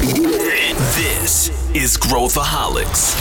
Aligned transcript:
This 0.00 1.52
is 1.74 1.98
Growthaholics. 1.98 3.14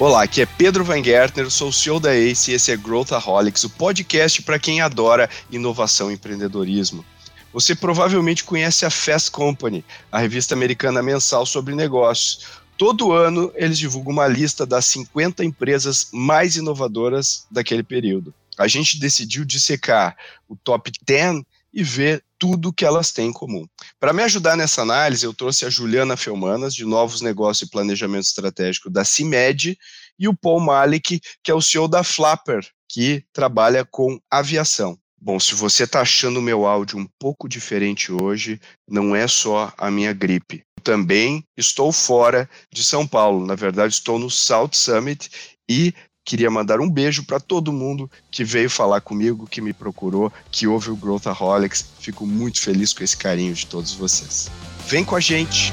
Olá, 0.00 0.24
aqui 0.24 0.40
é 0.40 0.46
Pedro 0.46 0.84
Van 0.84 1.00
Gertner, 1.00 1.48
sou 1.48 1.68
o 1.68 1.72
CEO 1.72 2.00
da 2.00 2.12
ACE 2.12 2.50
e 2.50 2.54
esse 2.54 2.72
é 2.72 2.76
Growthaholics, 2.76 3.62
o 3.62 3.70
podcast 3.70 4.42
para 4.42 4.58
quem 4.58 4.80
adora 4.80 5.30
inovação 5.48 6.10
e 6.10 6.14
empreendedorismo. 6.14 7.04
Você 7.52 7.76
provavelmente 7.76 8.42
conhece 8.42 8.84
a 8.84 8.90
Fast 8.90 9.30
Company, 9.30 9.84
a 10.10 10.18
revista 10.18 10.56
americana 10.56 11.00
mensal 11.00 11.46
sobre 11.46 11.72
negócios. 11.76 12.46
Todo 12.76 13.12
ano 13.12 13.52
eles 13.54 13.78
divulgam 13.78 14.12
uma 14.12 14.26
lista 14.26 14.66
das 14.66 14.86
50 14.86 15.44
empresas 15.44 16.08
mais 16.12 16.56
inovadoras 16.56 17.46
daquele 17.48 17.84
período. 17.84 18.34
A 18.58 18.68
gente 18.68 18.98
decidiu 18.98 19.44
dissecar 19.44 20.16
o 20.48 20.56
top 20.56 20.90
10 21.06 21.42
e 21.72 21.82
ver 21.82 22.24
tudo 22.38 22.72
que 22.72 22.84
elas 22.84 23.12
têm 23.12 23.28
em 23.28 23.32
comum. 23.32 23.66
Para 24.00 24.12
me 24.12 24.22
ajudar 24.22 24.56
nessa 24.56 24.82
análise, 24.82 25.24
eu 25.24 25.34
trouxe 25.34 25.64
a 25.64 25.70
Juliana 25.70 26.16
Felmanas, 26.16 26.74
de 26.74 26.84
Novos 26.84 27.20
Negócios 27.20 27.68
e 27.68 27.70
Planejamento 27.70 28.24
Estratégico 28.24 28.90
da 28.90 29.04
CIMED, 29.04 29.78
e 30.18 30.28
o 30.28 30.36
Paul 30.36 30.60
Malik, 30.60 31.20
que 31.42 31.50
é 31.50 31.54
o 31.54 31.62
CEO 31.62 31.86
da 31.86 32.02
Flapper, 32.02 32.66
que 32.88 33.24
trabalha 33.32 33.84
com 33.84 34.18
aviação. 34.30 34.98
Bom, 35.20 35.38
se 35.38 35.54
você 35.54 35.84
está 35.84 36.00
achando 36.00 36.38
o 36.38 36.42
meu 36.42 36.64
áudio 36.64 36.98
um 36.98 37.06
pouco 37.18 37.48
diferente 37.48 38.12
hoje, 38.12 38.60
não 38.88 39.14
é 39.14 39.26
só 39.26 39.72
a 39.76 39.90
minha 39.90 40.12
gripe 40.12 40.64
também 40.88 41.44
estou 41.54 41.92
fora 41.92 42.48
de 42.72 42.82
São 42.82 43.06
Paulo. 43.06 43.44
Na 43.44 43.54
verdade, 43.54 43.92
estou 43.92 44.18
no 44.18 44.30
South 44.30 44.70
Summit 44.72 45.30
e 45.68 45.92
queria 46.28 46.50
mandar 46.50 46.78
um 46.78 46.90
beijo 46.90 47.24
para 47.24 47.40
todo 47.40 47.72
mundo 47.72 48.10
que 48.30 48.44
veio 48.44 48.68
falar 48.68 49.00
comigo, 49.00 49.46
que 49.46 49.62
me 49.62 49.72
procurou, 49.72 50.30
que 50.52 50.66
ouve 50.66 50.90
o 50.90 50.96
Growthaholics. 50.96 51.86
Fico 51.98 52.26
muito 52.26 52.60
feliz 52.60 52.92
com 52.92 53.02
esse 53.02 53.16
carinho 53.16 53.54
de 53.54 53.64
todos 53.64 53.94
vocês. 53.94 54.50
Vem 54.86 55.06
com 55.06 55.16
a 55.16 55.20
gente! 55.20 55.72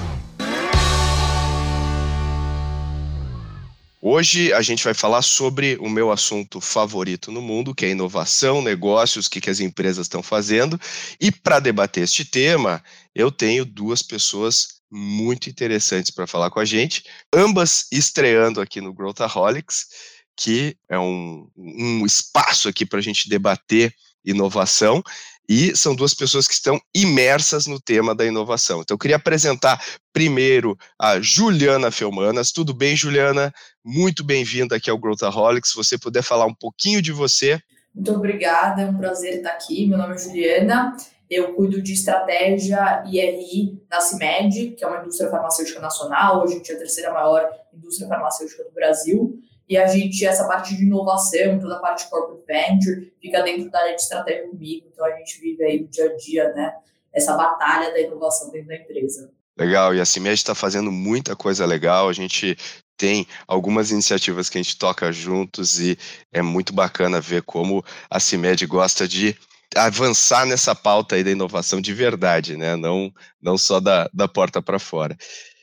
Hoje 4.01 4.53
a 4.53 4.61
gente 4.61 4.81
vai 4.81 4.93
falar 4.93 5.23
sobre 5.23 5.77
o 5.81 5.89
meu 5.89 6.09
assunto 6.09 6.61
favorito 6.61 7.33
no 7.33 7.41
mundo, 7.41 7.75
que 7.75 7.85
é 7.85 7.89
inovação, 7.89 8.61
negócios, 8.61 9.25
o 9.25 9.29
que, 9.29 9.41
que 9.41 9.49
as 9.49 9.59
empresas 9.59 10.05
estão 10.05 10.23
fazendo. 10.23 10.79
E 11.19 11.33
para 11.33 11.59
debater 11.59 12.03
este 12.03 12.23
tema, 12.23 12.81
eu 13.13 13.29
tenho 13.29 13.65
duas 13.65 14.01
pessoas 14.01 14.75
muito 14.89 15.49
interessantes 15.49 16.11
para 16.11 16.27
falar 16.27 16.49
com 16.49 16.59
a 16.59 16.65
gente, 16.65 17.03
ambas 17.33 17.87
estreando 17.91 18.61
aqui 18.61 18.79
no 18.79 18.93
Growthaholics, 18.93 19.87
que 20.35 20.75
é 20.89 20.99
um, 20.99 21.47
um 21.55 22.05
espaço 22.05 22.67
aqui 22.67 22.85
para 22.85 22.99
a 22.99 23.01
gente 23.01 23.29
debater 23.29 23.93
inovação 24.23 25.03
e 25.47 25.75
são 25.75 25.95
duas 25.95 26.13
pessoas 26.13 26.47
que 26.47 26.55
estão 26.55 26.79
imersas 26.93 27.67
no 27.67 27.79
tema 27.79 28.15
da 28.15 28.25
inovação. 28.25 28.81
Então, 28.81 28.95
eu 28.95 28.99
queria 28.99 29.17
apresentar 29.17 29.79
primeiro 30.11 30.75
a 30.99 31.19
Juliana 31.21 31.91
Felmanas. 31.91 32.51
Tudo 32.51 32.73
bem, 32.73 32.95
Juliana? 32.95 33.53
Muito 33.83 34.23
bem-vinda 34.23 34.75
aqui 34.75 34.89
ao 34.89 34.97
Growthaholics. 34.97 35.69
Se 35.69 35.75
você 35.75 35.97
puder 35.97 36.23
falar 36.23 36.45
um 36.45 36.55
pouquinho 36.55 37.01
de 37.01 37.11
você. 37.11 37.59
Muito 37.93 38.11
obrigada, 38.11 38.81
é 38.81 38.85
um 38.85 38.97
prazer 38.97 39.35
estar 39.35 39.51
aqui. 39.51 39.85
Meu 39.85 39.97
nome 39.97 40.15
é 40.15 40.17
Juliana, 40.17 40.97
eu 41.29 41.53
cuido 41.53 41.81
de 41.81 41.93
estratégia 41.93 43.03
IRI 43.05 43.81
na 43.89 44.01
CIMED, 44.01 44.71
que 44.71 44.83
é 44.83 44.87
uma 44.87 45.01
indústria 45.01 45.29
farmacêutica 45.29 45.79
nacional, 45.79 46.43
hoje 46.43 46.53
a 46.53 46.57
gente 46.57 46.71
é 46.71 46.75
a 46.75 46.77
terceira 46.77 47.13
maior 47.13 47.49
indústria 47.73 48.07
farmacêutica 48.07 48.63
do 48.63 48.71
Brasil, 48.71 49.39
e 49.67 49.77
a 49.77 49.87
gente, 49.87 50.25
essa 50.25 50.47
parte 50.47 50.75
de 50.75 50.83
inovação, 50.83 51.59
toda 51.59 51.77
a 51.77 51.79
parte 51.79 52.03
de 52.03 52.09
corporate 52.09 52.45
venture, 52.47 53.13
fica 53.21 53.41
dentro 53.41 53.69
da 53.69 53.79
área 53.79 53.95
de 53.95 54.01
estratégia 54.01 54.47
comigo, 54.47 54.87
então 54.91 55.05
a 55.05 55.11
gente 55.17 55.39
vive 55.39 55.63
aí 55.63 55.79
no 55.81 55.87
dia 55.87 56.05
a 56.05 56.15
dia, 56.15 56.53
né, 56.53 56.73
essa 57.13 57.35
batalha 57.35 57.91
da 57.91 57.99
inovação 57.99 58.51
dentro 58.51 58.67
da 58.67 58.75
empresa. 58.75 59.31
Legal, 59.57 59.95
e 59.95 60.01
a 60.01 60.05
CIMED 60.05 60.35
está 60.35 60.53
fazendo 60.53 60.91
muita 60.91 61.35
coisa 61.35 61.65
legal, 61.65 62.09
a 62.09 62.13
gente 62.13 62.57
tem 62.97 63.25
algumas 63.47 63.91
iniciativas 63.91 64.49
que 64.49 64.57
a 64.57 64.61
gente 64.61 64.77
toca 64.77 65.11
juntos 65.11 65.79
e 65.79 65.97
é 66.31 66.41
muito 66.41 66.73
bacana 66.73 67.19
ver 67.19 67.41
como 67.43 67.83
a 68.09 68.19
CIMED 68.19 68.65
gosta 68.67 69.07
de 69.07 69.35
avançar 69.75 70.45
nessa 70.45 70.73
pauta 70.73 71.15
aí 71.15 71.23
da 71.23 71.31
inovação 71.31 71.81
de 71.81 71.93
verdade, 71.93 72.55
né? 72.55 72.75
Não, 72.75 73.11
não 73.41 73.57
só 73.57 73.79
da, 73.79 74.09
da 74.13 74.27
porta 74.27 74.61
para 74.61 74.79
fora. 74.79 75.17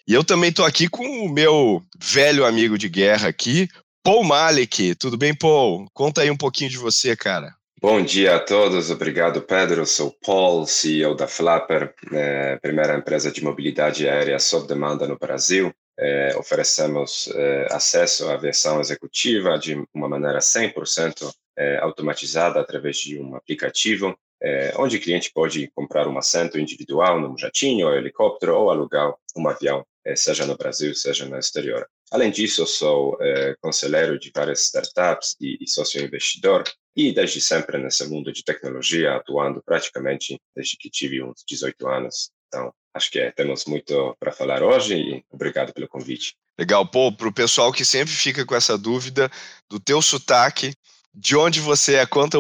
E 0.07 0.13
eu 0.13 0.25
também 0.25 0.51
estou 0.51 0.65
aqui 0.65 0.89
com 0.89 1.05
o 1.05 1.33
meu 1.33 1.83
velho 1.99 2.45
amigo 2.45 2.77
de 2.77 2.89
guerra 2.89 3.29
aqui, 3.29 3.69
Paul 4.05 4.25
Malik. 4.25 4.97
Tudo 4.97 5.17
bem, 5.17 5.33
Paul? 5.33 5.87
Conta 5.95 6.23
aí 6.23 6.31
um 6.31 6.37
pouquinho 6.37 6.71
de 6.71 6.77
você, 6.77 7.17
cara. 7.17 7.55
Bom 7.81 8.03
dia 8.03 8.37
a 8.37 8.41
todos, 8.41 8.91
obrigado 8.91 9.43
Pedro. 9.43 9.85
Sou 9.87 10.13
Paul, 10.25 10.67
CEO 10.67 11.15
da 11.15 11.27
Flapper, 11.29 11.95
é, 12.13 12.57
primeira 12.59 12.97
empresa 12.97 13.31
de 13.31 13.43
mobilidade 13.43 14.09
aérea 14.09 14.39
sob 14.39 14.67
demanda 14.67 15.07
no 15.07 15.19
Brasil. 15.19 15.73
É, 15.99 16.35
oferecemos 16.37 17.29
é, 17.35 17.67
acesso 17.71 18.29
à 18.29 18.35
aviação 18.35 18.81
executiva 18.81 19.59
de 19.59 19.81
uma 19.95 20.09
maneira 20.09 20.39
100% 20.39 21.33
é, 21.57 21.79
automatizada 21.79 22.61
através 22.61 22.97
de 22.99 23.21
um 23.21 23.37
aplicativo, 23.37 24.17
é, 24.43 24.73
onde 24.79 24.97
o 24.97 25.01
cliente 25.01 25.31
pode 25.33 25.71
comprar 25.75 26.09
um 26.09 26.19
assento 26.19 26.59
individual 26.59 27.21
num 27.21 27.39
jatinho, 27.39 27.87
ou 27.87 27.95
helicóptero, 27.95 28.57
ou 28.57 28.71
alugar 28.71 29.13
um 29.37 29.49
avião, 29.49 29.85
é, 30.05 30.17
seja 30.17 30.47
no 30.47 30.57
Brasil, 30.57 30.95
seja 30.95 31.25
no 31.25 31.39
exterior. 31.39 31.87
Além 32.13 32.31
disso, 32.31 32.67
sou 32.67 33.17
é, 33.23 33.55
conselheiro 33.59 34.19
de 34.19 34.31
várias 34.37 34.65
startups 34.65 35.35
e, 35.41 35.57
e 35.59 35.67
sócio 35.67 36.05
investidor, 36.05 36.63
e 36.95 37.11
desde 37.11 37.41
sempre 37.41 37.79
nesse 37.79 38.07
mundo 38.07 38.31
de 38.31 38.45
tecnologia, 38.45 39.17
atuando 39.17 39.63
praticamente 39.65 40.39
desde 40.55 40.77
que 40.77 40.91
tive 40.91 41.23
uns 41.23 41.43
18 41.49 41.89
anos. 41.89 42.31
Então, 42.49 42.71
acho 42.95 43.11
que 43.11 43.19
é, 43.19 43.31
temos 43.31 43.65
muito 43.65 44.15
para 44.21 44.31
falar 44.31 44.63
hoje 44.63 44.95
e 44.95 45.25
obrigado 45.31 45.73
pelo 45.73 45.89
convite. 45.89 46.35
Legal, 46.59 46.87
pô, 46.87 47.11
para 47.11 47.29
o 47.29 47.33
pessoal 47.33 47.73
que 47.73 47.83
sempre 47.83 48.13
fica 48.13 48.45
com 48.45 48.55
essa 48.55 48.77
dúvida 48.77 49.31
do 49.71 49.81
teu 49.81 50.03
sotaque, 50.03 50.75
de 51.15 51.35
onde 51.35 51.61
você 51.61 51.95
é, 51.95 52.05
conta 52.05 52.39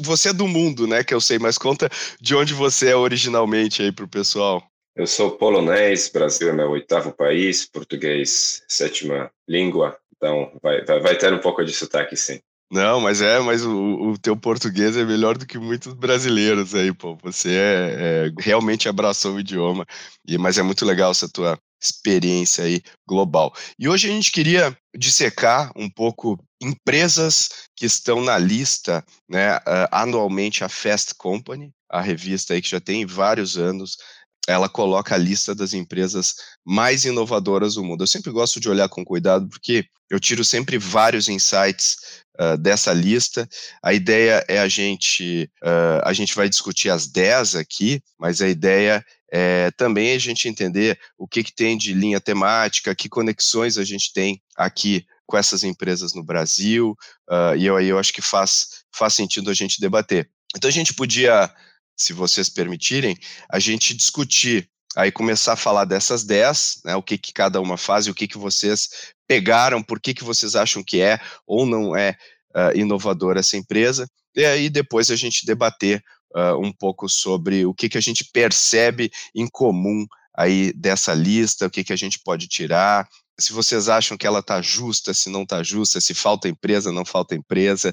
você 0.00 0.30
é 0.30 0.32
do 0.32 0.48
mundo, 0.48 0.86
né, 0.86 1.04
que 1.04 1.12
eu 1.12 1.20
sei, 1.20 1.38
mas 1.38 1.58
conta 1.58 1.90
de 2.18 2.34
onde 2.34 2.54
você 2.54 2.92
é 2.92 2.96
originalmente 2.96 3.82
aí 3.82 3.92
para 3.92 4.06
o 4.06 4.08
pessoal. 4.08 4.66
Eu 4.96 5.08
sou 5.08 5.32
polonês, 5.32 6.08
Brasil 6.08 6.50
é 6.50 6.52
meu 6.52 6.70
oitavo 6.70 7.12
país, 7.12 7.66
português 7.66 8.62
sétima 8.68 9.30
língua, 9.48 9.98
então 10.16 10.56
vai, 10.62 10.84
vai, 10.84 11.00
vai 11.00 11.18
ter 11.18 11.32
um 11.32 11.40
pouco 11.40 11.64
de 11.64 11.72
sotaque 11.72 12.16
sim. 12.16 12.40
Não, 12.70 13.00
mas 13.00 13.20
é, 13.20 13.38
mas 13.40 13.64
o, 13.64 14.10
o 14.10 14.18
teu 14.18 14.36
português 14.36 14.96
é 14.96 15.04
melhor 15.04 15.36
do 15.36 15.46
que 15.46 15.58
muitos 15.58 15.92
brasileiros 15.94 16.74
aí, 16.74 16.92
pô. 16.92 17.16
Você 17.22 17.50
é, 17.50 17.56
é, 17.56 18.32
realmente 18.38 18.88
abraçou 18.88 19.34
o 19.34 19.40
idioma, 19.40 19.86
e, 20.26 20.38
mas 20.38 20.58
é 20.58 20.62
muito 20.62 20.84
legal 20.84 21.10
essa 21.10 21.28
tua 21.28 21.58
experiência 21.80 22.64
aí 22.64 22.80
global. 23.06 23.52
E 23.78 23.88
hoje 23.88 24.08
a 24.08 24.12
gente 24.12 24.32
queria 24.32 24.76
dissecar 24.96 25.70
um 25.76 25.90
pouco 25.90 26.38
empresas 26.62 27.48
que 27.76 27.84
estão 27.84 28.22
na 28.22 28.38
lista, 28.38 29.04
né, 29.28 29.56
uh, 29.58 29.88
anualmente 29.90 30.64
a 30.64 30.68
Fast 30.68 31.14
Company, 31.16 31.70
a 31.90 32.00
revista 32.00 32.54
aí 32.54 32.62
que 32.62 32.70
já 32.70 32.80
tem 32.80 33.04
vários 33.04 33.58
anos, 33.58 33.98
ela 34.46 34.68
coloca 34.68 35.14
a 35.14 35.18
lista 35.18 35.54
das 35.54 35.72
empresas 35.72 36.34
mais 36.64 37.04
inovadoras 37.04 37.74
do 37.74 37.84
mundo. 37.84 38.02
Eu 38.02 38.06
sempre 38.08 38.30
gosto 38.30 38.60
de 38.60 38.68
olhar 38.68 38.88
com 38.88 39.04
cuidado 39.04 39.48
porque 39.48 39.86
eu 40.10 40.20
tiro 40.20 40.44
sempre 40.44 40.76
vários 40.76 41.28
insights 41.28 41.96
uh, 42.38 42.56
dessa 42.58 42.92
lista. 42.92 43.48
A 43.82 43.92
ideia 43.92 44.44
é 44.48 44.58
a 44.58 44.68
gente, 44.68 45.50
uh, 45.62 46.02
a 46.04 46.12
gente 46.12 46.34
vai 46.34 46.48
discutir 46.48 46.90
as 46.90 47.06
10 47.06 47.56
aqui, 47.56 48.02
mas 48.18 48.40
a 48.42 48.48
ideia 48.48 49.04
é 49.32 49.70
também 49.76 50.12
a 50.12 50.18
gente 50.18 50.46
entender 50.46 50.98
o 51.18 51.26
que, 51.26 51.42
que 51.42 51.54
tem 51.54 51.76
de 51.76 51.92
linha 51.92 52.20
temática, 52.20 52.94
que 52.94 53.08
conexões 53.08 53.78
a 53.78 53.84
gente 53.84 54.12
tem 54.12 54.40
aqui 54.56 55.04
com 55.26 55.38
essas 55.38 55.64
empresas 55.64 56.14
no 56.14 56.22
Brasil, 56.22 56.94
uh, 57.30 57.56
e 57.56 57.64
eu, 57.64 57.76
aí 57.76 57.88
eu 57.88 57.98
acho 57.98 58.12
que 58.12 58.20
faz, 58.20 58.84
faz 58.94 59.14
sentido 59.14 59.50
a 59.50 59.54
gente 59.54 59.80
debater. 59.80 60.28
Então 60.54 60.68
a 60.68 60.72
gente 60.72 60.94
podia 60.94 61.50
se 61.96 62.12
vocês 62.12 62.48
permitirem, 62.48 63.16
a 63.50 63.58
gente 63.58 63.94
discutir, 63.94 64.68
aí 64.96 65.10
começar 65.10 65.54
a 65.54 65.56
falar 65.56 65.84
dessas 65.84 66.24
10, 66.24 66.82
né, 66.84 66.96
o 66.96 67.02
que, 67.02 67.18
que 67.18 67.32
cada 67.32 67.60
uma 67.60 67.76
faz 67.76 68.06
e 68.06 68.10
o 68.10 68.14
que, 68.14 68.28
que 68.28 68.38
vocês 68.38 69.12
pegaram, 69.26 69.82
por 69.82 70.00
que, 70.00 70.14
que 70.14 70.24
vocês 70.24 70.54
acham 70.54 70.82
que 70.82 71.00
é 71.00 71.18
ou 71.46 71.66
não 71.66 71.96
é 71.96 72.16
uh, 72.54 72.76
inovadora 72.76 73.40
essa 73.40 73.56
empresa, 73.56 74.08
e 74.34 74.44
aí 74.44 74.68
depois 74.68 75.10
a 75.10 75.16
gente 75.16 75.46
debater 75.46 76.02
uh, 76.34 76.58
um 76.58 76.72
pouco 76.72 77.08
sobre 77.08 77.64
o 77.64 77.74
que, 77.74 77.88
que 77.88 77.98
a 77.98 78.02
gente 78.02 78.24
percebe 78.32 79.10
em 79.34 79.46
comum 79.48 80.06
aí 80.36 80.72
dessa 80.72 81.14
lista, 81.14 81.66
o 81.66 81.70
que, 81.70 81.84
que 81.84 81.92
a 81.92 81.96
gente 81.96 82.18
pode 82.18 82.48
tirar, 82.48 83.08
se 83.38 83.52
vocês 83.52 83.88
acham 83.88 84.16
que 84.16 84.26
ela 84.26 84.40
está 84.40 84.60
justa, 84.62 85.12
se 85.12 85.28
não 85.28 85.42
está 85.42 85.62
justa, 85.62 86.00
se 86.00 86.14
falta 86.14 86.48
empresa, 86.48 86.92
não 86.92 87.04
falta 87.04 87.34
empresa, 87.34 87.92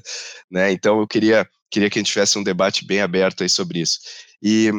né? 0.50 0.72
Então 0.72 1.00
eu 1.00 1.06
queria 1.06 1.48
queria 1.70 1.88
que 1.88 1.98
a 1.98 2.00
gente 2.00 2.12
tivesse 2.12 2.38
um 2.38 2.42
debate 2.42 2.84
bem 2.84 3.00
aberto 3.00 3.42
aí 3.42 3.48
sobre 3.48 3.80
isso. 3.80 3.98
E 4.42 4.70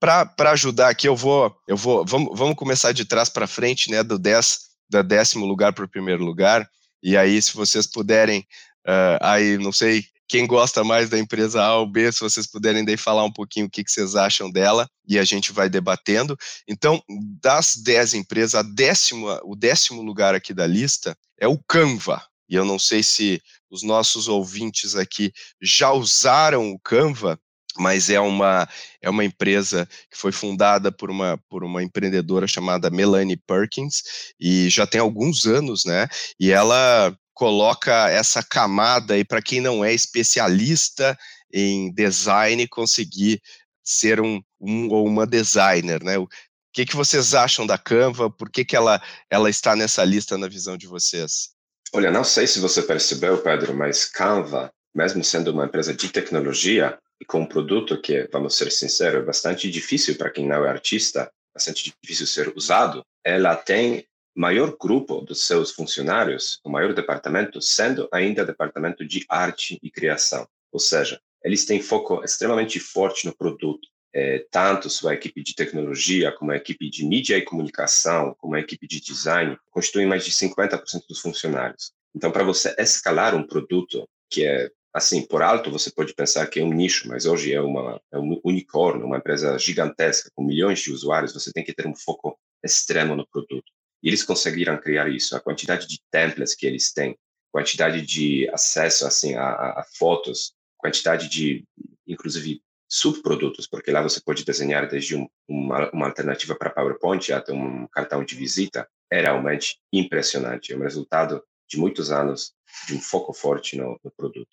para 0.00 0.50
ajudar 0.50 0.88
aqui, 0.88 1.06
eu 1.06 1.14
vou, 1.14 1.54
eu 1.68 1.76
vou, 1.76 2.04
vamos, 2.04 2.36
vamos 2.36 2.56
começar 2.56 2.90
de 2.92 3.04
trás 3.04 3.28
para 3.28 3.46
frente, 3.46 3.90
né, 3.90 4.02
do 4.02 4.18
10, 4.18 4.58
da 4.88 5.02
décimo 5.02 5.46
lugar 5.46 5.72
para 5.72 5.84
o 5.84 5.88
primeiro 5.88 6.24
lugar, 6.24 6.68
e 7.02 7.16
aí 7.16 7.40
se 7.40 7.54
vocês 7.54 7.86
puderem 7.86 8.44
uh, 8.86 9.18
aí, 9.20 9.58
não 9.58 9.72
sei 9.72 10.04
quem 10.30 10.46
gosta 10.46 10.84
mais 10.84 11.10
da 11.10 11.18
empresa 11.18 11.60
A 11.60 11.78
ou 11.78 11.86
B, 11.86 12.12
se 12.12 12.20
vocês 12.20 12.46
puderem 12.46 12.84
daí 12.84 12.96
falar 12.96 13.24
um 13.24 13.32
pouquinho 13.32 13.66
o 13.66 13.70
que, 13.70 13.82
que 13.82 13.90
vocês 13.90 14.14
acham 14.14 14.48
dela 14.48 14.88
e 15.04 15.18
a 15.18 15.24
gente 15.24 15.50
vai 15.50 15.68
debatendo. 15.68 16.36
Então, 16.68 17.02
das 17.42 17.74
10 17.74 18.14
empresas, 18.14 18.54
a 18.54 18.62
décima, 18.62 19.40
o 19.42 19.56
décimo 19.56 20.02
lugar 20.02 20.36
aqui 20.36 20.54
da 20.54 20.68
lista 20.68 21.16
é 21.36 21.48
o 21.48 21.58
Canva. 21.58 22.24
E 22.48 22.54
eu 22.54 22.64
não 22.64 22.78
sei 22.78 23.02
se 23.02 23.42
os 23.68 23.82
nossos 23.82 24.28
ouvintes 24.28 24.94
aqui 24.94 25.32
já 25.60 25.90
usaram 25.90 26.70
o 26.70 26.78
Canva, 26.78 27.36
mas 27.76 28.08
é 28.08 28.20
uma, 28.20 28.68
é 29.02 29.10
uma 29.10 29.24
empresa 29.24 29.88
que 30.08 30.16
foi 30.16 30.30
fundada 30.30 30.92
por 30.92 31.10
uma, 31.10 31.40
por 31.48 31.64
uma 31.64 31.82
empreendedora 31.82 32.46
chamada 32.46 32.88
Melanie 32.88 33.36
Perkins 33.36 34.02
e 34.38 34.68
já 34.68 34.86
tem 34.86 35.00
alguns 35.00 35.44
anos, 35.44 35.84
né? 35.84 36.08
E 36.38 36.52
ela 36.52 37.16
coloca 37.40 38.10
essa 38.10 38.42
camada 38.42 39.14
aí 39.14 39.24
para 39.24 39.40
quem 39.40 39.62
não 39.62 39.82
é 39.82 39.94
especialista 39.94 41.18
em 41.50 41.90
design 41.90 42.68
conseguir 42.68 43.40
ser 43.82 44.20
um, 44.20 44.42
um 44.60 44.90
ou 44.90 45.06
uma 45.06 45.26
designer, 45.26 46.04
né? 46.04 46.18
O 46.18 46.28
que, 46.70 46.84
que 46.84 46.94
vocês 46.94 47.32
acham 47.32 47.66
da 47.66 47.78
Canva? 47.78 48.30
Por 48.30 48.50
que, 48.50 48.62
que 48.62 48.76
ela, 48.76 49.02
ela 49.30 49.48
está 49.48 49.74
nessa 49.74 50.04
lista 50.04 50.36
na 50.36 50.48
visão 50.48 50.76
de 50.76 50.86
vocês? 50.86 51.48
Olha, 51.94 52.10
não 52.10 52.24
sei 52.24 52.46
se 52.46 52.60
você 52.60 52.82
percebeu, 52.82 53.38
Pedro, 53.38 53.72
mas 53.72 54.04
Canva, 54.04 54.70
mesmo 54.94 55.24
sendo 55.24 55.50
uma 55.50 55.64
empresa 55.64 55.94
de 55.94 56.10
tecnologia 56.10 56.98
e 57.18 57.24
com 57.24 57.40
um 57.40 57.46
produto 57.46 57.98
que, 58.02 58.28
vamos 58.30 58.54
ser 58.54 58.70
sinceros, 58.70 59.22
é 59.22 59.24
bastante 59.24 59.70
difícil 59.70 60.14
para 60.14 60.28
quem 60.28 60.46
não 60.46 60.66
é 60.66 60.68
artista, 60.68 61.30
bastante 61.54 61.90
difícil 62.02 62.26
ser 62.26 62.52
usado, 62.54 63.02
ela 63.24 63.56
tem 63.56 64.04
maior 64.34 64.76
grupo 64.78 65.20
dos 65.20 65.46
seus 65.46 65.70
funcionários, 65.70 66.60
o 66.64 66.70
maior 66.70 66.94
departamento, 66.94 67.60
sendo 67.60 68.08
ainda 68.12 68.44
departamento 68.44 69.04
de 69.04 69.24
arte 69.28 69.78
e 69.82 69.90
criação. 69.90 70.46
Ou 70.72 70.78
seja, 70.78 71.20
eles 71.44 71.64
têm 71.64 71.80
foco 71.80 72.22
extremamente 72.24 72.78
forte 72.78 73.26
no 73.26 73.36
produto. 73.36 73.88
É, 74.12 74.44
tanto 74.50 74.90
sua 74.90 75.14
equipe 75.14 75.40
de 75.40 75.54
tecnologia, 75.54 76.32
como 76.32 76.50
a 76.50 76.56
equipe 76.56 76.90
de 76.90 77.06
mídia 77.06 77.36
e 77.36 77.42
comunicação, 77.42 78.34
como 78.38 78.56
a 78.56 78.60
equipe 78.60 78.86
de 78.86 79.00
design, 79.00 79.56
constituem 79.70 80.06
mais 80.06 80.24
de 80.24 80.32
50% 80.32 81.06
dos 81.08 81.20
funcionários. 81.20 81.92
Então, 82.14 82.32
para 82.32 82.42
você 82.42 82.74
escalar 82.76 83.36
um 83.36 83.46
produto 83.46 84.08
que 84.28 84.44
é, 84.44 84.68
assim, 84.92 85.24
por 85.24 85.42
alto, 85.42 85.70
você 85.70 85.92
pode 85.92 86.12
pensar 86.12 86.46
que 86.48 86.58
é 86.58 86.64
um 86.64 86.72
nicho, 86.72 87.08
mas 87.08 87.24
hoje 87.24 87.52
é, 87.52 87.60
uma, 87.60 88.00
é 88.12 88.18
um 88.18 88.40
unicórnio, 88.44 89.06
uma 89.06 89.18
empresa 89.18 89.56
gigantesca, 89.58 90.30
com 90.34 90.42
milhões 90.42 90.80
de 90.80 90.92
usuários, 90.92 91.32
você 91.32 91.52
tem 91.52 91.64
que 91.64 91.72
ter 91.72 91.86
um 91.86 91.94
foco 91.94 92.36
extremo 92.64 93.14
no 93.14 93.26
produto. 93.26 93.70
E 94.02 94.08
eles 94.08 94.22
conseguiram 94.22 94.78
criar 94.78 95.08
isso. 95.08 95.36
A 95.36 95.40
quantidade 95.40 95.86
de 95.86 96.00
templates 96.10 96.54
que 96.54 96.66
eles 96.66 96.92
têm, 96.92 97.18
quantidade 97.52 98.02
de 98.02 98.48
acesso 98.50 99.06
assim 99.06 99.34
a, 99.34 99.44
a 99.44 99.86
fotos, 99.98 100.54
quantidade 100.78 101.28
de, 101.28 101.64
inclusive, 102.06 102.62
subprodutos, 102.88 103.66
porque 103.66 103.90
lá 103.90 104.02
você 104.02 104.20
pode 104.20 104.44
desenhar 104.44 104.88
desde 104.88 105.14
um, 105.14 105.28
uma, 105.48 105.90
uma 105.92 106.06
alternativa 106.06 106.56
para 106.56 106.70
PowerPoint 106.70 107.32
até 107.32 107.52
um 107.52 107.86
cartão 107.86 108.24
de 108.24 108.34
visita, 108.34 108.88
é 109.10 109.20
realmente 109.20 109.78
impressionante. 109.92 110.72
É 110.72 110.76
um 110.76 110.82
resultado 110.82 111.42
de 111.68 111.78
muitos 111.78 112.10
anos 112.10 112.52
de 112.88 112.94
um 112.94 113.00
foco 113.00 113.32
forte 113.32 113.76
no, 113.76 113.98
no 114.02 114.10
produto. 114.10 114.50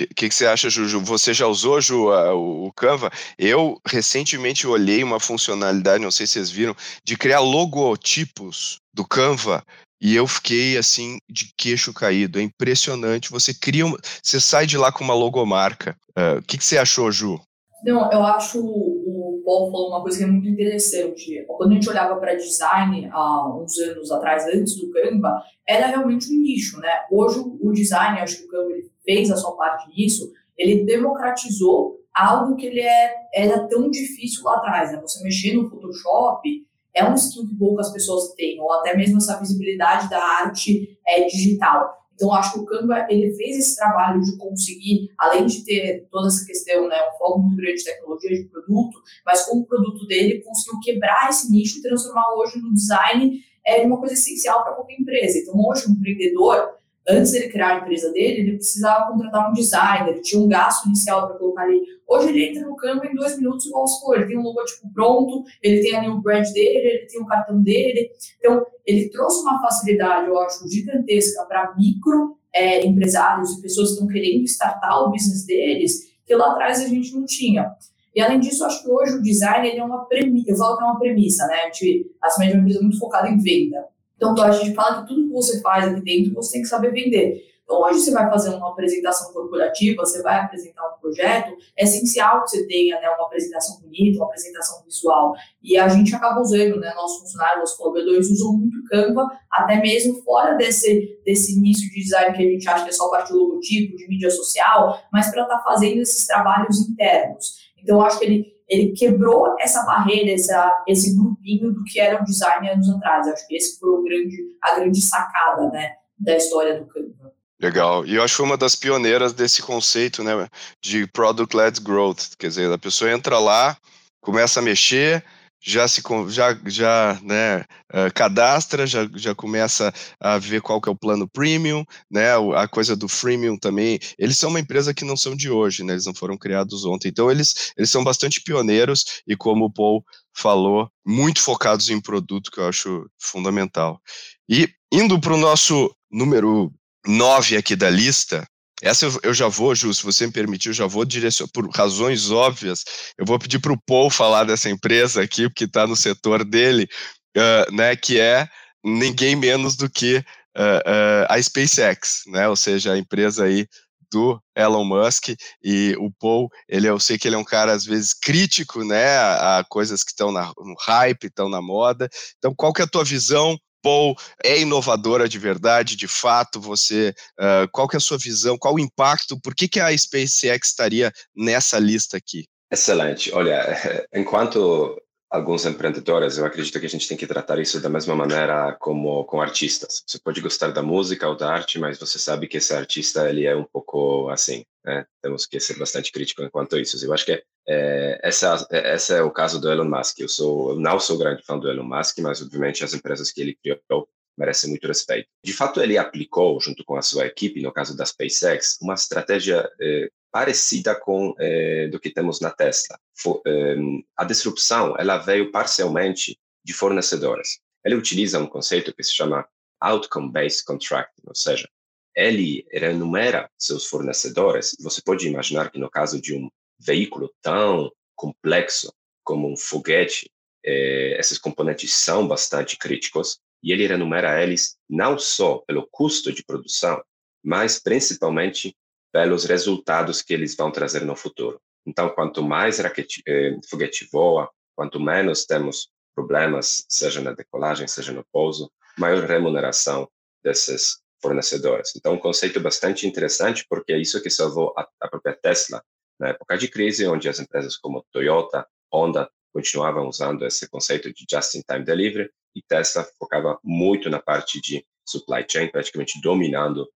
O 0.00 0.14
que, 0.14 0.28
que, 0.28 0.34
você 0.34 0.46
acha, 0.46 0.70
Juju? 0.70 1.00
Você 1.00 1.34
já 1.34 1.46
usou, 1.46 1.80
Ju, 1.80 2.10
a, 2.10 2.34
o 2.34 2.72
Canva? 2.72 3.10
Eu 3.38 3.78
recentemente 3.86 4.66
olhei 4.66 5.04
uma 5.04 5.20
funcionalidade, 5.20 6.02
não 6.02 6.10
sei 6.10 6.26
se 6.26 6.34
vocês 6.34 6.50
viram, 6.50 6.74
de 7.04 7.16
criar 7.16 7.40
logotipos 7.40 8.78
do 8.92 9.06
Canva 9.06 9.62
e 10.00 10.16
eu 10.16 10.26
fiquei 10.26 10.76
assim 10.76 11.18
de 11.30 11.52
queixo 11.56 11.92
caído. 11.92 12.38
É 12.38 12.42
impressionante. 12.42 13.30
Você 13.30 13.54
cria, 13.54 13.86
uma, 13.86 13.96
você 14.22 14.40
sai 14.40 14.66
de 14.66 14.76
lá 14.76 14.90
com 14.90 15.04
uma 15.04 15.14
logomarca. 15.14 15.96
Uh, 16.18 16.38
o 16.38 16.42
que, 16.42 16.58
que, 16.58 16.64
você 16.64 16.76
achou, 16.76 17.12
Ju? 17.12 17.40
Não, 17.84 18.10
eu 18.12 18.22
acho 18.24 18.60
o 18.60 19.42
Paul 19.44 19.70
falou 19.70 19.88
uma 19.90 20.02
coisa 20.02 20.18
que 20.18 20.24
é 20.24 20.26
muito 20.26 20.48
interessante. 20.48 21.44
Quando 21.46 21.72
a 21.72 21.74
gente 21.74 21.88
olhava 21.88 22.16
para 22.16 22.34
design 22.34 23.08
há 23.12 23.56
uns 23.56 23.78
anos 23.78 24.10
atrás, 24.10 24.44
antes 24.46 24.76
do 24.76 24.90
Canva, 24.90 25.42
era 25.66 25.86
realmente 25.86 26.32
um 26.32 26.40
nicho, 26.40 26.78
né? 26.80 27.00
Hoje 27.10 27.38
o 27.38 27.72
design, 27.72 28.20
acho 28.20 28.38
que 28.38 28.44
o 28.44 28.48
Canva 28.48 28.72
fez 29.04 29.30
a 29.30 29.36
sua 29.36 29.56
parte 29.56 29.88
nisso, 29.94 30.30
ele 30.56 30.84
democratizou 30.84 32.00
algo 32.14 32.56
que 32.56 32.66
ele 32.66 32.80
é, 32.80 33.14
era 33.34 33.66
tão 33.68 33.90
difícil 33.90 34.44
lá 34.44 34.56
atrás, 34.56 34.92
né? 34.92 35.00
Você 35.00 35.22
mexer 35.22 35.54
no 35.54 35.68
Photoshop 35.68 36.48
é 36.94 37.08
um 37.08 37.14
skill 37.14 37.48
que 37.48 37.56
poucas 37.56 37.90
pessoas 37.90 38.34
têm, 38.34 38.60
ou 38.60 38.70
até 38.72 38.94
mesmo 38.94 39.16
essa 39.16 39.38
visibilidade 39.38 40.10
da 40.10 40.22
arte 40.22 40.98
é, 41.06 41.24
digital. 41.24 42.02
Então, 42.14 42.32
acho 42.34 42.52
que 42.52 42.60
o 42.60 42.64
Canva 42.66 43.06
ele 43.08 43.32
fez 43.34 43.56
esse 43.56 43.76
trabalho 43.76 44.20
de 44.20 44.36
conseguir, 44.36 45.08
além 45.18 45.46
de 45.46 45.64
ter 45.64 46.06
toda 46.10 46.28
essa 46.28 46.44
questão, 46.44 46.86
né, 46.86 46.96
um 47.08 47.18
foco 47.18 47.38
muito 47.40 47.56
grande 47.56 47.78
de 47.78 47.84
tecnologia 47.84 48.30
de 48.30 48.44
produto, 48.44 49.02
mas 49.24 49.46
com 49.46 49.58
o 49.58 49.66
produto 49.66 50.06
dele 50.06 50.42
conseguiu 50.42 50.78
quebrar 50.80 51.30
esse 51.30 51.50
nicho 51.50 51.78
e 51.78 51.82
transformar 51.82 52.34
hoje 52.36 52.60
no 52.60 52.72
design 52.74 53.40
é 53.64 53.82
uma 53.82 53.98
coisa 53.98 54.14
essencial 54.14 54.62
para 54.62 54.74
qualquer 54.74 55.00
empresa. 55.00 55.38
Então, 55.38 55.54
hoje, 55.56 55.88
um 55.88 55.92
empreendedor 55.92 56.68
Antes 57.08 57.32
dele 57.32 57.48
criar 57.48 57.76
a 57.76 57.78
empresa 57.80 58.12
dele, 58.12 58.40
ele 58.40 58.56
precisava 58.56 59.10
contratar 59.10 59.50
um 59.50 59.52
designer, 59.52 60.20
tinha 60.20 60.40
um 60.40 60.48
gasto 60.48 60.86
inicial 60.86 61.26
para 61.26 61.36
colocar 61.36 61.62
ali. 61.62 61.82
Hoje 62.06 62.28
ele 62.28 62.44
entra 62.44 62.66
no 62.66 62.76
campo 62.76 63.04
em 63.04 63.14
dois 63.14 63.36
minutos, 63.36 63.66
igual 63.66 63.86
se 63.86 64.00
for. 64.00 64.16
Ele 64.16 64.26
tem 64.26 64.38
um 64.38 64.42
logotipo 64.42 64.92
pronto, 64.92 65.44
ele 65.62 65.82
tem 65.82 65.96
ali 65.96 66.08
o 66.08 66.20
brand 66.20 66.46
dele, 66.52 66.88
ele 66.88 67.06
tem 67.06 67.20
o 67.20 67.26
cartão 67.26 67.60
dele. 67.60 68.10
Então, 68.38 68.64
ele 68.86 69.08
trouxe 69.10 69.42
uma 69.42 69.60
facilidade, 69.60 70.28
eu 70.28 70.38
acho, 70.40 70.68
gigantesca 70.68 71.44
para 71.46 71.74
micro 71.76 72.36
é, 72.54 72.86
empresários 72.86 73.50
e 73.52 73.62
pessoas 73.62 73.88
que 73.88 73.94
estão 73.94 74.08
querendo 74.08 74.44
startar 74.44 75.02
o 75.02 75.10
business 75.10 75.44
deles, 75.44 76.12
que 76.24 76.34
lá 76.34 76.52
atrás 76.52 76.80
a 76.80 76.86
gente 76.86 77.12
não 77.14 77.24
tinha. 77.24 77.72
E 78.14 78.20
além 78.20 78.38
disso, 78.38 78.64
acho 78.64 78.82
que 78.82 78.90
hoje 78.90 79.14
o 79.14 79.22
design 79.22 79.66
ele 79.66 79.78
é 79.78 79.84
uma 79.84 80.04
premissa, 80.04 80.50
eu 80.50 80.56
falo 80.56 80.76
que 80.76 80.84
é 80.84 80.86
uma 80.86 80.98
premissa, 80.98 81.46
né? 81.46 81.54
A 81.62 81.64
gente, 81.66 82.10
a 82.22 82.28
é 82.28 82.52
uma 82.52 82.60
empresa 82.60 82.80
muito 82.82 82.98
focada 82.98 83.28
em 83.28 83.38
venda. 83.38 83.86
Então, 84.30 84.44
a 84.44 84.52
gente 84.52 84.72
fala 84.74 85.02
que 85.02 85.08
tudo 85.08 85.26
que 85.26 85.32
você 85.32 85.60
faz 85.60 85.88
aqui 85.88 86.00
dentro, 86.00 86.34
você 86.34 86.52
tem 86.52 86.62
que 86.62 86.68
saber 86.68 86.92
vender. 86.92 87.42
Então, 87.64 87.80
hoje 87.80 88.00
você 88.00 88.12
vai 88.12 88.28
fazer 88.30 88.50
uma 88.54 88.70
apresentação 88.70 89.32
corporativa, 89.32 90.04
você 90.04 90.22
vai 90.22 90.40
apresentar 90.40 90.82
um 90.88 91.00
projeto, 91.00 91.56
é 91.76 91.84
essencial 91.84 92.42
que 92.42 92.50
você 92.50 92.66
tenha 92.66 93.00
né, 93.00 93.08
uma 93.08 93.26
apresentação 93.26 93.80
bonita, 93.80 94.18
uma 94.18 94.26
apresentação 94.26 94.84
visual. 94.84 95.32
E 95.62 95.76
a 95.76 95.88
gente 95.88 96.14
acaba 96.14 96.40
usando, 96.40 96.78
né, 96.78 96.92
nossos 96.94 97.20
funcionários, 97.20 97.60
nossos 97.60 97.76
colaboradores 97.76 98.30
usam 98.30 98.52
muito 98.52 98.84
Canva, 98.84 99.26
até 99.50 99.80
mesmo 99.80 100.22
fora 100.22 100.54
desse, 100.54 101.18
desse 101.24 101.56
início 101.56 101.88
de 101.90 102.00
design 102.00 102.36
que 102.36 102.42
a 102.42 102.50
gente 102.50 102.68
acha 102.68 102.84
que 102.84 102.90
é 102.90 102.92
só 102.92 103.08
parte 103.10 103.32
do 103.32 103.38
logotipo, 103.38 103.96
de 103.96 104.06
mídia 104.06 104.30
social, 104.30 105.00
mas 105.12 105.30
para 105.30 105.42
estar 105.42 105.56
tá 105.56 105.64
fazendo 105.64 106.00
esses 106.00 106.26
trabalhos 106.26 106.78
internos. 106.88 107.62
Então, 107.82 108.00
acho 108.02 108.18
que 108.18 108.24
ele 108.24 108.52
ele 108.72 108.92
quebrou 108.92 109.54
essa 109.60 109.84
barreira, 109.84 110.32
essa, 110.32 110.82
esse 110.88 111.14
grupinho 111.14 111.72
do 111.72 111.84
que 111.84 112.00
era 112.00 112.20
o 112.20 112.24
design 112.24 112.70
anos 112.70 112.88
atrás. 112.88 113.28
Acho 113.28 113.46
que 113.46 113.54
esse 113.54 113.78
foi 113.78 113.90
o 113.90 114.02
grande, 114.02 114.36
a 114.62 114.74
grande 114.76 115.00
sacada 115.02 115.68
né, 115.68 115.92
da 116.18 116.36
história 116.36 116.80
do 116.80 116.86
Canva. 116.86 117.32
Legal. 117.60 118.06
E 118.06 118.14
eu 118.14 118.22
acho 118.22 118.42
uma 118.42 118.56
das 118.56 118.74
pioneiras 118.74 119.34
desse 119.34 119.62
conceito 119.62 120.24
né, 120.24 120.48
de 120.80 121.06
Product-Led 121.06 121.82
Growth. 121.82 122.34
Quer 122.38 122.48
dizer, 122.48 122.72
a 122.72 122.78
pessoa 122.78 123.12
entra 123.12 123.38
lá, 123.38 123.76
começa 124.22 124.60
a 124.60 124.62
mexer, 124.62 125.22
já 125.62 125.86
se 125.86 126.02
já, 126.28 126.58
já 126.66 127.20
né, 127.22 127.60
uh, 127.60 128.12
cadastra, 128.12 128.84
já, 128.86 129.08
já 129.14 129.32
começa 129.34 129.92
a 130.18 130.36
ver 130.36 130.60
qual 130.60 130.80
que 130.80 130.88
é 130.88 130.92
o 130.92 130.96
plano 130.96 131.28
premium, 131.28 131.84
né, 132.10 132.30
a 132.56 132.66
coisa 132.66 132.96
do 132.96 133.08
freemium 133.08 133.56
também. 133.56 134.00
Eles 134.18 134.36
são 134.36 134.50
uma 134.50 134.58
empresa 134.58 134.92
que 134.92 135.04
não 135.04 135.16
são 135.16 135.36
de 135.36 135.48
hoje, 135.48 135.84
né, 135.84 135.92
eles 135.92 136.06
não 136.06 136.14
foram 136.14 136.36
criados 136.36 136.84
ontem. 136.84 137.08
Então 137.08 137.30
eles, 137.30 137.72
eles 137.76 137.90
são 137.90 138.02
bastante 138.02 138.42
pioneiros 138.42 139.22
e 139.26 139.36
como 139.36 139.66
o 139.66 139.72
Paul 139.72 140.04
falou, 140.34 140.90
muito 141.06 141.40
focados 141.40 141.90
em 141.90 142.00
produto, 142.00 142.50
que 142.50 142.58
eu 142.58 142.68
acho 142.68 143.06
fundamental. 143.20 144.00
E 144.48 144.68
indo 144.90 145.20
para 145.20 145.34
o 145.34 145.38
nosso 145.38 145.94
número 146.10 146.72
9 147.06 147.56
aqui 147.56 147.76
da 147.76 147.88
lista, 147.88 148.46
essa 148.82 149.06
eu, 149.06 149.18
eu 149.22 149.34
já 149.34 149.46
vou, 149.46 149.74
Ju, 149.74 149.94
se 149.94 150.02
você 150.02 150.26
me 150.26 150.32
permitir, 150.32 150.70
eu 150.70 150.74
já 150.74 150.86
vou 150.86 151.04
direcionar, 151.04 151.50
por 151.52 151.70
razões 151.70 152.30
óbvias, 152.30 152.84
eu 153.16 153.24
vou 153.24 153.38
pedir 153.38 153.60
para 153.60 153.72
o 153.72 153.80
Paul 153.80 154.10
falar 154.10 154.44
dessa 154.44 154.68
empresa 154.68 155.22
aqui, 155.22 155.48
porque 155.48 155.64
está 155.64 155.86
no 155.86 155.94
setor 155.94 156.44
dele, 156.44 156.88
uh, 157.36 157.72
né, 157.72 157.94
que 157.94 158.18
é 158.18 158.48
ninguém 158.84 159.36
menos 159.36 159.76
do 159.76 159.88
que 159.88 160.16
uh, 160.16 160.60
uh, 160.60 161.26
a 161.28 161.40
SpaceX, 161.40 162.22
né, 162.26 162.48
ou 162.48 162.56
seja, 162.56 162.92
a 162.92 162.98
empresa 162.98 163.44
aí 163.44 163.68
do 164.10 164.38
Elon 164.54 164.84
Musk 164.84 165.28
e 165.64 165.96
o 165.98 166.10
Paul, 166.20 166.50
ele 166.68 166.86
eu 166.86 167.00
sei 167.00 167.16
que 167.16 167.26
ele 167.26 167.36
é 167.36 167.38
um 167.38 167.44
cara 167.44 167.72
às 167.72 167.84
vezes 167.84 168.12
crítico, 168.12 168.84
né, 168.84 169.16
a, 169.16 169.58
a 169.60 169.64
coisas 169.64 170.02
que 170.02 170.10
estão 170.10 170.30
no 170.30 170.74
hype, 170.80 171.24
estão 171.24 171.48
na 171.48 171.62
moda. 171.62 172.10
Então, 172.36 172.52
qual 172.54 172.72
que 172.72 172.82
é 172.82 172.84
a 172.84 172.88
tua 172.88 173.04
visão 173.04 173.56
Paul 173.82 174.16
é 174.44 174.60
inovadora 174.60 175.28
de 175.28 175.38
verdade, 175.38 175.96
de 175.96 176.06
fato, 176.08 176.60
você, 176.60 177.14
uh, 177.38 177.68
qual 177.72 177.88
que 177.88 177.96
é 177.96 177.98
a 177.98 178.00
sua 178.00 178.18
visão, 178.18 178.56
qual 178.56 178.74
o 178.74 178.80
impacto, 178.80 179.38
por 179.40 179.54
que, 179.54 179.68
que 179.68 179.80
a 179.80 179.96
SpaceX 179.96 180.68
estaria 180.68 181.12
nessa 181.34 181.78
lista 181.78 182.16
aqui? 182.16 182.46
Excelente. 182.70 183.32
Olha, 183.34 183.66
enquanto 184.14 184.96
alguns 185.32 185.64
empreendedores, 185.64 186.36
eu 186.36 186.44
acredito 186.44 186.78
que 186.78 186.84
a 186.84 186.88
gente 186.88 187.08
tem 187.08 187.16
que 187.16 187.26
tratar 187.26 187.58
isso 187.58 187.80
da 187.80 187.88
mesma 187.88 188.14
maneira 188.14 188.76
como 188.78 189.24
com 189.24 189.40
artistas. 189.40 190.02
Você 190.06 190.18
pode 190.18 190.42
gostar 190.42 190.70
da 190.72 190.82
música 190.82 191.26
ou 191.26 191.34
da 191.34 191.50
arte, 191.50 191.78
mas 191.78 191.98
você 191.98 192.18
sabe 192.18 192.46
que 192.46 192.58
esse 192.58 192.74
artista 192.74 193.28
ele 193.30 193.46
é 193.46 193.56
um 193.56 193.64
pouco 193.64 194.28
assim, 194.28 194.62
né? 194.84 195.06
Temos 195.22 195.46
que 195.46 195.58
ser 195.58 195.78
bastante 195.78 196.12
crítico 196.12 196.42
enquanto 196.42 196.78
isso. 196.78 197.02
Eu 197.02 197.14
acho 197.14 197.24
que 197.24 197.42
é, 197.66 198.20
essa, 198.22 198.68
esse 198.70 199.14
é 199.14 199.22
o 199.22 199.30
caso 199.30 199.58
do 199.58 199.72
Elon 199.72 199.88
Musk. 199.88 200.18
Eu 200.20 200.28
sou, 200.28 200.72
eu 200.72 200.78
não 200.78 201.00
sou 201.00 201.16
grande 201.16 201.42
fã 201.42 201.58
do 201.58 201.70
Elon 201.70 201.84
Musk, 201.84 202.18
mas 202.18 202.42
obviamente 202.42 202.84
as 202.84 202.92
empresas 202.92 203.32
que 203.32 203.40
ele 203.40 203.54
criou 203.54 204.06
merecem 204.36 204.68
muito 204.68 204.86
respeito. 204.86 205.28
De 205.42 205.52
fato, 205.52 205.80
ele 205.80 205.96
aplicou, 205.96 206.60
junto 206.60 206.84
com 206.84 206.96
a 206.96 207.02
sua 207.02 207.26
equipe, 207.26 207.62
no 207.62 207.72
caso 207.72 207.96
da 207.96 208.04
SpaceX, 208.04 208.78
uma 208.82 208.94
estratégia 208.94 209.70
eh, 209.80 210.10
parecida 210.32 210.94
com 210.98 211.34
eh, 211.38 211.88
do 211.88 212.00
que 212.00 212.10
temos 212.10 212.40
na 212.40 212.50
Tesla. 212.50 212.98
For, 213.14 213.42
eh, 213.46 213.76
a 214.16 214.24
disrupção 214.24 214.96
ela 214.98 215.18
veio 215.18 215.52
parcialmente 215.52 216.38
de 216.64 216.72
fornecedores. 216.72 217.60
Ele 217.84 217.96
utiliza 217.96 218.38
um 218.38 218.46
conceito 218.46 218.94
que 218.94 219.04
se 219.04 219.12
chama 219.12 219.46
outcome-based 219.80 220.64
contracting, 220.64 221.22
ou 221.26 221.34
seja, 221.34 221.68
ele 222.16 222.66
enumera 222.72 223.50
seus 223.58 223.86
fornecedores. 223.86 224.74
Você 224.80 225.02
pode 225.02 225.26
imaginar 225.28 225.70
que 225.70 225.78
no 225.78 225.90
caso 225.90 226.20
de 226.20 226.34
um 226.34 226.48
veículo 226.78 227.32
tão 227.42 227.90
complexo 228.14 228.92
como 229.24 229.52
um 229.52 229.56
foguete, 229.56 230.30
eh, 230.64 231.16
esses 231.18 231.38
componentes 231.38 231.92
são 231.92 232.26
bastante 232.26 232.78
críticos 232.78 233.38
e 233.62 233.70
ele 233.72 233.84
enumera 233.84 234.42
eles 234.42 234.76
não 234.88 235.18
só 235.18 235.58
pelo 235.58 235.86
custo 235.90 236.32
de 236.32 236.44
produção, 236.44 237.02
mas 237.42 237.78
principalmente 237.78 238.74
pelos 239.12 239.44
resultados 239.44 240.22
que 240.22 240.32
eles 240.32 240.56
vão 240.56 240.70
trazer 240.70 241.04
no 241.04 241.14
futuro. 241.14 241.60
Então, 241.86 242.08
quanto 242.08 242.42
mais 242.42 242.78
raquete, 242.78 243.22
eh, 243.26 243.56
foguete 243.68 244.08
voa, 244.10 244.50
quanto 244.74 244.98
menos 244.98 245.44
temos 245.44 245.90
problemas, 246.14 246.84
seja 246.88 247.20
na 247.20 247.32
decolagem, 247.32 247.86
seja 247.86 248.12
no 248.12 248.24
pouso, 248.32 248.70
maior 248.96 249.24
remuneração 249.24 250.08
desses 250.42 251.00
fornecedores. 251.20 251.92
Então, 251.96 252.14
um 252.14 252.18
conceito 252.18 252.60
bastante 252.60 253.06
interessante, 253.06 253.64
porque 253.68 253.92
é 253.92 253.98
isso 253.98 254.22
que 254.22 254.30
salvou 254.30 254.74
a, 254.76 254.88
a 255.00 255.08
própria 255.08 255.34
Tesla 255.34 255.82
na 256.18 256.28
época 256.28 256.56
de 256.56 256.68
crise, 256.68 257.06
onde 257.06 257.28
as 257.28 257.40
empresas 257.40 257.76
como 257.76 258.04
Toyota, 258.12 258.66
Honda 258.92 259.30
continuavam 259.52 260.08
usando 260.08 260.46
esse 260.46 260.68
conceito 260.68 261.12
de 261.12 261.24
just-in-time 261.30 261.84
delivery, 261.84 262.30
e 262.54 262.62
Tesla 262.62 263.06
focava 263.18 263.58
muito 263.62 264.08
na 264.10 264.20
parte 264.20 264.60
de 264.60 264.84
supply 265.06 265.44
chain, 265.48 265.68
praticamente 265.68 266.20
dominando 266.20 266.88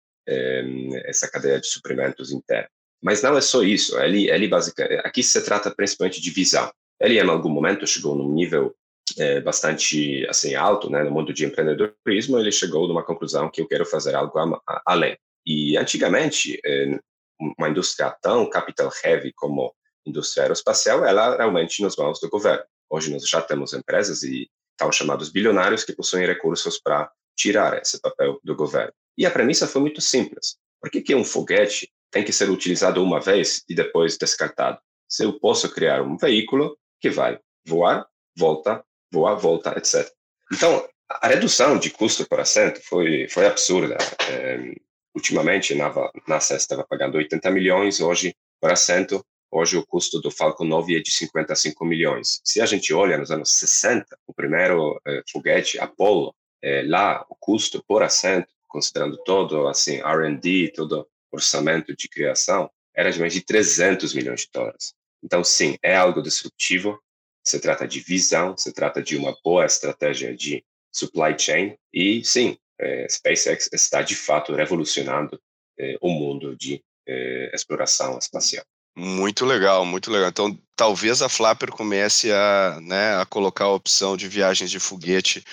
essa 1.04 1.28
cadeia 1.30 1.60
de 1.60 1.66
suprimentos 1.66 2.32
interna. 2.32 2.68
Mas 3.02 3.22
não 3.22 3.36
é 3.36 3.40
só 3.40 3.62
isso, 3.62 3.98
ele, 4.00 4.30
ele 4.30 4.48
basicamente, 4.48 5.00
aqui 5.04 5.22
se 5.22 5.42
trata 5.44 5.74
principalmente 5.74 6.20
de 6.20 6.30
visão. 6.30 6.72
Ele, 7.00 7.18
em 7.18 7.28
algum 7.28 7.50
momento, 7.50 7.86
chegou 7.86 8.14
num 8.14 8.32
nível 8.32 8.74
é, 9.18 9.40
bastante 9.40 10.26
assim 10.28 10.54
alto, 10.54 10.88
né, 10.88 11.02
no 11.02 11.10
mundo 11.10 11.32
de 11.32 11.44
empreendedorismo, 11.44 12.38
ele 12.38 12.50
chegou 12.50 12.88
numa 12.88 13.04
conclusão 13.04 13.50
que 13.50 13.60
eu 13.60 13.68
quero 13.68 13.84
fazer 13.84 14.14
algo 14.14 14.38
a, 14.38 14.60
a, 14.66 14.82
além. 14.86 15.16
E 15.46 15.76
antigamente, 15.76 16.58
é, 16.64 16.98
uma 17.58 17.68
indústria 17.68 18.10
tão 18.22 18.48
capital 18.48 18.90
heavy 19.04 19.32
como 19.34 19.66
a 20.06 20.08
indústria 20.08 20.44
aeroespacial, 20.44 21.04
ela 21.04 21.36
realmente 21.36 21.82
nas 21.82 21.96
mãos 21.96 22.18
do 22.20 22.28
governo. 22.28 22.64
Hoje 22.88 23.12
nós 23.12 23.28
já 23.28 23.42
temos 23.42 23.72
empresas 23.72 24.22
e 24.22 24.48
tal 24.76 24.90
chamados 24.92 25.30
bilionários 25.30 25.84
que 25.84 25.94
possuem 25.94 26.26
recursos 26.26 26.80
para 26.80 27.10
tirar 27.36 27.80
esse 27.80 28.00
papel 28.00 28.38
do 28.42 28.54
governo. 28.54 28.92
E 29.16 29.26
a 29.26 29.30
premissa 29.30 29.66
foi 29.66 29.80
muito 29.80 30.00
simples. 30.00 30.56
Por 30.80 30.90
que, 30.90 31.00
que 31.00 31.14
um 31.14 31.24
foguete 31.24 31.90
tem 32.10 32.24
que 32.24 32.32
ser 32.32 32.50
utilizado 32.50 33.02
uma 33.02 33.20
vez 33.20 33.62
e 33.68 33.74
depois 33.74 34.16
descartado? 34.16 34.78
Se 35.08 35.24
eu 35.24 35.38
posso 35.38 35.72
criar 35.72 36.02
um 36.02 36.16
veículo 36.16 36.76
que 37.00 37.10
vai 37.10 37.38
voar, 37.66 38.06
volta, 38.36 38.84
voar, 39.12 39.34
volta, 39.36 39.76
etc. 39.76 40.10
Então, 40.52 40.86
a 41.08 41.28
redução 41.28 41.78
de 41.78 41.90
custo 41.90 42.26
por 42.26 42.40
assento 42.40 42.80
foi, 42.82 43.28
foi 43.28 43.46
absurda. 43.46 43.96
É, 44.28 44.74
ultimamente, 45.14 45.80
a 45.80 46.10
NASA 46.26 46.56
estava 46.56 46.84
pagando 46.84 47.16
80 47.16 47.50
milhões, 47.50 48.00
hoje, 48.00 48.34
por 48.60 48.70
assento, 48.70 49.24
Hoje 49.56 49.76
o 49.76 49.86
custo 49.86 50.20
do 50.20 50.32
Falcon 50.32 50.64
9 50.64 50.96
é 50.96 51.00
de 51.00 51.12
55 51.12 51.84
milhões. 51.84 52.40
Se 52.42 52.60
a 52.60 52.66
gente 52.66 52.92
olha 52.92 53.16
nos 53.16 53.30
anos 53.30 53.52
60, 53.52 54.04
o 54.26 54.34
primeiro 54.34 55.00
eh, 55.06 55.22
foguete 55.30 55.78
Apollo, 55.78 56.34
eh, 56.64 56.83
lá 56.87 57.25
o 57.28 57.37
custo 57.38 57.85
por 57.87 58.02
assento, 58.02 58.49
considerando 58.66 59.18
todo 59.23 59.68
assim 59.68 60.00
R&D, 60.00 60.73
todo 60.75 61.06
orçamento 61.30 61.94
de 61.94 62.09
criação, 62.09 62.71
era 62.94 63.12
de 63.12 63.21
mais 63.21 63.35
de 63.35 63.42
300 63.42 64.14
milhões 64.14 64.40
de 64.40 64.49
dólares. 64.52 64.94
Então, 65.23 65.44
sim, 65.44 65.76
é 65.83 65.94
algo 65.94 66.23
disruptivo. 66.23 66.99
Se 67.44 67.61
trata 67.61 67.87
de 67.87 68.00
visão, 68.00 68.56
se 68.56 68.73
trata 68.73 69.02
de 69.02 69.16
uma 69.16 69.37
boa 69.44 69.66
estratégia 69.66 70.35
de 70.35 70.64
supply 70.90 71.38
chain 71.38 71.76
e, 71.92 72.25
sim, 72.25 72.56
eh, 72.80 73.06
SpaceX 73.11 73.68
está 73.73 74.00
de 74.00 74.14
fato 74.14 74.54
revolucionando 74.54 75.38
eh, 75.78 75.99
o 76.00 76.09
mundo 76.09 76.56
de 76.56 76.83
eh, 77.06 77.50
exploração 77.52 78.18
espacial. 78.18 78.64
Muito 78.97 79.44
legal, 79.44 79.85
muito 79.85 80.11
legal. 80.11 80.28
Então, 80.30 80.59
talvez 80.76 81.21
a 81.21 81.28
Flapper 81.28 81.71
comece 81.71 82.33
a, 82.33 82.78
né, 82.80 83.16
a 83.16 83.26
colocar 83.26 83.64
a 83.64 83.73
opção 83.73 84.16
de 84.16 84.28
viagens 84.28 84.71
de 84.71 84.78
foguete 84.78 85.44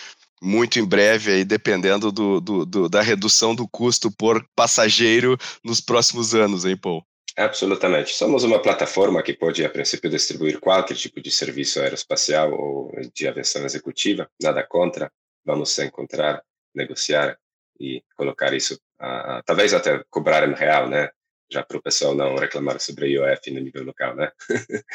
muito 0.42 0.80
em 0.80 0.86
breve, 0.86 1.32
aí, 1.32 1.44
dependendo 1.44 2.12
do, 2.12 2.42
do, 2.42 2.66
do, 2.66 2.90
da 2.90 3.02
redução 3.02 3.54
do 3.54 3.68
custo 3.68 4.12
por 4.12 4.46
passageiro 4.56 5.38
nos 5.64 5.80
próximos 5.80 6.34
anos, 6.34 6.66
hein, 6.66 6.76
Paul? 6.76 7.06
Absolutamente. 7.38 8.14
Somos 8.14 8.44
uma 8.44 8.62
plataforma 8.62 9.24
que 9.24 9.34
pode, 9.34 9.64
a 9.64 9.70
princípio, 9.70 10.10
distribuir 10.10 10.60
qualquer 10.60 10.96
tipo 10.96 11.22
de 11.22 11.32
serviço 11.32 11.80
aeroespacial 11.80 12.52
ou 12.54 12.92
de 13.14 13.28
aviação 13.28 13.64
executiva, 13.64 14.30
nada 14.42 14.66
contra. 14.68 15.12
Vamos 15.46 15.70
se 15.72 15.86
encontrar, 15.86 16.42
negociar 16.76 17.38
e 17.80 18.04
colocar 18.16 18.54
isso, 18.54 18.76
uh, 19.02 19.42
talvez 19.46 19.74
até 19.74 20.04
cobrar 20.10 20.48
em 20.48 20.54
real, 20.54 20.90
né? 20.90 21.10
já 21.52 21.64
para 21.64 21.78
o 21.78 21.82
pessoal 21.82 22.16
não 22.16 22.36
reclamar 22.36 22.80
sobre 22.80 23.06
a 23.06 23.08
IOF 23.10 23.52
no 23.52 23.60
nível 23.60 23.84
local, 23.84 24.16
né? 24.16 24.32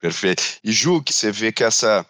Perfeito. 0.00 0.42
E 0.62 0.72
Ju, 0.72 1.02
que 1.02 1.12
você 1.12 1.30
vê 1.30 1.52
que 1.52 1.62
essa 1.62 2.04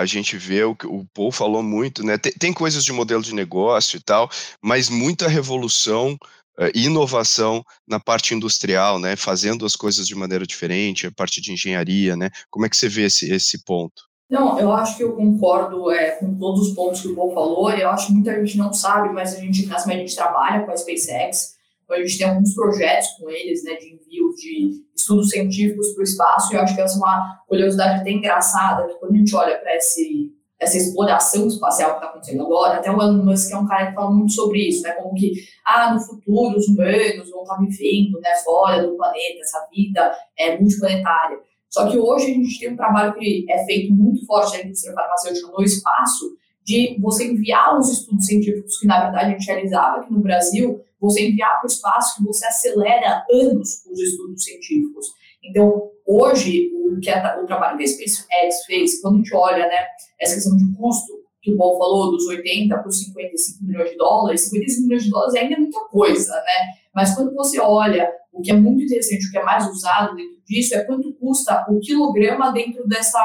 a 0.00 0.06
gente 0.06 0.36
vê 0.36 0.64
o 0.64 0.74
que 0.74 0.86
o 0.86 1.06
Paul 1.14 1.30
falou 1.30 1.62
muito, 1.62 2.04
né? 2.04 2.18
Tem, 2.18 2.32
tem, 2.32 2.52
coisas 2.52 2.84
de 2.84 2.92
modelo 2.92 3.22
de 3.22 3.34
negócio 3.34 3.96
e 3.96 4.00
tal, 4.00 4.28
mas 4.60 4.88
muita 4.88 5.28
revolução 5.28 6.18
uh, 6.58 6.70
inovação 6.74 7.64
na 7.86 8.00
parte 8.00 8.34
industrial, 8.34 8.98
né? 8.98 9.14
Fazendo 9.14 9.64
as 9.64 9.76
coisas 9.76 10.06
de 10.06 10.14
maneira 10.14 10.46
diferente, 10.46 11.06
a 11.06 11.12
parte 11.12 11.40
de 11.40 11.52
engenharia, 11.52 12.16
né? 12.16 12.30
Como 12.50 12.66
é 12.66 12.68
que 12.68 12.76
você 12.76 12.88
vê 12.88 13.04
esse, 13.04 13.32
esse 13.32 13.64
ponto? 13.64 14.02
Não, 14.28 14.58
eu 14.58 14.72
acho 14.72 14.96
que 14.96 15.04
eu 15.04 15.12
concordo 15.12 15.90
é, 15.90 16.12
com 16.12 16.34
todos 16.34 16.68
os 16.68 16.74
pontos 16.74 17.00
que 17.00 17.08
o 17.08 17.14
Paul 17.14 17.32
falou. 17.32 17.70
Eu 17.70 17.90
acho 17.90 18.08
que 18.08 18.12
muita 18.14 18.34
gente 18.34 18.58
não 18.58 18.72
sabe, 18.72 19.10
mas 19.10 19.34
a 19.34 19.40
gente, 19.40 19.66
na 19.66 19.76
a 19.76 19.78
gente 19.78 20.16
trabalha 20.16 20.64
com 20.64 20.72
a 20.72 20.76
SpaceX. 20.76 21.54
Então, 21.84 21.96
a 21.96 22.00
gente 22.00 22.18
tem 22.18 22.28
alguns 22.28 22.54
projetos 22.54 23.08
com 23.18 23.30
eles, 23.30 23.62
né, 23.62 23.74
de 23.74 23.94
envio 23.94 24.34
de 24.34 24.84
estudos 24.96 25.30
científicos 25.30 25.92
para 25.92 26.00
o 26.00 26.04
espaço, 26.04 26.52
e 26.52 26.56
eu 26.56 26.62
acho 26.62 26.74
que 26.74 26.80
essa 26.80 26.94
é 26.94 26.98
uma 26.98 27.42
curiosidade 27.46 28.00
até 28.00 28.10
engraçada, 28.10 28.88
que 28.88 28.94
quando 28.94 29.14
a 29.14 29.18
gente 29.18 29.36
olha 29.36 29.58
para 29.58 29.74
essa 29.74 30.78
exploração 30.78 31.46
espacial 31.46 31.90
que 31.90 31.96
está 31.96 32.08
acontecendo 32.08 32.42
agora, 32.42 32.78
até 32.78 32.90
o 32.90 32.94
Elon 32.94 33.24
Musk 33.24 33.52
é 33.52 33.56
um 33.56 33.66
cara 33.66 33.88
que 33.88 33.94
fala 33.94 34.10
muito 34.10 34.32
sobre 34.32 34.66
isso, 34.66 34.82
né, 34.82 34.92
como 34.92 35.14
que, 35.14 35.32
ah, 35.64 35.94
no 35.94 36.00
futuro 36.00 36.56
os 36.56 36.66
humanos 36.68 37.30
vão 37.30 37.42
estar 37.42 37.56
tá 37.56 37.60
vivendo, 37.60 38.18
né, 38.20 38.34
fora 38.42 38.82
do 38.82 38.96
planeta, 38.96 39.40
essa 39.40 39.68
vida 39.74 40.12
é 40.38 40.58
multiplanetária. 40.58 41.38
Só 41.68 41.90
que 41.90 41.98
hoje 41.98 42.26
a 42.26 42.34
gente 42.34 42.60
tem 42.60 42.72
um 42.72 42.76
trabalho 42.76 43.14
que 43.14 43.44
é 43.50 43.64
feito 43.66 43.92
muito 43.92 44.24
forte 44.26 44.56
na 44.56 44.64
indústria 44.64 44.94
farmacêutica 44.94 45.48
no 45.48 45.62
espaço, 45.62 46.36
de 46.64 46.96
você 46.98 47.26
enviar 47.26 47.78
os 47.78 47.90
estudos 47.90 48.26
científicos 48.26 48.78
que, 48.78 48.86
na 48.86 49.02
verdade, 49.02 49.26
a 49.26 49.28
gente 49.30 49.46
realizava 49.46 50.00
aqui 50.00 50.12
no 50.12 50.20
Brasil, 50.20 50.80
você 51.04 51.28
enviar 51.28 51.60
para 51.60 51.68
o 51.68 51.70
espaço 51.70 52.16
que 52.16 52.24
você 52.24 52.46
acelera 52.46 53.24
anos 53.30 53.84
os 53.90 54.00
estudos 54.00 54.42
científicos. 54.42 55.06
Então, 55.42 55.90
hoje, 56.06 56.70
o, 56.74 56.98
que 57.00 57.10
o 57.10 57.46
trabalho 57.46 57.76
que 57.76 57.84
a 57.84 57.86
SpaceX 57.86 58.64
fez, 58.66 59.00
quando 59.00 59.16
a 59.16 59.18
gente 59.18 59.34
olha 59.34 59.66
né, 59.66 59.86
essa 60.20 60.34
questão 60.34 60.56
de 60.56 60.76
custo, 60.76 61.12
que 61.42 61.52
o 61.52 61.58
Paul 61.58 61.76
falou, 61.76 62.10
dos 62.10 62.26
80 62.26 62.74
para 62.74 62.88
os 62.88 63.04
55 63.04 63.64
milhões 63.64 63.90
de 63.90 63.96
dólares, 63.96 64.40
55 64.40 64.86
milhões 64.86 65.04
de 65.04 65.10
dólares 65.10 65.34
ainda 65.34 65.54
é 65.54 65.58
muita 65.58 65.80
coisa, 65.88 66.32
né? 66.32 66.72
Mas 66.94 67.14
quando 67.14 67.34
você 67.34 67.60
olha 67.60 68.10
o 68.32 68.40
que 68.40 68.50
é 68.50 68.54
muito 68.54 68.82
interessante, 68.82 69.26
o 69.26 69.30
que 69.30 69.38
é 69.38 69.44
mais 69.44 69.68
usado 69.68 70.16
dentro 70.16 70.40
disso, 70.46 70.74
é 70.74 70.84
quanto 70.84 71.12
custa 71.14 71.66
o 71.68 71.78
quilograma 71.80 72.50
dentro 72.50 72.88
dessa 72.88 73.20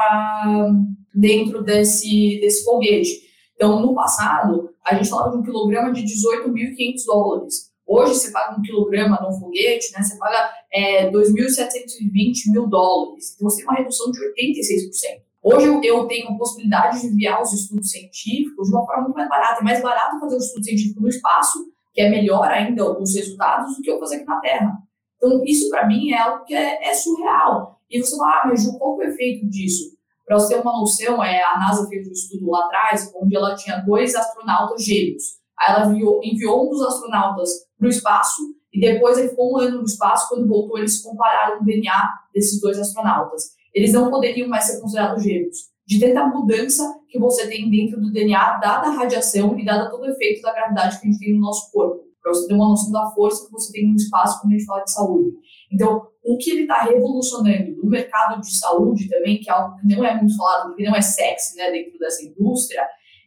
dentro 1.14 1.62
desse, 1.62 2.38
desse 2.40 2.64
foguete. 2.64 3.22
Então, 3.54 3.80
no 3.80 3.94
passado, 3.94 4.70
a 4.84 4.94
gente 4.94 5.08
falava 5.08 5.32
de 5.32 5.38
um 5.38 5.42
quilograma 5.42 5.92
de 5.92 6.02
18.500 6.02 7.04
dólares. 7.06 7.69
Hoje, 7.92 8.14
você 8.14 8.30
paga 8.30 8.56
um 8.56 8.62
quilograma 8.62 9.18
num 9.20 9.32
foguete, 9.32 9.92
né, 9.92 10.00
você 10.00 10.16
paga 10.16 10.48
é, 10.72 11.10
2.720 11.10 12.52
mil 12.52 12.68
dólares. 12.68 13.34
Então, 13.34 13.50
você 13.50 13.56
tem 13.56 13.64
uma 13.64 13.74
redução 13.74 14.12
de 14.12 14.20
86%. 14.20 15.22
Hoje, 15.42 15.66
eu 15.84 16.06
tenho 16.06 16.28
a 16.28 16.38
possibilidade 16.38 17.00
de 17.00 17.08
enviar 17.08 17.42
os 17.42 17.52
estudos 17.52 17.90
científicos 17.90 18.68
de 18.68 18.74
uma 18.76 18.86
forma 18.86 19.02
muito 19.02 19.16
mais 19.16 19.28
barata. 19.28 19.60
É 19.60 19.64
mais 19.64 19.82
barato 19.82 20.20
fazer 20.20 20.36
o 20.36 20.38
estudo 20.38 20.64
científico 20.64 21.00
no 21.00 21.08
espaço, 21.08 21.58
que 21.92 22.00
é 22.00 22.08
melhor 22.08 22.46
ainda 22.46 22.96
os 22.96 23.12
resultados, 23.12 23.76
do 23.76 23.82
que 23.82 23.90
eu 23.90 23.98
fazer 23.98 24.18
aqui 24.18 24.26
na 24.26 24.38
Terra. 24.38 24.78
Então, 25.16 25.42
isso 25.44 25.68
para 25.68 25.88
mim 25.88 26.12
é 26.12 26.18
algo 26.18 26.44
que 26.44 26.54
é, 26.54 26.90
é, 26.90 26.94
surreal. 26.94 27.80
E 27.90 28.00
você 28.00 28.16
fala, 28.16 28.34
ah, 28.34 28.42
mas 28.46 28.62
Ju, 28.62 28.78
qual 28.78 28.98
o 28.98 29.02
efeito 29.02 29.44
disso? 29.48 29.96
Para 30.24 30.38
você 30.38 30.54
ter 30.54 30.60
uma 30.60 30.78
noção, 30.78 31.24
é, 31.24 31.42
a 31.42 31.58
NASA 31.58 31.88
fez 31.88 32.06
um 32.06 32.12
estudo 32.12 32.50
lá 32.52 32.66
atrás, 32.66 33.12
onde 33.20 33.34
ela 33.34 33.56
tinha 33.56 33.78
dois 33.78 34.14
astronautas 34.14 34.84
gêmeos. 34.84 35.39
Aí 35.60 35.74
ela 35.74 35.92
enviou, 35.92 36.20
enviou 36.22 36.66
um 36.66 36.70
dos 36.70 36.82
astronautas 36.82 37.50
para 37.78 37.86
o 37.86 37.90
espaço 37.90 38.42
e 38.72 38.80
depois 38.80 39.18
ele 39.18 39.28
ficou 39.28 39.52
um 39.52 39.58
ano 39.58 39.78
no 39.78 39.84
espaço. 39.84 40.28
Quando 40.28 40.48
voltou, 40.48 40.78
eles 40.78 41.02
compararam 41.02 41.60
o 41.60 41.64
DNA 41.64 42.08
desses 42.34 42.60
dois 42.60 42.78
astronautas. 42.78 43.50
Eles 43.74 43.92
não 43.92 44.10
poderiam 44.10 44.48
mais 44.48 44.64
ser 44.64 44.80
considerados 44.80 45.22
gêmeos 45.22 45.70
de 45.90 45.98
tanta 45.98 46.24
mudança 46.28 46.84
que 47.08 47.18
você 47.18 47.48
tem 47.48 47.68
dentro 47.68 48.00
do 48.00 48.12
DNA, 48.12 48.58
dada 48.58 48.86
a 48.86 48.90
radiação 48.90 49.58
e 49.58 49.64
dada 49.64 49.90
todo 49.90 50.02
o 50.02 50.10
efeito 50.10 50.40
da 50.40 50.52
gravidade 50.52 51.00
que 51.00 51.08
a 51.08 51.10
gente 51.10 51.18
tem 51.18 51.34
no 51.34 51.40
nosso 51.40 51.68
corpo, 51.72 52.04
para 52.22 52.32
você 52.32 52.46
ter 52.46 52.54
uma 52.54 52.68
noção 52.68 52.92
da 52.92 53.10
força 53.10 53.44
que 53.44 53.50
você 53.50 53.72
tem 53.72 53.88
no 53.88 53.96
espaço 53.96 54.40
quando 54.40 54.52
a 54.52 54.56
gente 54.56 54.66
fala 54.66 54.84
de 54.84 54.92
saúde. 54.92 55.32
Então, 55.72 56.06
o 56.22 56.36
que 56.36 56.50
ele 56.52 56.62
está 56.62 56.82
revolucionando 56.82 57.74
no 57.82 57.90
mercado 57.90 58.40
de 58.40 58.56
saúde 58.56 59.08
também, 59.08 59.40
que 59.40 59.50
é 59.50 59.52
algo 59.52 59.76
que 59.78 59.88
não 59.88 60.04
é 60.04 60.14
muito 60.14 60.36
falado, 60.36 60.76
que 60.76 60.84
não 60.84 60.94
é 60.94 61.02
sexy 61.02 61.56
né, 61.56 61.72
dentro 61.72 61.98
dessa 61.98 62.24
indústria, 62.24 62.86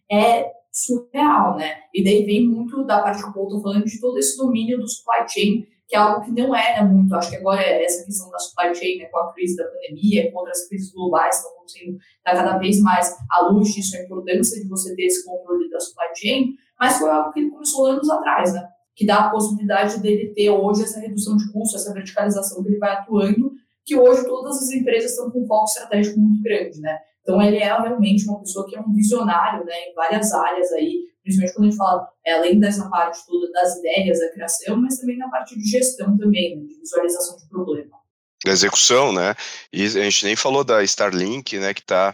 é 0.10 0.50
surreal, 0.74 1.56
né? 1.56 1.76
E 1.94 2.04
daí 2.04 2.26
vem 2.26 2.48
muito 2.48 2.84
da 2.84 3.02
parte 3.02 3.22
que 3.22 3.38
eu 3.38 3.44
estou 3.44 3.62
falando 3.62 3.86
de 3.86 4.00
todo 4.02 4.18
esse 4.18 4.36
domínio 4.36 4.80
do 4.80 4.90
supply 4.90 5.30
chain 5.30 5.74
que 5.88 5.96
é 5.96 6.00
algo 6.00 6.26
que 6.26 6.32
não 6.32 6.56
era 6.56 6.84
muito, 6.84 7.14
acho 7.14 7.30
que 7.30 7.36
agora 7.36 7.62
é 7.62 7.84
essa 7.84 8.04
questão 8.04 8.30
da 8.32 8.40
supply 8.40 8.74
chain, 8.74 8.98
né, 8.98 9.06
com 9.06 9.20
a 9.20 9.34
crise 9.34 9.56
da 9.56 9.66
pandemia, 9.66 10.32
com 10.32 10.40
outras 10.40 10.68
crises 10.68 10.92
globais 10.92 11.36
que 11.36 11.42
estão 11.44 11.52
acontecendo 11.52 11.98
tá 12.24 12.32
cada 12.32 12.58
vez 12.58 12.80
mais 12.82 13.16
à 13.30 13.42
luz 13.42 13.74
disso, 13.74 13.96
a 13.96 14.02
importância 14.02 14.60
de 14.60 14.68
você 14.68 14.96
ter 14.96 15.04
esse 15.04 15.24
controle 15.24 15.70
da 15.70 15.80
supply 15.80 16.08
chain, 16.16 16.56
mas 16.80 16.98
foi 16.98 17.10
algo 17.12 17.32
que 17.32 17.42
ele 17.42 17.52
começou 17.52 17.86
anos 17.86 18.10
atrás, 18.10 18.54
né, 18.54 18.68
que 18.96 19.06
dá 19.06 19.18
a 19.18 19.30
possibilidade 19.30 20.02
dele 20.02 20.34
ter 20.34 20.50
hoje 20.50 20.84
essa 20.84 21.00
redução 21.00 21.38
de 21.38 21.52
custo, 21.52 21.76
essa 21.76 21.94
verticalização 21.94 22.64
que 22.64 22.70
ele 22.70 22.80
vai 22.80 22.94
atuando, 22.94 23.52
que 23.86 23.96
hoje 23.96 24.26
todas 24.26 24.64
as 24.64 24.72
empresas 24.72 25.12
estão 25.12 25.30
com 25.30 25.44
um 25.44 25.48
foco 25.48 25.66
estratégico 25.66 26.20
muito 26.20 26.42
grande, 26.42 26.80
né, 26.80 26.98
então 27.24 27.42
ele 27.42 27.58
é 27.58 27.66
realmente 27.66 28.26
uma 28.26 28.40
pessoa 28.42 28.68
que 28.70 28.76
é 28.76 28.82
um 28.82 28.94
visionário, 28.94 29.66
né, 29.66 29.90
em 29.90 29.94
várias 29.94 30.32
áreas 30.34 30.72
aí, 30.74 31.06
principalmente 31.24 31.56
quando 31.56 31.66
a 31.66 31.70
gente 31.70 31.78
fala, 31.78 32.10
é, 32.26 32.34
além 32.34 32.60
dessa 32.60 32.90
parte 32.90 33.26
toda 33.26 33.50
das 33.52 33.78
ideias, 33.78 34.20
da 34.20 34.32
criação, 34.32 34.82
mas 34.82 35.00
também 35.00 35.18
na 35.18 35.30
parte 35.30 35.58
de 35.58 35.66
gestão 35.66 36.18
também, 36.18 36.58
né, 36.58 36.66
de 36.66 36.80
visualização 36.80 37.38
de 37.38 37.48
problema. 37.48 37.98
Execução, 38.46 39.14
né? 39.14 39.34
E 39.72 39.86
a 39.86 39.88
gente 39.88 40.26
nem 40.26 40.36
falou 40.36 40.66
da 40.66 40.84
Starlink, 40.84 41.58
né, 41.60 41.74
que 41.74 41.80
está 41.80 42.14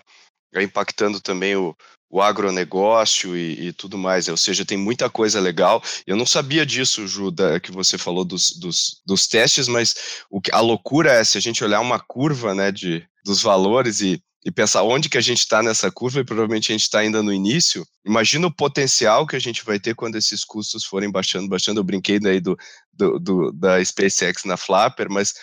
impactando 0.53 1.19
também 1.19 1.55
o, 1.55 1.75
o 2.07 2.21
agronegócio 2.21 3.35
e, 3.35 3.67
e, 3.67 3.73
tudo 3.73 3.97
mais, 3.97 4.27
ou 4.27 4.37
seja, 4.37 4.63
tem 4.63 4.77
muita 4.77 5.09
coisa 5.09 5.39
legal. 5.39 5.81
Eu 6.05 6.15
não 6.15 6.27
sabia 6.27 6.63
disso, 6.65 7.07
Juda, 7.07 7.59
que 7.59 7.71
você 7.71 7.97
falou 7.97 8.23
dos, 8.23 8.51
dos, 8.59 9.01
dos 9.07 9.27
testes, 9.27 9.67
mas 9.67 10.23
o 10.29 10.39
que, 10.39 10.51
a 10.53 10.59
loucura 10.59 11.13
é 11.13 11.23
se 11.23 11.35
a 11.37 11.41
gente 11.41 11.63
olhar 11.63 11.79
uma 11.81 11.99
curva 11.99 12.53
né, 12.53 12.71
de, 12.71 13.03
dos 13.25 13.41
valores 13.41 14.01
e 14.01 14.21
e 14.49 14.51
pensar 14.51 14.81
onde 14.81 15.09
que 15.09 15.17
a 15.17 15.21
gente 15.21 15.37
está 15.37 15.61
nessa 15.61 15.91
curva, 15.91 16.21
e 16.21 16.23
provavelmente 16.23 16.71
a 16.71 16.73
gente 16.73 16.81
está 16.81 16.99
ainda 16.99 17.21
no 17.21 17.31
início, 17.31 17.85
imagina 18.03 18.47
o 18.47 18.51
potencial 18.51 19.27
que 19.27 19.35
a 19.35 19.39
gente 19.39 19.63
vai 19.63 19.79
ter 19.79 19.93
quando 19.93 20.15
esses 20.15 20.43
custos 20.43 20.83
forem 20.83 21.11
baixando, 21.11 21.47
baixando. 21.47 21.79
Eu 21.79 21.83
brinquei 21.83 22.19
daí 22.19 22.41
do, 22.41 22.57
do, 22.91 23.19
do 23.19 23.51
da 23.51 23.83
SpaceX 23.85 24.45
na 24.45 24.57
Flapper, 24.57 25.07
mas 25.07 25.35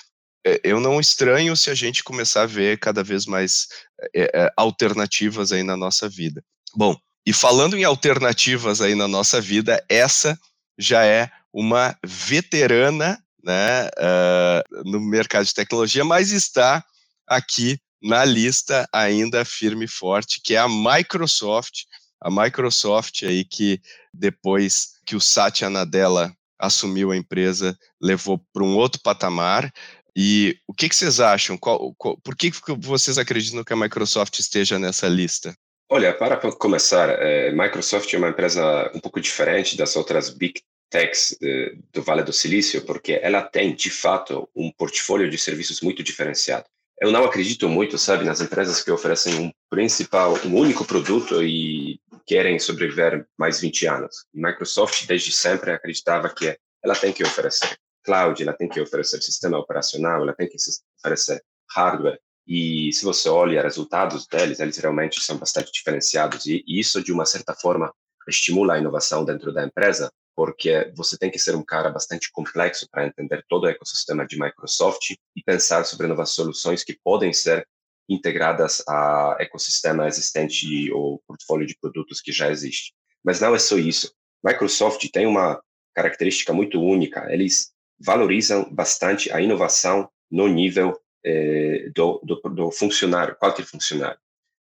é, 0.44 0.60
eu 0.64 0.80
não 0.80 0.98
estranho 0.98 1.56
se 1.56 1.70
a 1.70 1.74
gente 1.74 2.02
começar 2.02 2.42
a 2.42 2.46
ver 2.46 2.80
cada 2.80 3.04
vez 3.04 3.26
mais 3.26 3.68
é, 4.12 4.28
é, 4.34 4.52
alternativas 4.56 5.52
aí 5.52 5.62
na 5.62 5.76
nossa 5.76 6.08
vida. 6.08 6.42
Bom, 6.74 6.96
e 7.24 7.32
falando 7.32 7.76
em 7.76 7.84
alternativas 7.84 8.80
aí 8.80 8.96
na 8.96 9.06
nossa 9.06 9.40
vida, 9.40 9.80
essa 9.88 10.36
já 10.76 11.04
é 11.04 11.30
uma 11.52 11.96
veterana 12.04 13.22
né, 13.44 13.86
uh, 13.86 14.90
no 14.90 15.00
mercado 15.00 15.46
de 15.46 15.54
tecnologia, 15.54 16.04
mas 16.04 16.32
está 16.32 16.84
aqui 17.24 17.78
na 18.02 18.24
lista 18.24 18.88
ainda 18.92 19.44
firme 19.44 19.86
e 19.86 19.88
forte, 19.88 20.40
que 20.42 20.54
é 20.54 20.58
a 20.58 20.68
Microsoft. 20.68 21.84
A 22.20 22.30
Microsoft 22.30 23.22
aí 23.22 23.44
que 23.44 23.80
depois 24.12 24.94
que 25.06 25.16
o 25.16 25.20
Satya 25.20 25.68
Nadella 25.70 26.34
assumiu 26.58 27.10
a 27.10 27.16
empresa, 27.16 27.76
levou 28.00 28.42
para 28.52 28.64
um 28.64 28.76
outro 28.76 29.00
patamar. 29.02 29.70
E 30.16 30.56
o 30.66 30.72
que, 30.72 30.88
que 30.88 30.96
vocês 30.96 31.20
acham? 31.20 31.58
Qual, 31.58 31.94
qual, 31.98 32.18
por 32.18 32.34
que, 32.34 32.50
vocês 32.78 33.18
acreditam 33.18 33.62
que 33.62 33.72
a 33.72 33.76
Microsoft 33.76 34.38
esteja 34.38 34.78
nessa 34.78 35.06
lista? 35.08 35.54
Olha, 35.90 36.12
para 36.14 36.36
começar, 36.52 37.10
é, 37.10 37.52
Microsoft 37.52 38.12
é 38.12 38.18
uma 38.18 38.30
empresa 38.30 38.90
um 38.94 38.98
pouco 38.98 39.20
diferente 39.20 39.76
das 39.76 39.94
outras 39.94 40.30
big 40.30 40.60
techs 40.90 41.36
de, 41.38 41.78
do 41.92 42.02
Vale 42.02 42.22
do 42.22 42.32
Silício, 42.32 42.82
porque 42.82 43.20
ela 43.22 43.42
tem, 43.42 43.74
de 43.74 43.90
fato, 43.90 44.48
um 44.56 44.72
portfólio 44.72 45.28
de 45.28 45.36
serviços 45.36 45.80
muito 45.80 46.02
diferenciado 46.02 46.64
eu 47.00 47.12
não 47.12 47.24
acredito 47.24 47.68
muito, 47.68 47.98
sabe, 47.98 48.24
nas 48.24 48.40
empresas 48.40 48.82
que 48.82 48.90
oferecem 48.90 49.34
um 49.38 49.52
principal, 49.68 50.34
um 50.44 50.54
único 50.56 50.84
produto 50.84 51.42
e 51.42 52.00
querem 52.26 52.58
sobreviver 52.58 53.26
mais 53.38 53.60
20 53.60 53.86
anos. 53.86 54.26
Microsoft, 54.32 55.06
desde 55.06 55.30
sempre, 55.30 55.72
acreditava 55.72 56.28
que 56.28 56.56
ela 56.82 56.94
tem 56.94 57.12
que 57.12 57.22
oferecer 57.22 57.76
cloud, 58.02 58.42
ela 58.42 58.52
tem 58.52 58.68
que 58.68 58.80
oferecer 58.80 59.20
sistema 59.20 59.58
operacional, 59.58 60.22
ela 60.22 60.32
tem 60.32 60.48
que 60.48 60.56
oferecer 60.98 61.42
hardware. 61.70 62.18
E 62.46 62.92
se 62.92 63.04
você 63.04 63.28
olha 63.28 63.58
os 63.58 63.64
resultados 63.64 64.26
deles, 64.26 64.60
eles 64.60 64.78
realmente 64.78 65.20
são 65.20 65.36
bastante 65.36 65.72
diferenciados. 65.72 66.46
E 66.46 66.62
isso, 66.66 67.02
de 67.02 67.12
uma 67.12 67.26
certa 67.26 67.52
forma, 67.52 67.92
estimula 68.28 68.74
a 68.74 68.78
inovação 68.78 69.24
dentro 69.24 69.52
da 69.52 69.64
empresa, 69.64 70.10
porque 70.36 70.92
você 70.94 71.16
tem 71.16 71.30
que 71.30 71.38
ser 71.38 71.56
um 71.56 71.64
cara 71.64 71.90
bastante 71.90 72.30
complexo 72.30 72.86
para 72.90 73.06
entender 73.06 73.42
todo 73.48 73.64
o 73.64 73.68
ecossistema 73.68 74.26
de 74.26 74.38
Microsoft 74.38 75.12
e 75.34 75.42
pensar 75.42 75.84
sobre 75.84 76.06
novas 76.06 76.30
soluções 76.30 76.84
que 76.84 76.98
podem 77.02 77.32
ser 77.32 77.66
integradas 78.08 78.82
ao 78.86 79.40
ecossistema 79.40 80.06
existente 80.06 80.92
ou 80.92 81.22
portfólio 81.26 81.66
de 81.66 81.76
produtos 81.80 82.20
que 82.20 82.30
já 82.30 82.50
existe. 82.50 82.92
Mas 83.24 83.40
não 83.40 83.54
é 83.54 83.58
só 83.58 83.76
isso. 83.78 84.12
Microsoft 84.44 85.08
tem 85.10 85.26
uma 85.26 85.60
característica 85.94 86.52
muito 86.52 86.80
única. 86.80 87.26
Eles 87.32 87.72
valorizam 87.98 88.70
bastante 88.72 89.32
a 89.32 89.40
inovação 89.40 90.08
no 90.30 90.46
nível 90.46 91.00
eh, 91.24 91.90
do, 91.94 92.20
do, 92.22 92.36
do 92.50 92.70
funcionário, 92.70 93.34
qualquer 93.36 93.64
funcionário. 93.64 94.18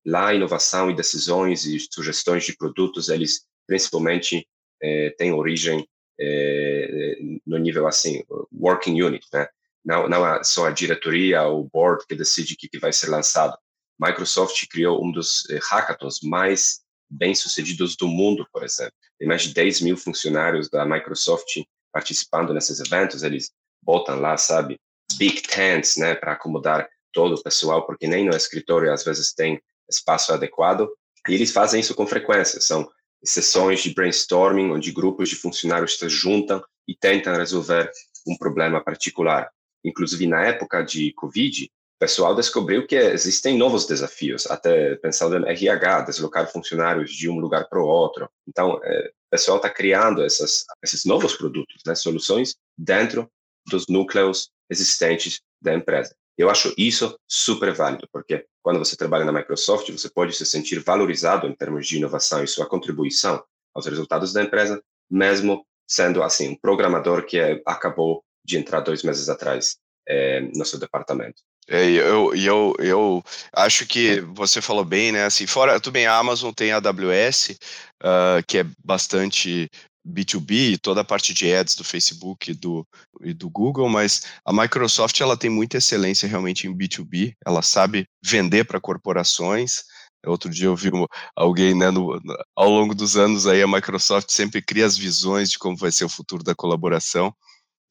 Lá, 0.04 0.35
inovação 0.35 0.90
e 0.90 0.94
decisões 0.94 1.64
e 1.64 1.80
sugestões 1.80 2.44
de 2.44 2.56
produtos, 2.56 3.08
eles 3.08 3.46
principalmente 3.66 4.46
é, 4.83 5.11
tem 5.11 5.33
origem 5.33 5.87
é, 6.21 7.16
no 7.47 7.59
nível 7.59 7.87
assim, 7.87 8.23
working 8.53 9.01
unit, 9.03 9.27
né? 9.33 9.49
Não, 9.85 10.09
não 10.09 10.27
é 10.27 10.45
só 10.45 10.66
a 10.66 10.71
diretoria 10.71 11.42
ou 11.42 11.68
board 11.73 12.05
que 12.07 12.14
decide 12.14 12.55
o 12.55 12.57
que, 12.57 12.68
que 12.68 12.79
vai 12.79 12.92
ser 12.92 13.09
lançado. 13.09 13.57
Microsoft 13.99 14.66
criou 14.68 15.05
um 15.05 15.11
dos 15.11 15.45
hackathons 15.71 16.21
mais 16.23 16.81
bem-sucedidos 17.11 17.97
do 17.97 18.07
mundo, 18.09 18.47
por 18.53 18.64
exemplo. 18.64 18.95
Tem 19.18 19.29
mais 19.29 19.42
de 19.42 19.53
10 19.53 19.81
mil 19.81 19.97
funcionários 19.97 20.68
da 20.71 20.85
Microsoft 20.85 21.61
participando 21.92 22.55
nesses 22.55 22.81
eventos. 22.81 23.23
Eles 23.23 23.51
botam 23.83 24.18
lá, 24.18 24.37
sabe, 24.37 24.81
big 25.16 25.42
tents, 25.42 25.97
né, 25.97 26.14
para 26.14 26.33
acomodar 26.33 26.88
todo 27.12 27.35
o 27.35 27.42
pessoal, 27.42 27.85
porque 27.87 28.07
nem 28.07 28.25
no 28.25 28.35
escritório 28.35 28.92
às 28.92 29.05
vezes 29.05 29.35
tem 29.35 29.61
espaço 29.88 30.33
adequado. 30.33 30.88
E 31.29 31.35
eles 31.35 31.53
fazem 31.53 31.81
isso 31.81 31.95
com 31.95 32.07
frequência. 32.07 32.61
São 32.61 32.88
sessões 33.24 33.82
de 33.82 33.94
brainstorming, 33.94 34.70
onde 34.70 34.92
grupos 34.92 35.28
de 35.28 35.37
funcionários 35.37 35.98
se 35.98 36.08
juntam 36.08 36.62
e 36.87 36.94
tentam 36.94 37.35
resolver 37.35 37.90
um 38.26 38.37
problema 38.37 38.82
particular. 38.82 39.50
Inclusive, 39.85 40.26
na 40.26 40.44
época 40.44 40.82
de 40.82 41.12
Covid, 41.14 41.64
o 41.64 41.98
pessoal 41.98 42.35
descobriu 42.35 42.87
que 42.87 42.96
existem 42.96 43.56
novos 43.56 43.87
desafios, 43.87 44.46
até 44.50 44.96
pensando 44.96 45.37
em 45.37 45.50
RH, 45.50 46.02
deslocar 46.02 46.50
funcionários 46.50 47.12
de 47.12 47.28
um 47.28 47.38
lugar 47.38 47.68
para 47.68 47.80
o 47.80 47.87
outro. 47.87 48.28
Então, 48.46 48.80
é, 48.82 49.08
o 49.08 49.30
pessoal 49.30 49.56
está 49.56 49.70
criando 49.70 50.22
essas, 50.22 50.64
esses 50.82 51.04
novos 51.04 51.37
produtos, 51.37 51.82
né, 51.87 51.94
soluções, 51.94 52.56
dentro 52.76 53.30
dos 53.70 53.87
núcleos 53.88 54.50
existentes 54.68 55.40
da 55.61 55.74
empresa. 55.74 56.14
Eu 56.37 56.49
acho 56.51 56.73
isso 56.79 57.14
super 57.29 57.73
válido, 57.75 58.09
porque 58.12 58.47
quando 58.62 58.79
você 58.79 58.97
trabalha 58.97 59.25
na 59.25 59.33
Microsoft, 59.33 59.90
você 59.90 60.09
pode 60.09 60.35
se 60.35 60.47
sentir 60.47 60.81
valorizado 60.81 61.47
em 61.47 61.55
termos 61.55 61.87
de 61.87 61.97
inovação 61.97 62.42
e 62.42 62.49
sua 62.49 62.66
contribuição 62.66 63.42
aos 63.75 63.87
resultados 63.87 64.33
da 64.33 64.42
empresa, 64.42 64.83
mesmo 65.11 65.66
sendo 65.87 66.23
assim 66.23 66.51
um 66.51 66.57
programador 66.57 67.27
que 67.27 67.38
é, 67.38 67.61
acabou 67.66 68.25
de 68.45 68.57
entrar 68.57 68.81
dois 68.81 69.03
meses 69.03 69.29
atrás 69.29 69.77
é, 70.09 70.40
no 70.40 70.64
seu 70.64 70.79
departamento. 70.79 71.42
É, 71.68 71.88
eu, 71.90 72.35
eu, 72.35 72.75
eu 72.79 73.25
acho 73.53 73.87
que 73.87 74.21
você 74.21 74.61
falou 74.61 74.85
bem, 74.85 75.12
né? 75.12 75.25
Assim, 75.25 75.47
fora, 75.47 75.79
tudo 75.79 75.92
bem, 75.92 76.07
a 76.07 76.16
Amazon 76.16 76.53
tem 76.53 76.73
a 76.73 76.79
AWS, 76.79 77.57
uh, 78.03 78.42
que 78.49 78.59
é 78.59 78.66
bastante 78.85 79.71
B2B, 80.06 80.78
toda 80.80 81.00
a 81.02 81.04
parte 81.04 81.32
de 81.32 81.52
ads 81.52 81.74
do 81.74 81.84
Facebook 81.84 82.50
e 82.50 82.54
do, 82.54 82.86
e 83.20 83.32
do 83.32 83.48
Google, 83.48 83.88
mas 83.88 84.22
a 84.44 84.52
Microsoft 84.52 85.20
ela 85.20 85.36
tem 85.36 85.48
muita 85.48 85.78
excelência 85.78 86.28
realmente 86.28 86.66
em 86.66 86.76
B2B, 86.76 87.34
ela 87.46 87.62
sabe 87.62 88.06
vender 88.22 88.64
para 88.64 88.80
corporações. 88.80 89.84
Outro 90.26 90.50
dia 90.50 90.66
eu 90.66 90.76
vi 90.76 90.90
alguém, 91.36 91.74
né, 91.74 91.90
no, 91.90 92.20
ao 92.54 92.68
longo 92.68 92.94
dos 92.94 93.16
anos 93.16 93.46
aí, 93.46 93.62
a 93.62 93.68
Microsoft 93.68 94.30
sempre 94.30 94.62
cria 94.62 94.86
as 94.86 94.96
visões 94.96 95.50
de 95.50 95.58
como 95.58 95.76
vai 95.76 95.90
ser 95.90 96.04
o 96.04 96.08
futuro 96.08 96.44
da 96.44 96.54
colaboração. 96.54 97.34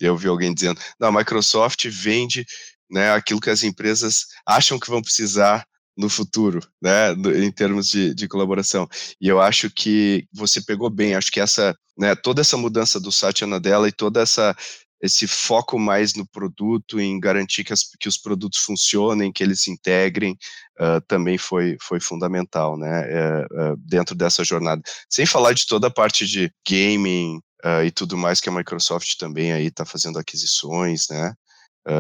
E 0.02 0.06
eu 0.06 0.18
vi 0.18 0.28
alguém 0.28 0.54
dizendo, 0.54 0.80
não, 1.00 1.10
a 1.10 1.12
Microsoft 1.12 1.86
vende 1.88 2.46
né, 2.90 3.14
aquilo 3.14 3.40
que 3.40 3.50
as 3.50 3.64
empresas 3.64 4.26
acham 4.46 4.80
que 4.80 4.90
vão 4.90 5.02
precisar 5.02 5.66
no 6.02 6.10
futuro, 6.10 6.60
né, 6.82 7.12
em 7.14 7.52
termos 7.52 7.88
de, 7.88 8.14
de 8.16 8.28
colaboração. 8.28 8.90
E 9.22 9.28
eu 9.28 9.40
acho 9.40 9.70
que 9.70 10.28
você 10.34 10.60
pegou 10.60 10.90
bem, 10.90 11.16
acho 11.16 11.32
que 11.32 11.40
essa, 11.40 11.78
né, 11.96 12.16
toda 12.16 12.42
essa 12.42 12.58
mudança 12.58 13.00
do 13.00 13.12
Satya 13.12 13.46
Nadella 13.46 13.88
e 13.88 13.92
toda 13.92 14.22
essa 14.22 14.56
esse 15.04 15.28
foco 15.28 15.80
mais 15.80 16.14
no 16.14 16.28
produto, 16.28 17.00
em 17.00 17.20
garantir 17.20 17.64
que, 17.64 17.74
as, 17.74 17.90
que 18.00 18.08
os 18.08 18.20
produtos 18.20 18.60
funcionem, 18.60 19.32
que 19.32 19.44
eles 19.44 19.64
se 19.64 19.72
integrem, 19.72 20.38
uh, 20.80 21.02
também 21.08 21.40
foi, 21.40 21.76
foi 21.82 22.00
fundamental, 22.00 22.78
né, 22.78 23.02
uh, 23.02 23.74
uh, 23.74 23.78
dentro 23.78 24.14
dessa 24.14 24.44
jornada. 24.44 24.80
Sem 25.10 25.26
falar 25.26 25.54
de 25.54 25.66
toda 25.66 25.88
a 25.88 25.92
parte 25.92 26.28
de 26.28 26.52
gaming 26.68 27.40
e 27.86 27.92
tudo 27.92 28.18
mais 28.18 28.42
que 28.42 28.50
a 28.50 28.52
Microsoft 28.52 29.18
também 29.18 29.54
aí 29.54 29.68
está 29.68 29.86
fazendo 29.86 30.18
aquisições, 30.18 31.06
né. 31.10 31.34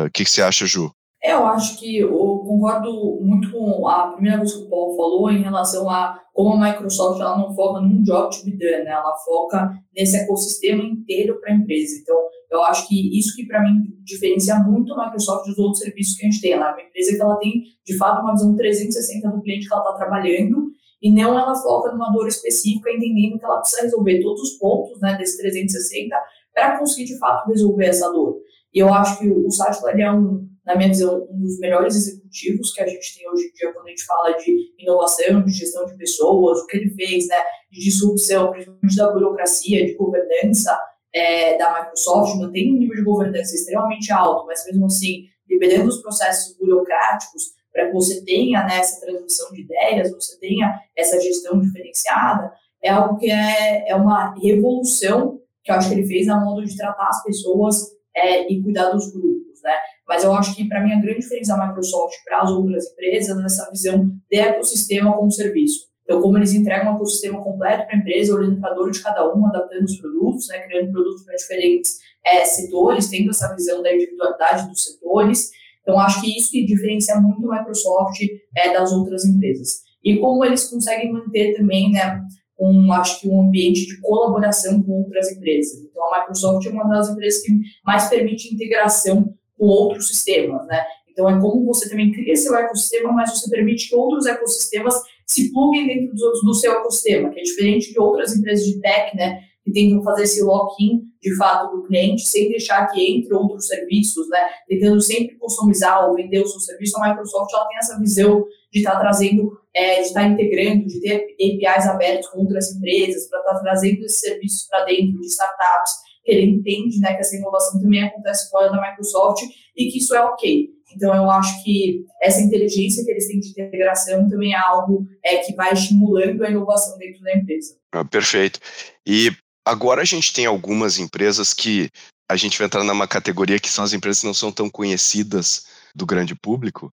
O 0.05 0.09
que, 0.11 0.23
que 0.23 0.29
você 0.29 0.41
acha, 0.41 0.65
Ju? 0.65 0.91
Eu 1.23 1.45
acho 1.45 1.77
que 1.77 1.97
eu 1.97 2.30
concordo 2.51 3.19
muito 3.21 3.49
com 3.51 3.87
a 3.87 4.11
primeira 4.11 4.37
coisa 4.37 4.57
que 4.57 4.63
o 4.65 4.69
Paulo 4.69 4.97
falou 4.97 5.31
em 5.31 5.41
relação 5.41 5.89
a 5.89 6.19
como 6.33 6.53
a 6.53 6.71
Microsoft 6.71 7.19
ela 7.19 7.37
não 7.37 7.53
foca 7.53 7.81
num 7.81 8.03
job 8.03 8.29
to 8.29 8.45
be 8.45 8.51
done, 8.51 8.83
né? 8.83 8.91
ela 8.91 9.15
foca 9.25 9.71
nesse 9.95 10.17
ecossistema 10.17 10.83
inteiro 10.83 11.39
para 11.39 11.51
a 11.51 11.55
empresa. 11.55 11.99
Então, 12.01 12.15
eu 12.49 12.63
acho 12.63 12.87
que 12.87 13.17
isso 13.17 13.35
que 13.35 13.45
para 13.45 13.61
mim 13.61 13.83
diferencia 14.03 14.55
muito 14.59 14.93
a 14.93 15.05
Microsoft 15.05 15.45
dos 15.47 15.57
outros 15.57 15.79
serviços 15.79 16.17
que 16.17 16.25
a 16.25 16.29
gente 16.29 16.41
tem. 16.41 16.53
Ela 16.53 16.69
é 16.69 16.73
uma 16.73 16.81
empresa 16.81 17.15
que 17.15 17.21
ela 17.21 17.35
tem, 17.37 17.63
de 17.85 17.97
fato, 17.97 18.21
uma 18.21 18.33
visão 18.33 18.55
360 18.55 19.29
do 19.29 19.41
cliente 19.41 19.67
que 19.67 19.73
ela 19.73 19.83
está 19.83 19.95
trabalhando 19.95 20.71
e 21.01 21.11
não 21.11 21.37
ela 21.37 21.55
foca 21.55 21.91
numa 21.91 22.11
dor 22.11 22.27
específica, 22.27 22.91
entendendo 22.91 23.39
que 23.39 23.45
ela 23.45 23.59
precisa 23.59 23.83
resolver 23.83 24.21
todos 24.21 24.41
os 24.41 24.57
pontos 24.57 24.99
né, 24.99 25.17
desse 25.17 25.37
360 25.37 26.15
para 26.53 26.77
conseguir, 26.77 27.05
de 27.05 27.17
fato, 27.17 27.47
resolver 27.47 27.85
essa 27.85 28.11
dor. 28.11 28.37
E 28.73 28.79
eu 28.79 28.93
acho 28.93 29.19
que 29.19 29.29
o 29.29 29.49
Satchel 29.49 29.89
é 29.89 30.11
um 30.11 30.51
na 30.65 30.75
minha 30.75 30.89
visão, 30.89 31.27
um 31.29 31.41
dos 31.41 31.59
melhores 31.59 32.20
executivos 32.31 32.73
que 32.73 32.81
a 32.81 32.87
gente 32.87 33.17
tem 33.17 33.29
hoje 33.29 33.47
em 33.47 33.51
dia 33.53 33.73
quando 33.73 33.87
a 33.87 33.89
gente 33.89 34.05
fala 34.05 34.31
de 34.31 34.73
inovação, 34.79 35.43
de 35.43 35.51
gestão 35.51 35.85
de 35.85 35.97
pessoas, 35.97 36.59
o 36.59 36.67
que 36.67 36.77
ele 36.77 36.89
fez, 36.91 37.27
né, 37.27 37.37
de 37.69 37.81
disrupção, 37.81 38.51
principalmente 38.51 38.95
da 38.95 39.11
burocracia, 39.11 39.85
de 39.85 39.93
governança 39.95 40.79
é, 41.13 41.57
da 41.57 41.81
Microsoft, 41.81 42.37
mantém 42.37 42.73
um 42.73 42.79
nível 42.79 42.95
de 42.95 43.03
governança 43.03 43.53
extremamente 43.53 44.11
alto, 44.11 44.47
mas 44.47 44.65
mesmo 44.65 44.85
assim, 44.85 45.25
dependendo 45.47 45.85
dos 45.85 46.01
processos 46.01 46.57
burocráticos, 46.57 47.43
para 47.71 47.87
que 47.87 47.93
você 47.93 48.23
tenha 48.23 48.65
né, 48.65 48.79
essa 48.79 48.99
transmissão 48.99 49.51
de 49.51 49.61
ideias, 49.61 50.11
você 50.11 50.39
tenha 50.39 50.79
essa 50.95 51.19
gestão 51.19 51.59
diferenciada, 51.59 52.51
é 52.81 52.89
algo 52.89 53.17
que 53.17 53.29
é, 53.29 53.89
é 53.89 53.95
uma 53.95 54.33
revolução 54.41 55.39
que 55.63 55.71
eu 55.71 55.75
acho 55.75 55.89
que 55.89 55.95
ele 55.95 56.07
fez 56.07 56.25
na 56.25 56.43
modo 56.43 56.65
de 56.65 56.75
tratar 56.75 57.07
as 57.07 57.23
pessoas 57.23 57.77
é, 58.15 58.51
e 58.51 58.61
cuidar 58.63 58.89
dos 58.89 59.11
grupos, 59.11 59.61
né? 59.63 59.73
Mas 60.11 60.25
eu 60.25 60.33
acho 60.33 60.53
que, 60.57 60.67
para 60.67 60.83
mim, 60.83 60.91
a 60.91 60.99
grande 60.99 61.21
diferença 61.21 61.55
da 61.55 61.67
Microsoft 61.67 62.17
para 62.25 62.41
as 62.41 62.51
outras 62.51 62.85
empresas 62.91 63.39
é 63.39 63.45
essa 63.45 63.71
visão 63.71 64.11
de 64.29 64.37
ecossistema 64.37 65.15
como 65.15 65.31
serviço. 65.31 65.85
Então, 66.03 66.21
como 66.21 66.37
eles 66.37 66.51
entregam 66.51 66.91
um 66.91 66.95
ecossistema 66.97 67.41
completo 67.41 67.85
para 67.85 67.95
a 67.95 67.97
empresa, 67.97 68.35
olhando 68.35 68.59
para 68.59 68.71
a 68.71 68.73
dor 68.73 68.91
de 68.91 69.01
cada 69.01 69.33
uma, 69.33 69.47
adaptando 69.47 69.85
os 69.85 69.95
produtos, 69.95 70.49
né, 70.49 70.67
criando 70.67 70.91
produtos 70.91 71.23
para 71.23 71.35
diferentes 71.35 71.91
é, 72.25 72.43
setores, 72.43 73.07
tendo 73.07 73.29
essa 73.29 73.55
visão 73.55 73.81
da 73.81 73.95
individualidade 73.95 74.67
dos 74.67 74.83
setores. 74.83 75.49
Então, 75.81 75.97
acho 75.97 76.19
que 76.19 76.37
isso 76.37 76.51
que 76.51 76.65
diferencia 76.65 77.15
muito 77.15 77.49
a 77.49 77.59
Microsoft 77.59 78.19
é, 78.57 78.73
das 78.73 78.91
outras 78.91 79.23
empresas. 79.23 79.79
E 80.03 80.19
como 80.19 80.43
eles 80.43 80.69
conseguem 80.69 81.13
manter 81.13 81.53
também, 81.55 81.89
né, 81.89 82.21
um, 82.59 82.91
acho 82.91 83.21
que 83.21 83.29
um 83.29 83.47
ambiente 83.47 83.87
de 83.87 84.01
colaboração 84.01 84.83
com 84.83 85.03
outras 85.03 85.31
empresas. 85.31 85.79
Então, 85.81 86.13
a 86.13 86.19
Microsoft 86.19 86.67
é 86.67 86.69
uma 86.69 86.89
das 86.89 87.09
empresas 87.09 87.41
que 87.43 87.53
mais 87.85 88.09
permite 88.09 88.53
integração 88.53 89.33
com 89.61 89.67
outros 89.67 90.07
sistemas, 90.07 90.65
né? 90.65 90.83
Então, 91.07 91.29
é 91.29 91.39
como 91.39 91.67
você 91.67 91.87
também 91.87 92.11
cria 92.11 92.35
seu 92.35 92.55
ecossistema, 92.55 93.11
mas 93.11 93.29
você 93.29 93.47
permite 93.47 93.89
que 93.89 93.95
outros 93.95 94.25
ecossistemas 94.25 94.95
se 95.23 95.51
pluguem 95.53 95.85
dentro 95.85 96.15
do, 96.15 96.31
do 96.45 96.53
seu 96.55 96.71
ecossistema, 96.79 97.29
que 97.29 97.39
é 97.39 97.43
diferente 97.43 97.93
de 97.93 97.99
outras 97.99 98.35
empresas 98.35 98.65
de 98.65 98.81
tech, 98.81 99.15
né? 99.15 99.39
Que 99.63 99.71
tentam 99.71 100.01
fazer 100.01 100.23
esse 100.23 100.41
lock-in, 100.41 101.03
de 101.21 101.35
fato, 101.37 101.75
do 101.75 101.83
cliente, 101.83 102.23
sem 102.23 102.49
deixar 102.49 102.87
que 102.87 103.05
entre 103.05 103.35
outros 103.35 103.67
serviços, 103.67 104.27
né? 104.29 104.39
Tentando 104.67 104.99
sempre 104.99 105.35
customizar 105.35 106.09
ou 106.09 106.15
vender 106.15 106.39
o 106.39 106.47
seu 106.47 106.59
serviço. 106.59 106.97
A 106.97 107.09
Microsoft, 107.09 107.53
ela 107.53 107.67
tem 107.67 107.77
essa 107.77 107.99
visão 107.99 108.43
de 108.73 108.79
estar 108.79 108.93
tá 108.93 108.99
trazendo, 109.01 109.59
é, 109.75 110.01
de 110.01 110.07
estar 110.07 110.21
tá 110.21 110.27
integrando, 110.27 110.87
de 110.87 110.99
ter 111.01 111.35
APIs 111.39 111.87
abertos 111.87 112.29
com 112.29 112.39
outras 112.39 112.75
empresas, 112.75 113.27
para 113.29 113.39
estar 113.41 113.53
tá 113.53 113.59
trazendo 113.59 114.03
esses 114.05 114.21
serviços 114.21 114.67
para 114.67 114.85
dentro 114.85 115.19
de 115.19 115.27
startups 115.27 115.93
ele 116.25 116.45
entende 116.45 116.99
né, 116.99 117.13
que 117.13 117.21
essa 117.21 117.35
inovação 117.35 117.81
também 117.81 118.03
acontece 118.03 118.49
fora 118.49 118.69
da 118.69 118.81
Microsoft 118.81 119.41
e 119.75 119.91
que 119.91 119.97
isso 119.97 120.15
é 120.15 120.21
ok. 120.21 120.69
Então, 120.95 121.15
eu 121.15 121.29
acho 121.31 121.63
que 121.63 122.05
essa 122.21 122.41
inteligência 122.41 123.03
que 123.03 123.11
eles 123.11 123.27
têm 123.27 123.39
de 123.39 123.49
integração 123.49 124.29
também 124.29 124.53
é 124.53 124.57
algo 124.57 125.07
é, 125.23 125.37
que 125.37 125.55
vai 125.55 125.73
estimulando 125.73 126.43
a 126.43 126.49
inovação 126.49 126.97
dentro 126.97 127.21
da 127.21 127.35
empresa. 127.35 127.77
Ah, 127.93 128.03
perfeito. 128.03 128.59
E 129.07 129.31
agora 129.65 130.01
a 130.01 130.05
gente 130.05 130.33
tem 130.33 130.45
algumas 130.45 130.99
empresas 130.99 131.53
que 131.53 131.89
a 132.29 132.35
gente 132.35 132.57
vai 132.57 132.67
entrar 132.67 132.83
numa 132.83 133.07
categoria 133.07 133.59
que 133.59 133.69
são 133.69 133.83
as 133.83 133.93
empresas 133.93 134.21
que 134.21 134.27
não 134.27 134.33
são 134.33 134.51
tão 134.51 134.69
conhecidas 134.69 135.65
do 135.95 136.05
grande 136.05 136.35
público. 136.35 136.93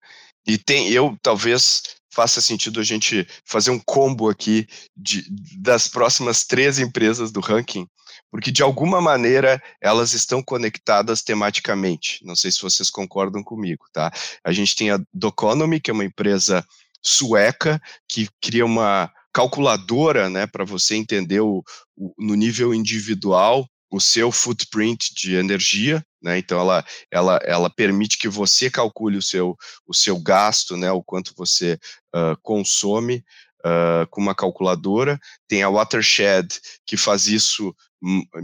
E 0.46 0.58
tem, 0.58 0.88
eu 0.90 1.16
talvez 1.22 1.82
faça 2.12 2.40
sentido 2.40 2.78
a 2.78 2.84
gente 2.84 3.26
fazer 3.44 3.70
um 3.70 3.80
combo 3.80 4.28
aqui 4.28 4.68
de, 4.96 5.24
das 5.58 5.88
próximas 5.88 6.44
três 6.44 6.78
empresas 6.78 7.32
do 7.32 7.40
ranking 7.40 7.88
porque 8.34 8.50
de 8.50 8.64
alguma 8.64 9.00
maneira 9.00 9.62
elas 9.80 10.12
estão 10.12 10.42
conectadas 10.42 11.22
tematicamente. 11.22 12.18
Não 12.24 12.34
sei 12.34 12.50
se 12.50 12.60
vocês 12.60 12.90
concordam 12.90 13.44
comigo, 13.44 13.84
tá? 13.92 14.12
A 14.42 14.50
gente 14.50 14.74
tem 14.74 14.90
a 14.90 14.98
Doconomy, 15.12 15.80
que 15.80 15.88
é 15.88 15.94
uma 15.94 16.04
empresa 16.04 16.66
sueca 17.00 17.80
que 18.08 18.28
cria 18.42 18.66
uma 18.66 19.08
calculadora, 19.32 20.28
né, 20.28 20.48
para 20.48 20.64
você 20.64 20.96
entender 20.96 21.42
o, 21.42 21.62
o, 21.96 22.12
no 22.18 22.34
nível 22.34 22.74
individual 22.74 23.68
o 23.94 24.00
seu 24.00 24.32
footprint 24.32 25.14
de 25.14 25.36
energia, 25.36 26.04
né? 26.20 26.36
Então 26.36 26.58
ela, 26.58 26.84
ela, 27.12 27.38
ela 27.44 27.70
permite 27.70 28.18
que 28.18 28.28
você 28.28 28.68
calcule 28.68 29.16
o 29.16 29.22
seu, 29.22 29.56
o 29.86 29.94
seu 29.94 30.18
gasto, 30.18 30.76
né? 30.76 30.90
O 30.90 31.00
quanto 31.00 31.32
você 31.36 31.78
uh, 32.12 32.36
consome 32.42 33.24
uh, 33.64 34.04
com 34.10 34.20
uma 34.20 34.34
calculadora. 34.34 35.16
Tem 35.46 35.62
a 35.62 35.70
Watershed 35.70 36.48
que 36.84 36.96
faz 36.96 37.28
isso 37.28 37.72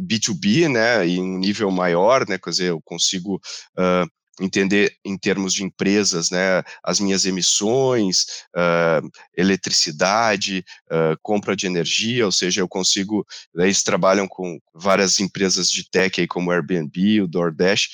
B2B, 0.06 0.68
né, 0.68 1.06
em 1.06 1.20
um 1.20 1.38
nível 1.38 1.70
maior, 1.70 2.26
né, 2.26 2.38
quer 2.38 2.48
dizer, 2.48 2.70
eu 2.70 2.80
consigo 2.82 3.34
uh, 3.76 4.10
entender 4.40 4.96
em 5.04 5.16
termos 5.16 5.52
de 5.52 5.62
empresas, 5.62 6.30
né, 6.30 6.62
as 6.82 6.98
minhas 6.98 7.24
emissões, 7.24 8.24
uh, 8.56 9.08
eletricidade, 9.36 10.64
uh, 10.90 11.16
compra 11.22 11.54
de 11.54 11.66
energia, 11.66 12.24
ou 12.24 12.32
seja, 12.32 12.60
eu 12.60 12.68
consigo, 12.68 13.26
eles 13.54 13.82
trabalham 13.82 14.26
com 14.26 14.58
várias 14.74 15.20
empresas 15.20 15.70
de 15.70 15.88
tech 15.88 16.20
aí 16.20 16.26
como 16.26 16.50
o 16.50 16.52
Airbnb, 16.52 17.22
o 17.22 17.28
DoorDash, 17.28 17.88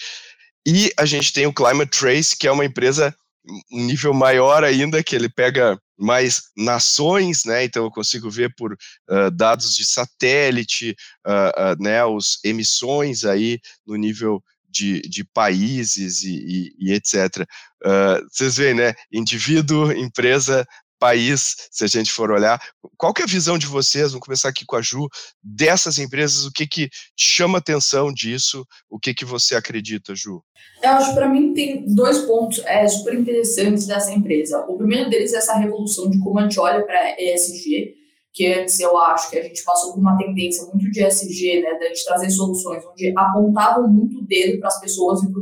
e 0.66 0.92
a 0.96 1.04
gente 1.04 1.32
tem 1.32 1.46
o 1.46 1.52
Climate 1.52 1.98
Trace, 1.98 2.36
que 2.36 2.46
é 2.46 2.52
uma 2.52 2.64
empresa 2.64 3.14
um 3.72 3.84
nível 3.84 4.12
maior 4.12 4.64
ainda, 4.64 5.02
que 5.02 5.14
ele 5.14 5.28
pega 5.28 5.78
mais 5.98 6.42
nações, 6.56 7.44
né? 7.44 7.64
Então 7.64 7.84
eu 7.84 7.90
consigo 7.90 8.28
ver 8.30 8.52
por 8.56 8.72
uh, 8.72 9.30
dados 9.30 9.74
de 9.74 9.84
satélite, 9.84 10.94
uh, 11.26 11.72
uh, 11.72 11.82
né? 11.82 12.04
Os 12.04 12.38
emissões 12.44 13.24
aí 13.24 13.60
no 13.86 13.96
nível 13.96 14.42
de, 14.76 15.00
de 15.02 15.24
países 15.24 16.22
e, 16.22 16.34
e, 16.78 16.90
e 16.90 16.92
etc. 16.92 17.46
vocês 18.30 18.56
veem, 18.56 18.74
né? 18.74 18.94
Indivíduo, 19.12 19.92
empresa, 19.92 20.66
país, 20.98 21.68
se 21.70 21.84
a 21.84 21.86
gente 21.86 22.12
for 22.12 22.30
olhar. 22.30 22.60
Qual 22.96 23.12
que 23.12 23.22
é 23.22 23.24
a 23.24 23.28
visão 23.28 23.58
de 23.58 23.66
vocês, 23.66 24.12
vamos 24.12 24.24
começar 24.24 24.48
aqui 24.48 24.64
com 24.66 24.76
a 24.76 24.82
Ju, 24.82 25.08
dessas 25.42 25.98
empresas, 25.98 26.44
o 26.44 26.52
que 26.52 26.66
que 26.66 26.88
chama 27.16 27.58
atenção 27.58 28.12
disso, 28.12 28.64
o 28.88 28.98
que 28.98 29.14
que 29.14 29.24
você 29.24 29.54
acredita, 29.54 30.14
Ju? 30.14 30.42
Eu 30.82 30.90
acho 30.90 31.14
para 31.14 31.28
mim 31.28 31.54
tem 31.54 31.84
dois 31.94 32.18
pontos 32.20 32.58
é, 32.64 32.86
super 32.88 33.14
interessantes 33.14 33.86
dessa 33.86 34.12
empresa. 34.12 34.60
O 34.68 34.76
primeiro 34.76 35.10
deles 35.10 35.32
é 35.32 35.38
essa 35.38 35.56
revolução 35.56 36.10
de 36.10 36.18
como 36.18 36.38
a 36.38 36.42
gente 36.42 36.58
olha 36.58 36.84
para 36.84 37.20
ESG, 37.20 37.94
que 38.36 38.52
antes 38.52 38.78
eu 38.78 38.94
acho 38.98 39.30
que 39.30 39.38
a 39.38 39.42
gente 39.42 39.64
passou 39.64 39.94
por 39.94 40.00
uma 40.00 40.18
tendência 40.18 40.62
muito 40.66 40.90
de 40.90 41.02
ESG, 41.02 41.62
né, 41.62 41.72
de 41.88 42.04
trazer 42.04 42.28
soluções 42.28 42.84
onde 42.84 43.10
apontavam 43.16 43.88
muito 43.88 44.18
o 44.18 44.26
dedo 44.26 44.60
para 44.60 44.68
as 44.68 44.78
pessoas 44.78 45.22
e 45.22 45.32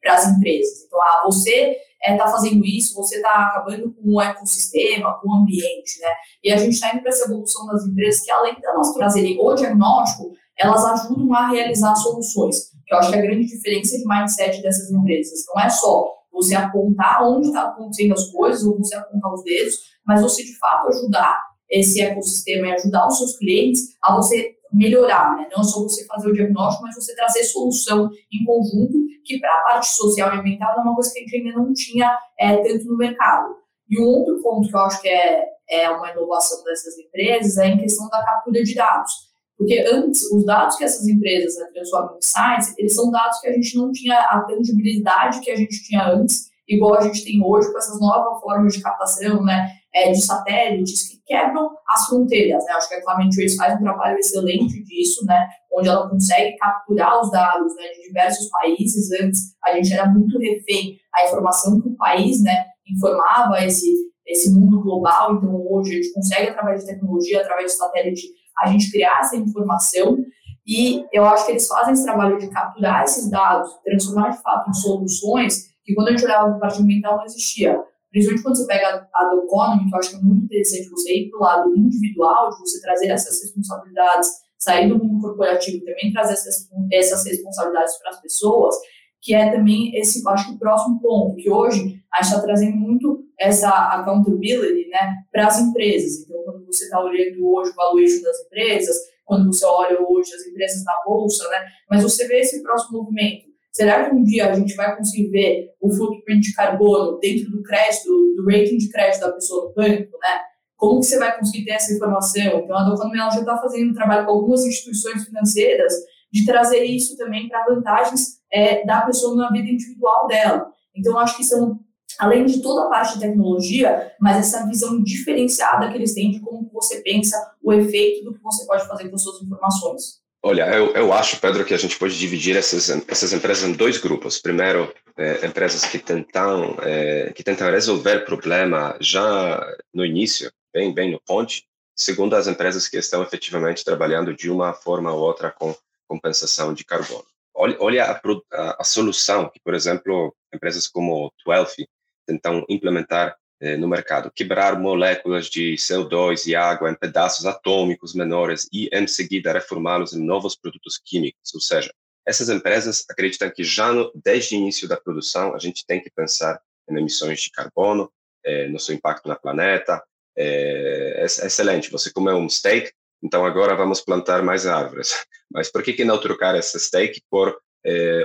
para 0.00 0.14
as 0.14 0.28
empresas. 0.28 0.84
Então, 0.86 0.98
ah, 0.98 1.22
você 1.26 1.76
está 2.02 2.14
é, 2.14 2.16
tá 2.16 2.26
fazendo 2.28 2.64
isso, 2.64 2.96
você 2.96 3.16
está 3.16 3.48
acabando 3.48 3.92
com 3.92 4.14
o 4.14 4.22
ecossistema, 4.22 5.20
com 5.20 5.28
o 5.28 5.34
ambiente, 5.42 6.00
né? 6.00 6.08
E 6.42 6.50
a 6.50 6.56
gente 6.56 6.72
está 6.72 6.90
indo 6.90 7.02
para 7.02 7.10
essa 7.10 7.26
evolução 7.26 7.66
das 7.66 7.84
empresas 7.86 8.22
que, 8.22 8.30
além 8.30 8.54
de 8.54 8.66
elas 8.66 8.94
trazerem 8.94 9.38
o 9.38 9.54
diagnóstico, 9.54 10.32
elas 10.58 10.82
ajudam 10.82 11.34
a 11.34 11.50
realizar 11.50 11.94
soluções, 11.96 12.70
que 12.86 12.94
eu 12.94 12.98
acho 12.98 13.10
que 13.10 13.16
é 13.16 13.18
a 13.18 13.22
grande 13.22 13.46
diferença 13.46 13.98
de 13.98 14.08
mindset 14.08 14.62
dessas 14.62 14.90
empresas. 14.90 15.44
Não 15.54 15.62
é 15.62 15.68
só 15.68 16.14
você 16.32 16.54
apontar 16.54 17.22
onde 17.28 17.48
está 17.48 17.64
acontecendo 17.64 18.14
as 18.14 18.30
coisas, 18.30 18.64
ou 18.64 18.78
você 18.78 18.96
apontar 18.96 19.34
os 19.34 19.44
dedos, 19.44 19.74
mas 20.06 20.22
você, 20.22 20.42
de 20.42 20.58
fato, 20.58 20.88
ajudar 20.88 21.49
esse 21.70 22.00
ecossistema 22.00 22.68
e 22.68 22.72
ajudar 22.72 23.06
os 23.06 23.18
seus 23.18 23.36
clientes 23.36 23.96
a 24.02 24.14
você 24.16 24.56
melhorar, 24.72 25.36
né? 25.36 25.48
Não 25.54 25.64
só 25.64 25.82
você 25.82 26.04
fazer 26.06 26.28
o 26.28 26.32
diagnóstico, 26.32 26.84
mas 26.84 26.94
você 26.94 27.14
trazer 27.14 27.44
solução 27.44 28.10
em 28.32 28.44
conjunto, 28.44 28.98
que 29.24 29.38
para 29.38 29.52
a 29.52 29.62
parte 29.62 29.88
social 29.88 30.34
e 30.34 30.38
ambiental 30.38 30.76
é 30.76 30.80
uma 30.80 30.94
coisa 30.94 31.12
que 31.12 31.18
a 31.18 31.22
gente 31.22 31.36
ainda 31.36 31.58
não 31.58 31.72
tinha 31.72 32.18
é, 32.38 32.56
tanto 32.56 32.84
no 32.86 32.96
mercado. 32.96 33.54
E 33.88 34.00
um 34.00 34.04
outro 34.04 34.40
ponto 34.42 34.68
que 34.68 34.74
eu 34.74 34.80
acho 34.80 35.02
que 35.02 35.08
é, 35.08 35.44
é 35.68 35.90
uma 35.90 36.10
inovação 36.10 36.62
dessas 36.64 36.96
empresas 36.98 37.58
é 37.58 37.68
em 37.68 37.78
questão 37.78 38.08
da 38.08 38.24
captura 38.24 38.62
de 38.62 38.74
dados. 38.74 39.12
Porque 39.58 39.78
antes, 39.92 40.22
os 40.32 40.46
dados 40.46 40.76
que 40.76 40.84
essas 40.84 41.06
empresas 41.06 41.54
né, 41.56 41.66
transformam 41.74 42.16
em 42.16 42.22
sites, 42.22 42.78
eles 42.78 42.94
são 42.94 43.10
dados 43.10 43.40
que 43.40 43.48
a 43.48 43.52
gente 43.52 43.76
não 43.76 43.92
tinha 43.92 44.18
a 44.18 44.40
tangibilidade 44.42 45.40
que 45.40 45.50
a 45.50 45.56
gente 45.56 45.84
tinha 45.84 46.08
antes, 46.08 46.49
igual 46.70 46.94
a 46.94 47.00
gente 47.00 47.24
tem 47.24 47.42
hoje 47.44 47.70
com 47.70 47.78
essas 47.78 48.00
novas 48.00 48.40
formas 48.40 48.72
de 48.72 48.80
captação, 48.80 49.42
né, 49.42 49.68
é, 49.92 50.12
de 50.12 50.22
satélites 50.22 51.08
que 51.08 51.20
quebram 51.26 51.70
as 51.88 52.06
fronteiras, 52.06 52.64
né? 52.64 52.72
Acho 52.72 52.88
que 52.88 52.94
a 52.94 53.04
Climate 53.04 53.36
Trace 53.36 53.56
faz 53.56 53.74
um 53.74 53.82
trabalho 53.82 54.18
excelente 54.18 54.82
disso, 54.84 55.24
né? 55.26 55.48
Onde 55.72 55.88
ela 55.88 56.08
consegue 56.08 56.56
capturar 56.56 57.20
os 57.20 57.30
dados 57.30 57.74
né, 57.74 57.88
de 57.88 58.08
diversos 58.08 58.48
países. 58.50 59.10
Antes 59.20 59.54
a 59.64 59.74
gente 59.74 59.92
era 59.92 60.08
muito 60.08 60.38
refém 60.38 60.96
à 61.14 61.24
informação 61.24 61.80
que 61.80 61.88
o 61.88 61.96
país, 61.96 62.42
né, 62.42 62.66
informava 62.88 63.64
esse 63.64 64.10
esse 64.26 64.48
mundo 64.54 64.80
global. 64.80 65.34
Então 65.34 65.50
hoje 65.68 65.92
a 65.92 65.96
gente 65.96 66.12
consegue 66.12 66.50
através 66.50 66.80
de 66.80 66.86
tecnologia, 66.86 67.40
através 67.40 67.72
de 67.72 67.78
satélite, 67.78 68.26
a 68.60 68.70
gente 68.70 68.90
criar 68.90 69.20
essa 69.20 69.36
informação. 69.36 70.18
E 70.66 71.04
eu 71.12 71.24
acho 71.24 71.46
que 71.46 71.52
eles 71.52 71.66
fazem 71.66 71.94
esse 71.94 72.04
trabalho 72.04 72.38
de 72.38 72.48
capturar 72.48 73.02
esses 73.02 73.28
dados, 73.28 73.70
transformar 73.84 74.30
de 74.30 74.40
fato 74.40 74.70
em 74.70 74.74
soluções 74.74 75.70
que 75.90 75.94
quando 75.96 76.08
a 76.08 76.10
gente 76.12 76.24
olhava 76.24 76.48
para 76.48 76.56
a 76.56 76.60
parte 76.60 76.80
ambiental 76.80 77.16
não 77.16 77.24
existia. 77.24 77.76
Principalmente 78.10 78.42
quando 78.42 78.56
você 78.56 78.66
pega 78.66 79.08
a 79.12 79.24
do 79.24 79.44
economy, 79.44 79.88
que 79.88 79.94
eu 79.94 79.98
acho 79.98 80.10
que 80.10 80.16
é 80.16 80.20
muito 80.20 80.44
interessante 80.44 80.88
você 80.88 81.12
ir 81.12 81.30
para 81.30 81.38
o 81.38 81.42
lado 81.42 81.76
individual, 81.76 82.50
de 82.50 82.58
você 82.58 82.80
trazer 82.80 83.08
essas 83.08 83.42
responsabilidades, 83.42 84.28
sair 84.58 84.88
do 84.88 84.98
mundo 84.98 85.20
corporativo 85.20 85.78
e 85.78 85.84
também 85.84 86.12
trazer 86.12 86.34
essas, 86.34 86.68
essas 86.92 87.24
responsabilidades 87.24 87.96
para 87.98 88.10
as 88.10 88.20
pessoas, 88.20 88.74
que 89.20 89.34
é 89.34 89.50
também 89.52 89.96
esse, 89.96 90.26
acho 90.28 90.48
que 90.48 90.54
o 90.54 90.58
próximo 90.58 91.00
ponto, 91.00 91.36
que 91.36 91.50
hoje 91.50 92.02
a 92.12 92.22
gente 92.22 92.32
está 92.32 92.40
trazendo 92.40 92.76
muito 92.76 93.24
essa 93.38 93.68
accountability 93.68 94.88
né, 94.88 95.16
para 95.30 95.46
as 95.46 95.60
empresas. 95.60 96.24
Então, 96.24 96.42
quando 96.44 96.66
você 96.66 96.84
está 96.84 97.00
olhando 97.00 97.46
hoje 97.46 97.70
o 97.70 97.74
valuation 97.74 98.22
das 98.22 98.40
empresas, 98.46 98.96
quando 99.24 99.52
você 99.52 99.64
olha 99.64 99.96
hoje 100.00 100.34
as 100.34 100.46
empresas 100.46 100.84
na 100.84 101.00
bolsa, 101.04 101.48
né, 101.48 101.58
mas 101.88 102.02
você 102.02 102.26
vê 102.26 102.40
esse 102.40 102.62
próximo 102.62 103.02
movimento 103.02 103.49
Será 103.72 104.08
que 104.08 104.14
um 104.14 104.24
dia 104.24 104.50
a 104.50 104.52
gente 104.52 104.74
vai 104.74 104.96
conseguir 104.96 105.30
ver 105.30 105.70
o 105.80 105.90
footprint 105.94 106.42
de 106.42 106.54
carbono 106.54 107.18
dentro 107.18 107.50
do 107.50 107.62
crédito, 107.62 108.08
do 108.08 108.44
rating 108.46 108.78
de 108.78 108.90
crédito 108.90 109.20
da 109.20 109.32
pessoa 109.32 109.68
no 109.68 109.74
banco, 109.74 110.18
né? 110.18 110.40
Como 110.76 111.00
que 111.00 111.06
você 111.06 111.18
vai 111.18 111.38
conseguir 111.38 111.66
ter 111.66 111.72
essa 111.72 111.92
informação? 111.92 112.60
Então, 112.64 112.76
a 112.76 112.82
Doconomia 112.82 113.30
já 113.30 113.40
está 113.40 113.58
fazendo 113.58 113.90
um 113.90 113.94
trabalho 113.94 114.26
com 114.26 114.32
algumas 114.32 114.64
instituições 114.64 115.24
financeiras 115.24 115.92
de 116.32 116.46
trazer 116.46 116.84
isso 116.84 117.16
também 117.16 117.48
para 117.48 117.66
vantagens 117.66 118.40
é, 118.50 118.84
da 118.84 119.02
pessoa 119.02 119.36
na 119.36 119.50
vida 119.50 119.68
individual 119.68 120.26
dela. 120.26 120.72
Então, 120.96 121.18
acho 121.18 121.36
que 121.36 121.44
são, 121.44 121.78
além 122.18 122.46
de 122.46 122.62
toda 122.62 122.86
a 122.86 122.88
parte 122.88 123.14
de 123.14 123.20
tecnologia, 123.20 124.10
mas 124.20 124.38
essa 124.38 124.66
visão 124.66 125.02
diferenciada 125.02 125.90
que 125.90 125.96
eles 125.96 126.14
têm 126.14 126.30
de 126.30 126.40
como 126.40 126.70
você 126.72 127.02
pensa 127.02 127.36
o 127.62 127.72
efeito 127.72 128.24
do 128.24 128.34
que 128.34 128.42
você 128.42 128.66
pode 128.66 128.86
fazer 128.86 129.08
com 129.10 129.18
suas 129.18 129.42
informações. 129.42 130.20
Olha, 130.42 130.66
eu, 130.74 130.94
eu 130.94 131.12
acho, 131.12 131.38
Pedro, 131.38 131.64
que 131.66 131.74
a 131.74 131.78
gente 131.78 131.98
pode 131.98 132.18
dividir 132.18 132.56
essas, 132.56 132.88
essas 133.06 133.32
empresas 133.32 133.68
em 133.68 133.72
dois 133.74 133.98
grupos. 133.98 134.38
Primeiro, 134.38 134.92
é, 135.16 135.44
empresas 135.44 135.84
que 135.84 135.98
tentam, 135.98 136.78
é, 136.82 137.30
que 137.34 137.42
tentam 137.42 137.70
resolver 137.70 138.24
problema 138.24 138.96
já 139.00 139.60
no 139.92 140.04
início, 140.04 140.50
bem, 140.72 140.94
bem 140.94 141.12
no 141.12 141.20
ponte. 141.20 141.66
Segundo, 141.94 142.34
as 142.34 142.46
empresas 142.46 142.88
que 142.88 142.96
estão 142.96 143.22
efetivamente 143.22 143.84
trabalhando 143.84 144.34
de 144.34 144.50
uma 144.50 144.72
forma 144.72 145.12
ou 145.12 145.20
outra 145.20 145.50
com 145.50 145.76
compensação 146.08 146.72
de 146.72 146.84
carbono. 146.84 147.26
Olha, 147.54 147.76
olha 147.78 148.04
a, 148.06 148.20
a, 148.52 148.76
a 148.80 148.84
solução 148.84 149.50
que, 149.50 149.60
por 149.60 149.74
exemplo, 149.74 150.34
empresas 150.54 150.88
como 150.88 151.30
Twelve 151.44 151.86
tentam 152.26 152.64
implementar 152.66 153.36
no 153.78 153.86
mercado, 153.86 154.32
quebrar 154.34 154.78
moléculas 154.80 155.46
de 155.46 155.74
CO2 155.74 156.46
e 156.46 156.56
água 156.56 156.90
em 156.90 156.94
pedaços 156.94 157.44
atômicos 157.44 158.14
menores 158.14 158.66
e, 158.72 158.88
em 158.90 159.06
seguida, 159.06 159.52
reformá-los 159.52 160.14
em 160.14 160.24
novos 160.24 160.56
produtos 160.56 160.98
químicos. 161.04 161.54
Ou 161.54 161.60
seja, 161.60 161.92
essas 162.26 162.48
empresas 162.48 163.04
acreditam 163.10 163.50
que 163.50 163.64
já 163.64 163.92
no, 163.92 164.10
desde 164.14 164.54
o 164.54 164.58
início 164.58 164.88
da 164.88 164.96
produção 164.96 165.54
a 165.54 165.58
gente 165.58 165.84
tem 165.86 166.00
que 166.00 166.10
pensar 166.10 166.60
em 166.88 166.96
emissões 166.96 167.40
de 167.40 167.50
carbono, 167.50 168.10
eh, 168.44 168.68
no 168.68 168.78
seu 168.78 168.94
impacto 168.94 169.28
na 169.28 169.36
planeta. 169.36 170.02
Eh, 170.36 171.14
é, 171.16 171.22
é 171.22 171.24
excelente. 171.24 171.90
Você 171.90 172.12
comeu 172.12 172.36
um 172.36 172.48
steak, 172.48 172.92
então 173.22 173.44
agora 173.44 173.74
vamos 173.74 174.00
plantar 174.00 174.42
mais 174.42 174.66
árvores. 174.66 175.12
Mas 175.50 175.70
por 175.70 175.82
que, 175.82 175.92
que 175.92 176.04
não 176.04 176.18
trocar 176.18 176.56
esse 176.56 176.78
steak 176.78 177.20
por 177.30 177.58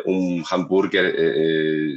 um 0.05 0.43
hambúrguer 0.51 1.15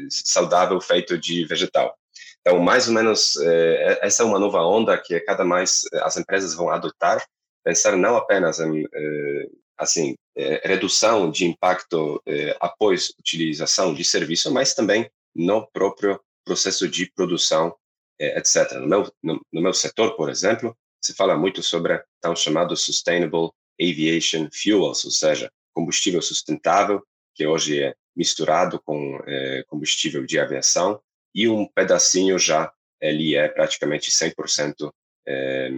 saudável 0.09 0.81
feito 0.81 1.19
de 1.19 1.45
vegetal? 1.45 1.99
Então, 2.41 2.61
mais 2.61 2.89
ou 2.89 2.95
menos, 2.95 3.37
é, 3.37 3.99
essa 4.03 4.23
é 4.23 4.27
uma 4.27 4.39
nova 4.39 4.63
onda 4.63 4.97
que 4.97 5.21
cada 5.21 5.45
mais 5.45 5.83
as 6.03 6.17
empresas 6.17 6.55
vão 6.55 6.71
adotar, 6.71 7.23
pensar 7.65 7.97
não 7.97 8.17
apenas 8.17 8.59
em, 8.61 8.85
é, 8.93 9.47
assim, 9.77 10.15
é, 10.37 10.67
redução 10.67 11.31
de 11.31 11.45
impacto 11.45 12.23
após 12.61 13.11
utilização 13.19 13.93
de 13.93 14.05
serviço, 14.05 14.53
mas 14.53 14.75
também 14.75 15.11
no 15.35 15.67
próprio 15.73 16.21
processo 16.45 16.89
de 16.89 17.11
produção, 17.13 17.77
etc. 18.19 18.73
No 18.81 18.87
meu, 18.89 19.13
no, 19.23 19.41
no 19.53 19.61
meu 19.61 19.75
setor, 19.75 20.17
por 20.17 20.31
exemplo, 20.31 20.77
se 21.01 21.15
fala 21.15 21.37
muito 21.37 21.63
sobre 21.63 22.03
tão 22.21 22.35
chamado 22.35 22.77
Sustainable 22.77 23.51
Aviation 23.81 24.49
Fuels, 24.51 25.05
ou 25.05 25.11
seja, 25.11 25.51
combustível 25.75 26.23
sustentável, 26.23 27.03
que 27.35 27.47
hoje 27.47 27.83
é 27.83 27.95
misturado 28.17 28.81
com 28.83 29.21
combustível 29.69 30.25
de 30.25 30.41
aviação, 30.41 31.01
e 31.35 31.49
um 31.49 31.67
pedacinho 31.67 32.39
já 32.39 32.73
ele 33.01 33.37
é 33.37 33.49
praticamente 33.49 34.11
100% 34.11 34.93
é, 35.27 35.71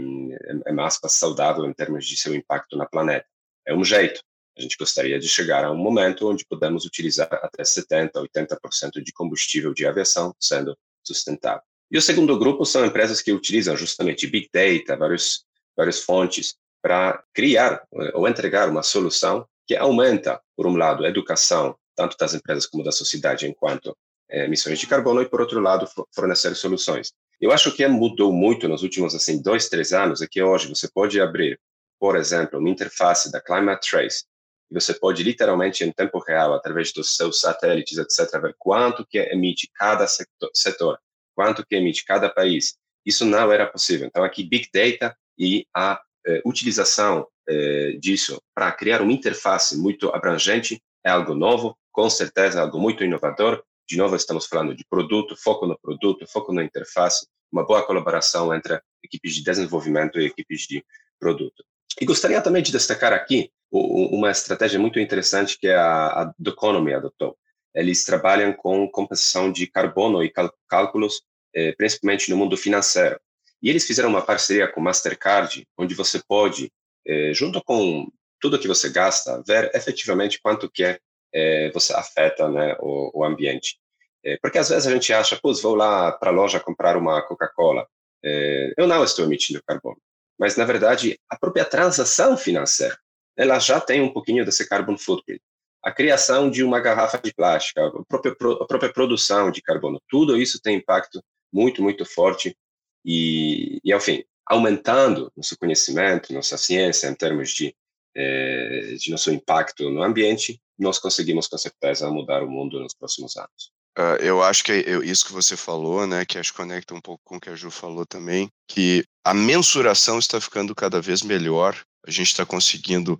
é 0.66 1.08
saudável 1.08 1.66
em 1.66 1.72
termos 1.72 2.06
de 2.06 2.16
seu 2.16 2.34
impacto 2.34 2.76
na 2.76 2.86
planeta. 2.86 3.26
É 3.66 3.74
um 3.74 3.84
jeito. 3.84 4.22
A 4.56 4.62
gente 4.62 4.76
gostaria 4.76 5.18
de 5.18 5.28
chegar 5.28 5.64
a 5.64 5.70
um 5.70 5.76
momento 5.76 6.28
onde 6.28 6.44
podemos 6.46 6.84
utilizar 6.84 7.28
até 7.32 7.62
70%, 7.62 8.12
80% 8.14 9.02
de 9.02 9.12
combustível 9.12 9.72
de 9.72 9.86
aviação 9.86 10.34
sendo 10.40 10.76
sustentável. 11.04 11.62
E 11.90 11.98
o 11.98 12.02
segundo 12.02 12.38
grupo 12.38 12.64
são 12.64 12.84
empresas 12.84 13.20
que 13.20 13.32
utilizam 13.32 13.76
justamente 13.76 14.26
Big 14.26 14.48
Data, 14.52 14.96
vários, 14.96 15.44
várias 15.76 16.00
fontes, 16.00 16.54
para 16.82 17.22
criar 17.34 17.82
eh, 17.92 18.12
ou 18.14 18.28
entregar 18.28 18.68
uma 18.68 18.82
solução 18.82 19.46
que 19.66 19.76
aumenta, 19.76 20.40
por 20.56 20.66
um 20.66 20.76
lado, 20.76 21.04
a 21.04 21.08
educação, 21.08 21.76
tanto 21.96 22.16
das 22.16 22.34
empresas 22.34 22.66
como 22.66 22.84
da 22.84 22.92
sociedade, 22.92 23.46
enquanto 23.46 23.96
emissões 24.30 24.78
de 24.78 24.86
carbono 24.86 25.22
e, 25.22 25.28
por 25.28 25.40
outro 25.40 25.60
lado, 25.60 25.88
fornecer 26.14 26.54
soluções. 26.54 27.12
Eu 27.40 27.52
acho 27.52 27.72
que 27.72 27.86
mudou 27.88 28.32
muito 28.32 28.68
nos 28.68 28.82
últimos 28.82 29.14
assim 29.14 29.40
dois, 29.40 29.68
três 29.68 29.92
anos 29.92 30.20
é 30.20 30.26
que 30.30 30.42
hoje 30.42 30.68
você 30.68 30.88
pode 30.92 31.20
abrir, 31.20 31.58
por 31.98 32.16
exemplo, 32.16 32.58
uma 32.58 32.68
interface 32.68 33.32
da 33.32 33.40
Climate 33.40 33.88
Trace 33.88 34.24
e 34.70 34.74
você 34.74 34.94
pode 34.94 35.22
literalmente 35.22 35.82
em 35.82 35.90
tempo 35.90 36.18
real, 36.18 36.54
através 36.54 36.92
dos 36.92 37.16
seus 37.16 37.40
satélites, 37.40 37.98
etc., 37.98 38.40
ver 38.40 38.54
quanto 38.58 39.06
que 39.06 39.18
emite 39.18 39.68
cada 39.74 40.06
setor, 40.06 40.98
quanto 41.34 41.64
que 41.66 41.74
emite 41.74 42.04
cada 42.04 42.28
país. 42.28 42.74
Isso 43.04 43.24
não 43.24 43.50
era 43.50 43.66
possível. 43.66 44.06
Então, 44.06 44.22
aqui, 44.22 44.44
Big 44.44 44.68
Data 44.72 45.16
e 45.38 45.66
a 45.74 46.00
eh, 46.26 46.42
utilização 46.44 47.26
eh, 47.48 47.96
disso 47.98 48.40
para 48.54 48.70
criar 48.70 49.00
uma 49.00 49.12
interface 49.12 49.76
muito 49.76 50.10
abrangente 50.10 50.80
é 51.04 51.10
algo 51.10 51.34
novo, 51.34 51.76
com 51.90 52.08
certeza 52.08 52.60
algo 52.60 52.78
muito 52.78 53.02
inovador, 53.02 53.64
de 53.90 53.96
novo, 53.96 54.14
estamos 54.14 54.46
falando 54.46 54.72
de 54.72 54.84
produto, 54.84 55.36
foco 55.36 55.66
no 55.66 55.76
produto, 55.76 56.24
foco 56.28 56.52
na 56.52 56.62
interface, 56.62 57.26
uma 57.50 57.66
boa 57.66 57.84
colaboração 57.84 58.54
entre 58.54 58.80
equipes 59.02 59.34
de 59.34 59.42
desenvolvimento 59.42 60.20
e 60.20 60.26
equipes 60.26 60.60
de 60.60 60.84
produto. 61.18 61.64
E 62.00 62.04
gostaria 62.04 62.40
também 62.40 62.62
de 62.62 62.70
destacar 62.70 63.12
aqui 63.12 63.50
uma 63.68 64.30
estratégia 64.30 64.78
muito 64.78 65.00
interessante 65.00 65.58
que 65.58 65.68
a, 65.68 66.06
a 66.06 66.34
Doconomy 66.38 66.94
adotou. 66.94 67.36
Eles 67.74 68.04
trabalham 68.04 68.52
com 68.52 68.88
compensação 68.88 69.50
de 69.50 69.66
carbono 69.66 70.22
e 70.22 70.32
cálculos, 70.68 71.22
eh, 71.52 71.72
principalmente 71.72 72.30
no 72.30 72.36
mundo 72.36 72.56
financeiro. 72.56 73.18
E 73.60 73.68
eles 73.68 73.84
fizeram 73.84 74.08
uma 74.08 74.22
parceria 74.22 74.68
com 74.68 74.80
Mastercard, 74.80 75.66
onde 75.76 75.96
você 75.96 76.22
pode, 76.28 76.72
eh, 77.04 77.32
junto 77.34 77.60
com 77.64 78.06
tudo 78.40 78.58
que 78.58 78.68
você 78.68 78.88
gasta, 78.88 79.42
ver 79.44 79.68
efetivamente 79.74 80.40
quanto 80.40 80.70
que 80.70 80.84
é 80.84 81.00
é, 81.32 81.70
você 81.70 81.92
afeta 81.94 82.48
né, 82.48 82.76
o, 82.80 83.20
o 83.20 83.24
ambiente. 83.24 83.78
É, 84.24 84.38
porque 84.42 84.58
às 84.58 84.68
vezes 84.68 84.86
a 84.86 84.92
gente 84.92 85.12
acha, 85.12 85.38
pô, 85.40 85.52
vou 85.54 85.74
lá 85.74 86.12
para 86.12 86.30
a 86.30 86.34
loja 86.34 86.60
comprar 86.60 86.96
uma 86.96 87.22
Coca-Cola, 87.22 87.86
é, 88.22 88.74
eu 88.76 88.86
não 88.86 89.02
estou 89.02 89.24
emitindo 89.24 89.62
carbono. 89.66 89.98
Mas, 90.38 90.56
na 90.56 90.64
verdade, 90.64 91.18
a 91.28 91.38
própria 91.38 91.64
transação 91.64 92.36
financeira, 92.36 92.98
ela 93.36 93.58
já 93.58 93.80
tem 93.80 94.00
um 94.00 94.12
pouquinho 94.12 94.44
desse 94.44 94.68
carbon 94.68 94.96
footprint. 94.96 95.40
A 95.82 95.92
criação 95.92 96.50
de 96.50 96.62
uma 96.62 96.80
garrafa 96.80 97.18
de 97.18 97.32
plástico, 97.32 97.80
a 97.80 98.04
própria, 98.04 98.32
a 98.32 98.66
própria 98.66 98.92
produção 98.92 99.50
de 99.50 99.62
carbono, 99.62 100.00
tudo 100.08 100.36
isso 100.36 100.60
tem 100.60 100.76
impacto 100.76 101.22
muito, 101.52 101.82
muito 101.82 102.04
forte 102.04 102.56
e, 103.04 103.80
e 103.82 103.92
ao 103.92 104.00
fim, 104.00 104.22
aumentando 104.46 105.32
nosso 105.36 105.56
conhecimento, 105.58 106.34
nossa 106.34 106.58
ciência 106.58 107.08
em 107.08 107.14
termos 107.14 107.50
de, 107.50 107.74
eh, 108.14 108.94
de 108.98 109.10
nosso 109.10 109.30
impacto 109.30 109.88
no 109.88 110.02
ambiente, 110.02 110.60
nós 110.78 110.98
conseguimos 110.98 111.46
com 111.46 111.56
certeza 111.56 112.10
mudar 112.10 112.42
o 112.42 112.50
mundo 112.50 112.80
nos 112.80 112.94
próximos 112.94 113.36
anos. 113.36 113.72
Uh, 113.98 114.16
eu 114.20 114.42
acho 114.42 114.62
que 114.64 114.72
é 114.72 114.90
isso 115.04 115.26
que 115.26 115.32
você 115.32 115.56
falou, 115.56 116.06
né, 116.06 116.24
que 116.24 116.38
acho 116.38 116.52
que 116.52 116.56
conecta 116.56 116.94
um 116.94 117.00
pouco 117.00 117.22
com 117.24 117.36
o 117.36 117.40
que 117.40 117.50
a 117.50 117.56
Ju 117.56 117.70
falou 117.70 118.06
também, 118.06 118.48
que 118.68 119.04
a 119.24 119.34
mensuração 119.34 120.18
está 120.18 120.40
ficando 120.40 120.74
cada 120.74 121.00
vez 121.00 121.22
melhor, 121.22 121.76
a 122.06 122.10
gente 122.10 122.28
está 122.28 122.46
conseguindo 122.46 123.18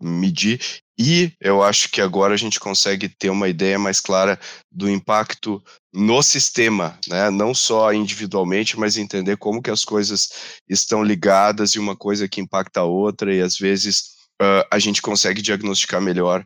medir 0.00 0.60
e 0.98 1.32
eu 1.40 1.62
acho 1.62 1.88
que 1.90 2.00
agora 2.00 2.34
a 2.34 2.36
gente 2.36 2.60
consegue 2.60 3.08
ter 3.08 3.30
uma 3.30 3.48
ideia 3.48 3.78
mais 3.78 4.00
clara 4.00 4.38
do 4.70 4.88
impacto 4.88 5.62
no 5.92 6.22
sistema, 6.22 6.98
né? 7.08 7.30
não 7.30 7.54
só 7.54 7.92
individualmente, 7.92 8.78
mas 8.78 8.98
entender 8.98 9.36
como 9.38 9.62
que 9.62 9.70
as 9.70 9.84
coisas 9.84 10.28
estão 10.68 11.02
ligadas 11.02 11.70
e 11.70 11.78
uma 11.78 11.96
coisa 11.96 12.28
que 12.28 12.40
impacta 12.40 12.80
a 12.80 12.84
outra 12.84 13.34
e 13.34 13.40
às 13.40 13.56
vezes 13.56 14.10
uh, 14.40 14.62
a 14.70 14.78
gente 14.78 15.02
consegue 15.02 15.42
diagnosticar 15.42 16.00
melhor 16.00 16.44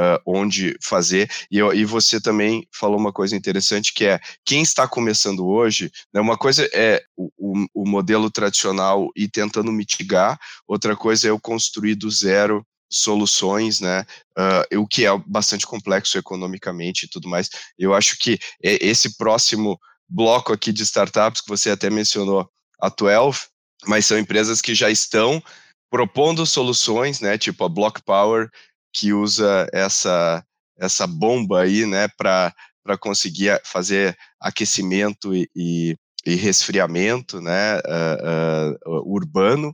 uh, 0.00 0.20
onde 0.26 0.76
fazer. 0.82 1.30
E, 1.50 1.58
e 1.58 1.84
você 1.84 2.20
também 2.20 2.66
falou 2.72 2.98
uma 2.98 3.12
coisa 3.12 3.36
interessante 3.36 3.92
que 3.92 4.04
é 4.04 4.20
quem 4.44 4.62
está 4.62 4.86
começando 4.86 5.46
hoje, 5.46 5.90
né, 6.12 6.20
uma 6.20 6.36
coisa 6.36 6.68
é 6.72 7.02
o, 7.16 7.30
o, 7.38 7.66
o 7.82 7.88
modelo 7.88 8.30
tradicional 8.30 9.10
e 9.16 9.28
tentando 9.28 9.72
mitigar, 9.72 10.38
outra 10.66 10.96
coisa 10.96 11.28
é 11.28 11.30
eu 11.30 11.40
construir 11.40 11.94
do 11.94 12.10
zero 12.10 12.64
soluções, 12.90 13.80
né? 13.80 14.06
Uh, 14.38 14.78
o 14.78 14.86
que 14.86 15.04
é 15.04 15.10
bastante 15.26 15.66
complexo 15.66 16.16
economicamente 16.16 17.06
e 17.06 17.08
tudo 17.08 17.28
mais. 17.28 17.48
Eu 17.78 17.92
acho 17.92 18.16
que 18.18 18.38
esse 18.62 19.16
próximo 19.16 19.78
bloco 20.08 20.52
aqui 20.52 20.72
de 20.72 20.82
startups 20.82 21.40
que 21.40 21.48
você 21.48 21.70
até 21.70 21.90
mencionou, 21.90 22.48
a 22.80 22.88
12, 22.88 23.46
mas 23.86 24.06
são 24.06 24.18
empresas 24.18 24.60
que 24.60 24.74
já 24.74 24.90
estão 24.90 25.42
propondo 25.90 26.44
soluções, 26.44 27.20
né? 27.20 27.38
Tipo 27.38 27.64
a 27.64 27.68
Block 27.68 28.02
Power, 28.02 28.50
que 28.94 29.12
usa 29.12 29.68
essa, 29.72 30.44
essa 30.78 31.06
bomba 31.06 31.62
aí, 31.62 31.84
né, 31.84 32.08
para 32.16 32.54
conseguir 33.00 33.60
fazer 33.64 34.16
aquecimento 34.40 35.34
e, 35.34 35.50
e, 35.54 35.96
e 36.24 36.34
resfriamento, 36.36 37.40
né, 37.40 37.78
uh, 37.78 38.88
uh, 38.88 39.12
urbano. 39.12 39.70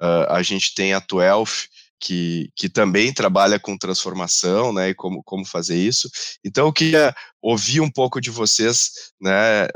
Uh, 0.00 0.26
a 0.28 0.42
gente 0.42 0.74
tem 0.74 0.92
a 0.92 0.98
12, 0.98 1.68
que, 2.00 2.50
que 2.56 2.68
também 2.68 3.14
trabalha 3.14 3.60
com 3.60 3.78
transformação, 3.78 4.72
né, 4.72 4.90
e 4.90 4.94
como, 4.94 5.22
como 5.22 5.46
fazer 5.46 5.76
isso. 5.76 6.10
Então, 6.44 6.66
eu 6.66 6.72
queria 6.72 7.14
ouvir 7.40 7.80
um 7.80 7.90
pouco 7.90 8.20
de 8.20 8.30
vocês, 8.30 9.12
né, 9.20 9.68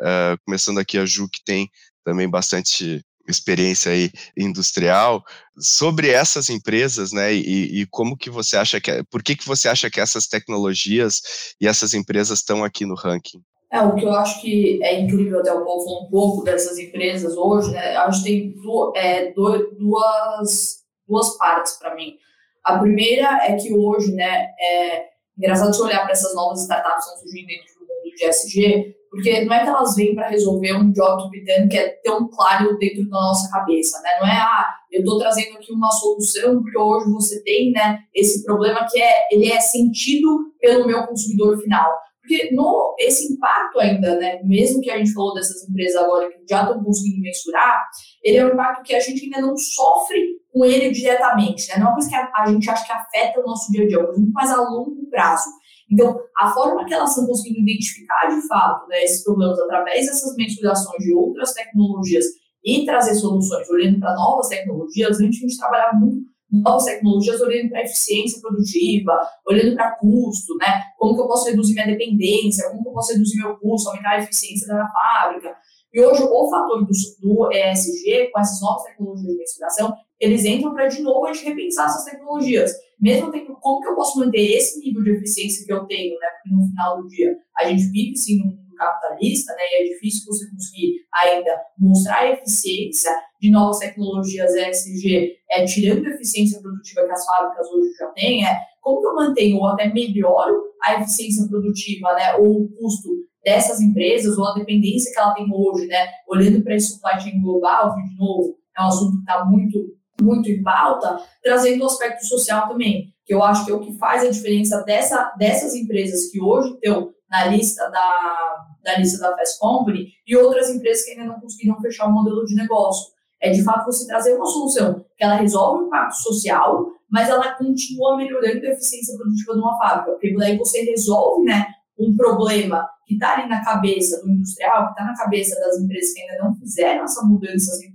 começando 0.45 0.79
aqui 0.79 0.99
a 0.99 1.07
Ju, 1.07 1.29
que 1.33 1.43
tem 1.45 1.71
também 2.05 2.29
bastante 2.29 3.03
experiência 3.29 3.93
aí 3.93 4.11
industrial 4.37 5.23
sobre 5.59 6.11
essas 6.11 6.49
empresas, 6.49 7.13
né? 7.13 7.33
E, 7.33 7.83
e, 7.83 7.87
como 7.87 8.17
que 8.17 8.31
você 8.31 8.57
acha 8.57 8.81
que, 8.81 9.03
por 9.11 9.23
que 9.23 9.37
que 9.37 9.47
você 9.47 9.69
acha 9.69 9.91
que 9.91 10.01
essas 10.01 10.27
tecnologias 10.27 11.21
e 11.61 11.67
essas 11.67 11.95
empresas 11.95 12.39
estão 12.39 12.65
aqui 12.65 12.87
no 12.87 12.95
ranking? 12.95 13.43
É, 13.71 13.83
o 13.83 13.95
que 13.95 14.05
eu 14.05 14.13
acho 14.15 14.41
que 14.41 14.83
é 14.83 14.99
incrível, 14.99 15.41
até 15.41 15.53
o 15.53 15.59
falou 15.59 16.07
um 16.07 16.11
pouco 16.11 16.43
dessas 16.43 16.79
empresas 16.79 17.37
hoje, 17.37 17.71
né? 17.71 17.97
Acho 17.97 18.23
que 18.23 18.31
tem 18.31 18.55
é, 18.97 19.33
duas, 19.33 20.79
duas 21.07 21.37
partes 21.37 21.75
para 21.75 21.95
mim. 21.95 22.17
A 22.65 22.79
primeira 22.79 23.47
é 23.47 23.57
que 23.57 23.73
hoje, 23.73 24.13
né, 24.13 24.49
é 24.59 25.09
engraçado 25.37 25.75
se 25.75 25.83
olhar 25.83 26.03
para 26.03 26.13
essas 26.13 26.35
novas 26.35 26.63
startups 26.63 27.05
que 27.05 27.11
estão 27.11 27.23
surgindo 27.23 27.47
dentro 27.47 27.78
do 27.78 27.78
de 28.19 28.25
SG, 28.27 28.99
porque 29.11 29.45
não 29.45 29.55
é 29.55 29.63
que 29.63 29.69
elas 29.69 29.95
vêm 29.95 30.15
para 30.15 30.29
resolver 30.29 30.75
um 30.75 30.93
job 30.93 31.23
to 31.23 31.31
que 31.71 31.79
é 31.79 31.89
tão 32.05 32.29
claro 32.29 32.77
dentro 32.79 33.09
da 33.09 33.17
nossa 33.17 33.51
cabeça, 33.51 34.01
né? 34.03 34.11
Não 34.21 34.27
é, 34.27 34.37
ah, 34.37 34.67
eu 34.93 35.01
estou 35.01 35.19
trazendo 35.19 35.57
aqui 35.57 35.73
uma 35.73 35.91
solução 35.91 36.63
porque 36.63 36.79
hoje 36.79 37.11
você 37.11 37.43
tem, 37.43 37.73
né, 37.73 37.99
esse 38.15 38.45
problema 38.45 38.87
que 38.91 39.01
é, 39.01 39.29
ele 39.31 39.51
é 39.51 39.61
sentido 39.61 40.53
pelo 40.61 40.87
meu 40.87 41.07
consumidor 41.07 41.59
final. 41.59 41.91
Porque 42.21 42.55
no, 42.55 42.95
esse 42.99 43.33
impacto 43.33 43.81
ainda, 43.81 44.17
né, 44.17 44.43
mesmo 44.45 44.83
que 44.83 44.91
a 44.91 44.99
gente 44.99 45.15
falou 45.15 45.33
dessas 45.33 45.67
empresas 45.67 45.97
agora 45.97 46.29
que 46.31 46.45
já 46.49 46.63
estão 46.63 46.85
conseguindo 46.85 47.23
mensurar, 47.23 47.89
ele 48.23 48.37
é 48.37 48.45
um 48.45 48.53
impacto 48.53 48.83
que 48.83 48.95
a 48.95 49.01
gente 49.01 49.25
ainda 49.25 49.41
não 49.41 49.57
sofre 49.57 50.37
com 50.53 50.63
ele 50.63 50.91
diretamente, 50.91 51.67
né? 51.69 51.77
Não 51.79 51.87
é 51.87 51.89
uma 51.89 51.95
coisa 51.95 52.11
que 52.11 52.15
a, 52.15 52.31
a 52.37 52.47
gente 52.47 52.69
acha 52.69 52.85
que 52.85 52.93
afeta 52.93 53.41
o 53.41 53.45
nosso 53.45 53.73
dia 53.73 53.85
a 53.85 53.89
dia, 53.89 53.99
é 53.99 54.33
mais 54.33 54.51
a 54.51 54.61
longo 54.61 55.09
prazo. 55.09 55.49
Então, 55.91 56.21
a 56.37 56.51
forma 56.53 56.85
que 56.85 56.93
elas 56.93 57.11
estão 57.11 57.27
conseguindo 57.27 57.61
identificar 57.61 58.29
de 58.29 58.47
fato 58.47 58.87
né, 58.89 59.03
esses 59.03 59.25
problemas 59.25 59.59
através 59.59 60.07
dessas 60.07 60.37
mensurações 60.37 61.03
de 61.03 61.15
outras 61.15 61.53
tecnologias 61.55 62.25
e 62.65 62.85
trazer 62.85 63.15
soluções 63.15 63.69
olhando 63.71 63.99
para 63.99 64.15
novas 64.15 64.49
tecnologias, 64.49 65.21
antes 65.21 65.39
a 65.39 65.43
gente 65.43 65.57
trabalhava 65.57 65.97
muito 65.97 66.29
novas 66.51 66.85
tecnologias 66.85 67.41
olhando 67.41 67.71
para 67.71 67.83
eficiência 67.83 68.41
produtiva, 68.41 69.13
olhando 69.47 69.75
para 69.75 69.93
custo, 69.97 70.57
né? 70.57 70.83
Como 70.99 71.15
que 71.15 71.21
eu 71.21 71.27
posso 71.27 71.49
reduzir 71.49 71.75
minha 71.75 71.87
dependência, 71.87 72.69
como 72.71 72.83
que 72.83 72.89
eu 72.89 72.93
posso 72.93 73.13
reduzir 73.13 73.37
meu 73.37 73.57
custo, 73.59 73.91
aumentar 73.91 74.13
a 74.13 74.19
eficiência 74.19 74.67
da 74.67 74.75
minha 74.75 74.89
fábrica. 74.89 75.57
E 75.93 76.01
hoje 76.01 76.23
o 76.23 76.51
fator 76.51 76.85
do, 76.85 76.93
do 77.21 77.53
ESG, 77.53 78.31
com 78.33 78.41
essas 78.41 78.61
novas 78.61 78.85
tecnologias 78.85 79.33
de 79.33 79.39
mensuração, 79.39 79.95
eles 80.21 80.45
entram 80.45 80.73
para 80.73 80.87
de 80.87 81.03
novo 81.03 81.27
a 81.27 81.33
gente 81.33 81.47
repensar 81.47 81.87
essas 81.87 82.05
tecnologias. 82.05 82.73
Mesmo 83.01 83.31
tendo, 83.31 83.55
como 83.61 83.81
que 83.81 83.89
eu 83.89 83.95
posso 83.95 84.19
manter 84.19 84.41
esse 84.41 84.81
nível 84.81 85.03
de 85.03 85.11
eficiência 85.11 85.65
que 85.65 85.73
eu 85.73 85.87
tenho, 85.87 86.19
né? 86.19 86.27
Porque 86.43 86.57
no 86.57 86.69
final 86.69 87.03
do 87.03 87.09
dia 87.09 87.37
a 87.57 87.69
gente 87.69 87.91
vive 87.91 88.17
sim 88.17 88.39
num 88.39 88.59
capitalista, 88.77 89.53
né? 89.53 89.63
E 89.73 89.83
é 89.83 89.95
difícil 89.95 90.25
você 90.27 90.51
conseguir 90.51 90.95
ainda 91.13 91.51
mostrar 91.79 92.21
a 92.21 92.31
eficiência 92.31 93.11
de 93.41 93.51
novas 93.51 93.79
tecnologias 93.79 94.55
ESG, 94.55 95.37
é, 95.51 95.65
tirando 95.65 96.07
a 96.07 96.11
eficiência 96.11 96.61
produtiva 96.61 97.05
que 97.05 97.13
as 97.13 97.25
fábricas 97.25 97.67
hoje 97.69 97.93
já 97.99 98.07
têm, 98.09 98.47
é 98.47 98.59
como 98.81 99.01
que 99.01 99.07
eu 99.07 99.15
mantenho 99.15 99.59
ou 99.59 99.67
até 99.67 99.93
melhoro 99.93 100.69
a 100.83 100.95
eficiência 101.01 101.47
produtiva, 101.49 102.15
né? 102.15 102.35
Ou 102.37 102.63
o 102.63 102.69
custo 102.77 103.11
dessas 103.45 103.81
empresas 103.81 104.37
ou 104.39 104.47
a 104.47 104.55
dependência 104.55 105.13
que 105.13 105.19
ela 105.19 105.35
tem 105.35 105.47
hoje, 105.53 105.87
né? 105.87 106.09
Olhando 106.29 106.63
para 106.63 106.75
esse 106.75 106.95
supply 106.95 107.21
chain 107.21 107.41
global, 107.41 107.95
de 107.95 108.17
novo 108.17 108.59
é 108.79 108.83
um 108.83 108.87
assunto 108.87 109.17
que 109.17 109.21
está 109.21 109.45
muito 109.45 109.98
muito 110.21 110.51
em 110.51 110.63
pauta, 110.63 111.19
trazendo 111.43 111.83
o 111.83 111.87
aspecto 111.87 112.25
social 112.27 112.69
também, 112.69 113.13
que 113.25 113.35
eu 113.35 113.43
acho 113.43 113.65
que 113.65 113.71
é 113.71 113.75
o 113.75 113.81
que 113.81 113.97
faz 113.99 114.25
a 114.25 114.31
diferença 114.31 114.83
dessa, 114.83 115.33
dessas 115.39 115.75
empresas 115.75 116.31
que 116.31 116.41
hoje 116.41 116.75
estão 116.75 117.13
na 117.31 117.47
lista 117.47 117.89
da, 117.91 118.67
da 118.83 118.99
lista 118.99 119.19
da 119.19 119.37
Fast 119.37 119.59
Company 119.59 120.09
e 120.27 120.37
outras 120.37 120.71
empresas 120.71 121.05
que 121.05 121.13
ainda 121.13 121.25
não 121.25 121.41
conseguiram 121.41 121.81
fechar 121.81 122.07
o 122.07 122.13
modelo 122.13 122.45
de 122.45 122.55
negócio. 122.55 123.13
É 123.41 123.51
de 123.51 123.63
fato 123.63 123.87
você 123.87 124.07
trazer 124.07 124.35
uma 124.35 124.47
solução 124.47 125.05
que 125.17 125.23
ela 125.23 125.37
resolve 125.37 125.85
o 125.85 125.87
impacto 125.87 126.17
social, 126.17 126.87
mas 127.11 127.29
ela 127.29 127.55
continua 127.55 128.17
melhorando 128.17 128.67
a 128.67 128.71
eficiência 128.71 129.17
produtiva 129.17 129.55
de 129.55 129.61
uma 129.61 129.79
fábrica, 129.79 130.13
porque 130.13 130.35
daí 130.35 130.57
você 130.57 130.83
resolve, 130.83 131.45
né, 131.45 131.67
um 131.99 132.17
problema 132.17 132.89
que 133.07 133.15
está 133.15 133.35
ali 133.35 133.49
na 133.49 133.65
cabeça 133.65 134.21
do 134.23 134.31
industrial, 134.31 134.87
que 134.87 134.91
está 134.93 135.05
na 135.05 135.17
cabeça 135.17 135.59
das 135.61 135.79
empresas 135.79 136.13
que 136.13 136.21
ainda 136.21 136.45
não 136.45 136.55
fizeram 136.55 137.05
essa 137.05 137.25
mudança 137.25 137.73
100% 137.73 137.89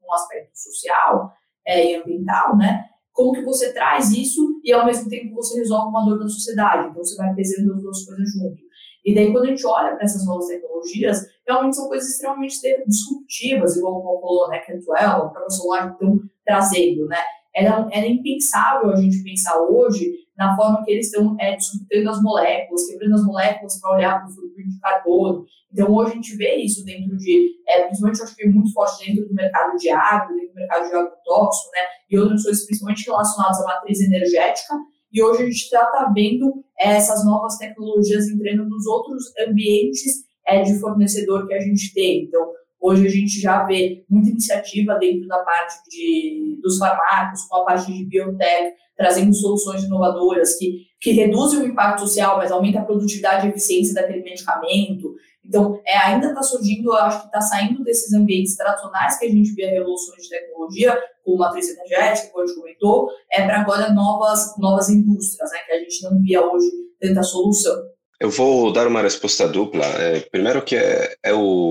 com 0.00 0.10
o 0.10 0.14
aspecto 0.14 0.58
social, 0.58 1.32
é, 1.68 1.92
e 1.92 1.96
ambiental, 1.96 2.56
né? 2.56 2.86
Como 3.12 3.32
que 3.32 3.44
você 3.44 3.72
traz 3.74 4.10
isso 4.10 4.60
e 4.64 4.72
ao 4.72 4.86
mesmo 4.86 5.10
tempo 5.10 5.34
você 5.34 5.58
resolve 5.58 5.88
uma 5.88 6.04
dor 6.04 6.18
da 6.18 6.28
sociedade? 6.28 6.88
Então 6.88 7.04
você 7.04 7.16
vai 7.16 7.34
pesando 7.34 7.74
as 7.74 7.82
duas 7.82 8.04
coisas 8.06 8.32
junto. 8.32 8.56
E 9.04 9.14
daí 9.14 9.32
quando 9.32 9.44
a 9.44 9.48
gente 9.48 9.66
olha 9.66 9.94
para 9.94 10.04
essas 10.04 10.24
novas 10.24 10.46
tecnologias, 10.46 11.26
realmente 11.46 11.76
são 11.76 11.88
coisas 11.88 12.08
extremamente 12.08 12.56
disruptivas, 12.86 13.76
igual 13.76 13.98
o 13.98 14.02
Paulo 14.02 14.20
falou, 14.20 14.48
né? 14.48 14.58
Cantwell, 14.60 15.26
o 15.26 15.30
próprio 15.30 15.50
celular 15.50 15.92
estão 15.92 16.20
trazendo, 16.44 17.06
né? 17.06 17.18
Era, 17.54 17.88
era 17.90 18.06
impensável 18.06 18.90
a 18.90 18.96
gente 18.96 19.22
pensar 19.22 19.58
hoje 19.62 20.27
na 20.38 20.54
forma 20.54 20.84
que 20.84 20.92
eles 20.92 21.06
estão 21.06 21.36
é, 21.40 21.56
as 21.56 22.22
moléculas, 22.22 22.86
quebrando 22.86 23.14
as 23.14 23.24
moléculas 23.24 23.80
para 23.80 23.96
olhar 23.96 24.20
para 24.20 24.28
o 24.28 24.32
footprint 24.32 24.68
de 24.68 24.80
carbono. 24.80 25.44
Então, 25.72 25.92
hoje 25.92 26.12
a 26.12 26.14
gente 26.14 26.36
vê 26.36 26.54
isso 26.54 26.84
dentro 26.84 27.16
de, 27.16 27.56
é, 27.68 27.82
principalmente, 27.82 28.20
eu 28.20 28.24
acho 28.24 28.36
que 28.36 28.44
é 28.44 28.48
muito 28.48 28.72
forte 28.72 29.04
dentro 29.04 29.28
do 29.28 29.34
mercado 29.34 29.76
de 29.76 29.90
água, 29.90 30.34
dentro 30.34 30.50
do 30.50 30.54
mercado 30.54 30.88
de 30.88 30.94
agrotóxico, 30.94 31.70
né, 31.72 31.80
e 32.08 32.18
outras 32.18 32.44
coisas, 32.44 32.64
principalmente 32.64 33.04
relacionadas 33.04 33.60
à 33.60 33.64
matriz 33.64 34.00
energética. 34.00 34.74
E 35.12 35.22
hoje 35.22 35.42
a 35.42 35.46
gente 35.46 35.68
já 35.68 35.82
está 35.82 36.12
vendo 36.14 36.64
é, 36.78 36.96
essas 36.96 37.24
novas 37.26 37.56
tecnologias 37.58 38.28
entrando 38.28 38.64
nos 38.68 38.86
outros 38.86 39.24
ambientes 39.48 40.24
é, 40.46 40.62
de 40.62 40.78
fornecedor 40.78 41.48
que 41.48 41.54
a 41.54 41.60
gente 41.60 41.92
tem. 41.92 42.24
Então, 42.24 42.46
Hoje 42.80 43.06
a 43.06 43.10
gente 43.10 43.40
já 43.40 43.64
vê 43.64 44.04
muita 44.08 44.30
iniciativa 44.30 44.94
dentro 44.94 45.26
da 45.26 45.38
parte 45.38 45.74
de, 45.90 46.58
dos 46.62 46.78
farmacos, 46.78 47.42
com 47.48 47.56
a 47.56 47.64
parte 47.64 47.92
de 47.92 48.04
biotech, 48.06 48.74
trazendo 48.96 49.34
soluções 49.34 49.84
inovadoras 49.84 50.56
que, 50.56 50.86
que 51.00 51.12
reduzem 51.12 51.60
o 51.60 51.66
impacto 51.66 52.00
social, 52.00 52.36
mas 52.36 52.50
aumenta 52.50 52.80
a 52.80 52.84
produtividade 52.84 53.46
e 53.46 53.50
eficiência 53.50 53.94
daquele 53.94 54.22
medicamento. 54.22 55.14
Então, 55.44 55.80
é, 55.86 55.96
ainda 55.96 56.28
está 56.28 56.42
surgindo, 56.42 56.92
acho 56.92 57.20
que 57.20 57.26
está 57.26 57.40
saindo 57.40 57.82
desses 57.82 58.12
ambientes 58.12 58.56
tradicionais 58.56 59.18
que 59.18 59.26
a 59.26 59.30
gente 59.30 59.54
via 59.54 59.70
revoluções 59.70 60.22
de 60.22 60.28
tecnologia, 60.28 60.98
como 61.24 61.38
matriz 61.38 61.68
energética, 61.70 62.28
como 62.30 62.44
a 62.44 62.46
gente 62.46 62.58
comentou, 62.58 63.08
é 63.32 63.42
para 63.42 63.60
agora 63.60 63.92
novas, 63.92 64.54
novas 64.58 64.88
indústrias, 64.88 65.50
né, 65.52 65.58
que 65.66 65.72
a 65.72 65.78
gente 65.78 66.02
não 66.02 66.20
via 66.20 66.44
hoje 66.44 66.66
tanta 67.00 67.22
solução. 67.22 67.76
Eu 68.20 68.30
vou 68.30 68.72
dar 68.72 68.88
uma 68.88 69.00
resposta 69.00 69.46
dupla. 69.46 69.84
É, 69.84 70.20
primeiro 70.20 70.60
que 70.62 70.74
é, 70.74 71.14
é 71.22 71.32
o, 71.32 71.67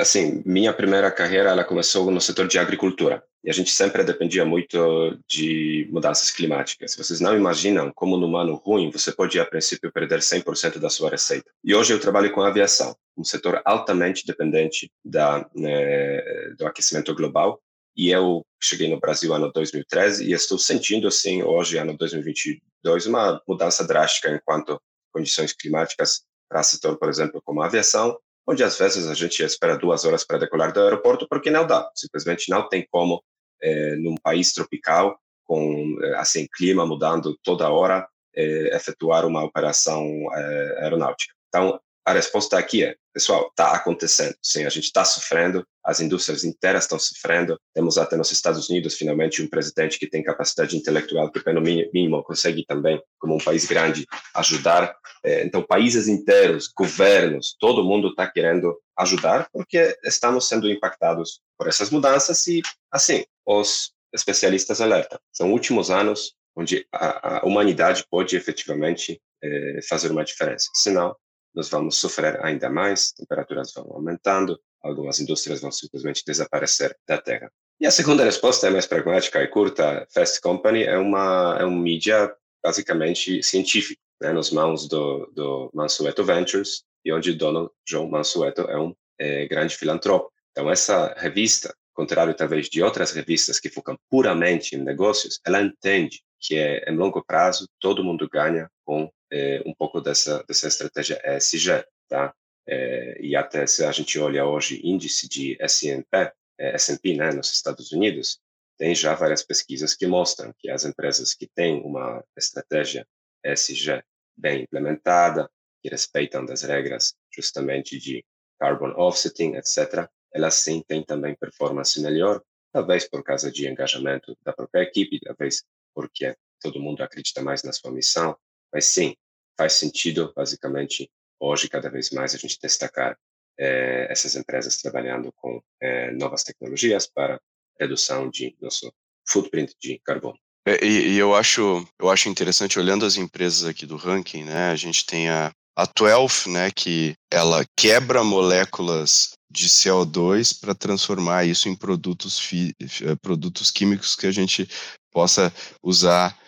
assim, 0.00 0.42
minha 0.44 0.72
primeira 0.72 1.10
carreira 1.10 1.50
ela 1.50 1.64
começou 1.64 2.10
no 2.10 2.20
setor 2.20 2.48
de 2.48 2.58
agricultura 2.58 3.22
e 3.44 3.50
a 3.50 3.52
gente 3.52 3.70
sempre 3.70 4.02
dependia 4.02 4.44
muito 4.44 5.18
de 5.28 5.86
mudanças 5.92 6.30
climáticas. 6.30 6.96
Vocês 6.96 7.20
não 7.20 7.36
imaginam 7.36 7.92
como 7.94 8.16
num 8.16 8.36
ano 8.36 8.54
ruim 8.54 8.90
você 8.90 9.12
pode 9.12 9.38
a 9.38 9.44
princípio 9.44 9.92
perder 9.92 10.20
100% 10.20 10.78
da 10.78 10.88
sua 10.88 11.10
receita. 11.10 11.50
E 11.62 11.74
hoje 11.74 11.92
eu 11.92 12.00
trabalho 12.00 12.32
com 12.32 12.40
aviação, 12.40 12.96
um 13.16 13.22
setor 13.22 13.60
altamente 13.64 14.26
dependente 14.26 14.90
da, 15.04 15.48
né, 15.54 16.20
do 16.58 16.66
aquecimento 16.66 17.14
global. 17.14 17.60
E 17.96 18.10
eu 18.10 18.44
cheguei 18.60 18.88
no 18.88 18.98
Brasil 18.98 19.32
ano 19.32 19.52
2013 19.52 20.24
e 20.24 20.32
estou 20.32 20.58
sentindo 20.58 21.06
assim 21.06 21.42
hoje 21.42 21.76
ano 21.76 21.96
2022 21.96 23.06
uma 23.06 23.40
mudança 23.46 23.86
drástica 23.86 24.30
enquanto 24.30 24.80
condições 25.12 25.52
climáticas 25.52 26.22
para 26.48 26.62
setor, 26.62 26.98
por 26.98 27.08
exemplo, 27.08 27.40
como 27.44 27.62
a 27.62 27.66
aviação, 27.66 28.18
onde 28.46 28.62
às 28.62 28.78
vezes 28.78 29.06
a 29.08 29.14
gente 29.14 29.42
espera 29.42 29.78
duas 29.78 30.04
horas 30.04 30.24
para 30.24 30.38
decolar 30.38 30.72
do 30.72 30.80
aeroporto 30.80 31.26
porque 31.28 31.50
não 31.50 31.66
dá, 31.66 31.90
simplesmente 31.94 32.50
não 32.50 32.68
tem 32.68 32.86
como, 32.90 33.22
é, 33.62 33.96
num 33.96 34.14
país 34.22 34.52
tropical, 34.52 35.18
com 35.44 35.96
eh, 36.02 36.16
assim 36.16 36.46
clima 36.52 36.86
mudando 36.86 37.38
toda 37.42 37.68
hora, 37.68 38.06
é, 38.34 38.74
efetuar 38.74 39.26
uma 39.26 39.44
operação 39.44 40.04
é, 40.34 40.82
aeronáutica. 40.82 41.34
Então, 41.48 41.78
a 42.04 42.12
resposta 42.12 42.58
aqui 42.58 42.84
é, 42.84 42.96
pessoal, 43.12 43.48
está 43.48 43.72
acontecendo. 43.72 44.34
Sim, 44.42 44.64
a 44.64 44.68
gente 44.68 44.84
está 44.84 45.04
sofrendo, 45.04 45.66
as 45.82 46.00
indústrias 46.00 46.44
inteiras 46.44 46.84
estão 46.84 46.98
sofrendo. 46.98 47.58
Temos 47.72 47.96
até 47.96 48.16
nos 48.16 48.30
Estados 48.30 48.68
Unidos, 48.68 48.96
finalmente, 48.96 49.42
um 49.42 49.48
presidente 49.48 49.98
que 49.98 50.08
tem 50.08 50.22
capacidade 50.22 50.76
intelectual 50.76 51.30
que, 51.30 51.40
pelo 51.40 51.60
mínimo, 51.60 52.22
consegue 52.24 52.64
também, 52.66 53.00
como 53.18 53.36
um 53.36 53.38
país 53.38 53.64
grande, 53.64 54.06
ajudar. 54.34 54.94
É, 55.24 55.44
então, 55.44 55.62
países 55.62 56.08
inteiros, 56.08 56.68
governos, 56.76 57.56
todo 57.58 57.84
mundo 57.84 58.08
está 58.08 58.30
querendo 58.30 58.76
ajudar 58.98 59.48
porque 59.52 59.96
estamos 60.04 60.48
sendo 60.48 60.70
impactados 60.70 61.40
por 61.58 61.68
essas 61.68 61.90
mudanças 61.90 62.46
e, 62.46 62.60
assim, 62.90 63.24
os 63.46 63.92
especialistas 64.12 64.80
alertam. 64.80 65.18
São 65.32 65.52
últimos 65.52 65.90
anos 65.90 66.34
onde 66.56 66.86
a, 66.92 67.38
a 67.38 67.44
humanidade 67.44 68.04
pode 68.08 68.36
efetivamente 68.36 69.20
é, 69.42 69.80
fazer 69.88 70.10
uma 70.10 70.24
diferença. 70.24 70.68
Senão, 70.74 71.14
nós 71.54 71.68
vamos 71.68 71.96
sofrer 71.96 72.44
ainda 72.44 72.68
mais, 72.68 73.12
temperaturas 73.12 73.72
vão 73.72 73.90
aumentando, 73.92 74.58
algumas 74.82 75.20
indústrias 75.20 75.60
vão 75.60 75.70
simplesmente 75.70 76.22
desaparecer 76.26 76.96
da 77.06 77.18
Terra. 77.18 77.50
E 77.80 77.86
a 77.86 77.90
segunda 77.90 78.24
resposta 78.24 78.66
é 78.66 78.70
mais 78.70 78.86
pragmática 78.86 79.42
e 79.42 79.48
curta. 79.48 80.06
Fast 80.12 80.40
Company 80.40 80.84
é 80.84 80.96
uma 80.96 81.56
é 81.60 81.64
um 81.64 81.76
mídia 81.76 82.34
basicamente 82.62 83.42
científico, 83.42 84.00
né, 84.20 84.32
nas 84.32 84.50
mãos 84.50 84.88
do, 84.88 85.30
do 85.34 85.70
Mansueto 85.74 86.24
Ventures, 86.24 86.82
e 87.04 87.12
onde 87.12 87.34
dono 87.34 87.70
João 87.86 88.08
Mansueto 88.08 88.62
é 88.62 88.78
um 88.78 88.94
é, 89.18 89.46
grande 89.46 89.76
filantropo. 89.76 90.32
Então 90.50 90.70
essa 90.70 91.14
revista, 91.18 91.74
contrário 91.92 92.34
talvez 92.34 92.68
de 92.68 92.82
outras 92.82 93.12
revistas 93.12 93.60
que 93.60 93.68
focam 93.68 93.98
puramente 94.08 94.76
em 94.76 94.82
negócios, 94.82 95.40
ela 95.44 95.60
entende 95.60 96.22
que 96.40 96.56
é 96.56 96.90
em 96.90 96.96
longo 96.96 97.24
prazo 97.24 97.68
todo 97.80 98.04
mundo 98.04 98.28
ganha 98.30 98.70
com 98.84 99.10
é, 99.32 99.62
um 99.66 99.74
pouco 99.74 100.00
dessa, 100.00 100.42
dessa 100.44 100.68
estratégia 100.68 101.20
ESG, 101.24 101.84
tá? 102.08 102.34
É, 102.66 103.20
e 103.20 103.36
até 103.36 103.66
se 103.66 103.84
a 103.84 103.92
gente 103.92 104.18
olha 104.18 104.46
hoje 104.46 104.80
índice 104.84 105.28
de 105.28 105.56
S&P, 105.60 106.32
é, 106.58 106.74
S&P, 106.74 107.14
né, 107.14 107.32
nos 107.32 107.52
Estados 107.52 107.92
Unidos, 107.92 108.40
tem 108.78 108.94
já 108.94 109.14
várias 109.14 109.42
pesquisas 109.42 109.94
que 109.94 110.06
mostram 110.06 110.52
que 110.58 110.70
as 110.70 110.84
empresas 110.84 111.34
que 111.34 111.46
têm 111.46 111.80
uma 111.82 112.24
estratégia 112.36 113.06
ESG 113.44 114.02
bem 114.36 114.62
implementada, 114.62 115.48
que 115.82 115.88
respeitam 115.90 116.44
das 116.44 116.62
regras 116.62 117.14
justamente 117.30 117.98
de 117.98 118.24
carbon 118.58 118.92
offsetting, 118.96 119.54
etc., 119.56 120.08
elas 120.32 120.54
sim 120.54 120.82
têm 120.88 121.04
também 121.04 121.36
performance 121.36 122.00
melhor, 122.00 122.42
talvez 122.72 123.08
por 123.08 123.22
causa 123.22 123.52
de 123.52 123.68
engajamento 123.68 124.36
da 124.42 124.52
própria 124.52 124.82
equipe, 124.82 125.20
talvez 125.20 125.62
porque 125.94 126.34
todo 126.60 126.80
mundo 126.80 127.02
acredita 127.02 127.40
mais 127.40 127.62
na 127.62 127.72
sua 127.72 127.92
missão, 127.92 128.36
mas 128.74 128.86
sim, 128.86 129.14
faz 129.56 129.74
sentido, 129.74 130.32
basicamente, 130.34 131.08
hoje, 131.38 131.68
cada 131.68 131.88
vez 131.88 132.10
mais, 132.10 132.34
a 132.34 132.38
gente 132.38 132.58
destacar 132.60 133.16
é, 133.58 134.08
essas 134.10 134.34
empresas 134.34 134.76
trabalhando 134.78 135.32
com 135.36 135.62
é, 135.80 136.10
novas 136.10 136.42
tecnologias 136.42 137.06
para 137.06 137.40
redução 137.78 138.28
de 138.28 138.56
nosso 138.60 138.92
footprint 139.26 139.72
de 139.80 140.00
carbono. 140.04 140.36
É, 140.66 140.84
e, 140.84 141.12
e, 141.12 141.18
eu 141.18 141.34
acho 141.34 141.86
eu 142.00 142.10
acho 142.10 142.28
interessante 142.28 142.78
olhando 142.78 143.04
as 143.04 143.16
empresas 143.16 143.64
aqui 143.64 143.86
do 143.86 143.96
ranking, 143.96 144.44
né? 144.44 144.70
A 144.70 144.76
gente 144.76 145.04
tem 145.06 145.28
a 145.28 145.52
a 145.76 145.86
12, 145.86 146.48
né, 146.50 146.70
que 146.70 147.16
ela 147.30 147.64
quebra 147.76 148.22
moléculas 148.22 149.32
de 149.50 149.68
CO2 149.68 150.58
para 150.60 150.74
transformar 150.74 151.44
isso 151.44 151.68
em 151.68 151.74
produtos, 151.74 152.38
fi, 152.38 152.72
produtos 153.20 153.72
químicos 153.72 154.14
que 154.14 154.26
a 154.26 154.30
gente 154.30 154.68
possa 155.12 155.52
usar 155.82 156.38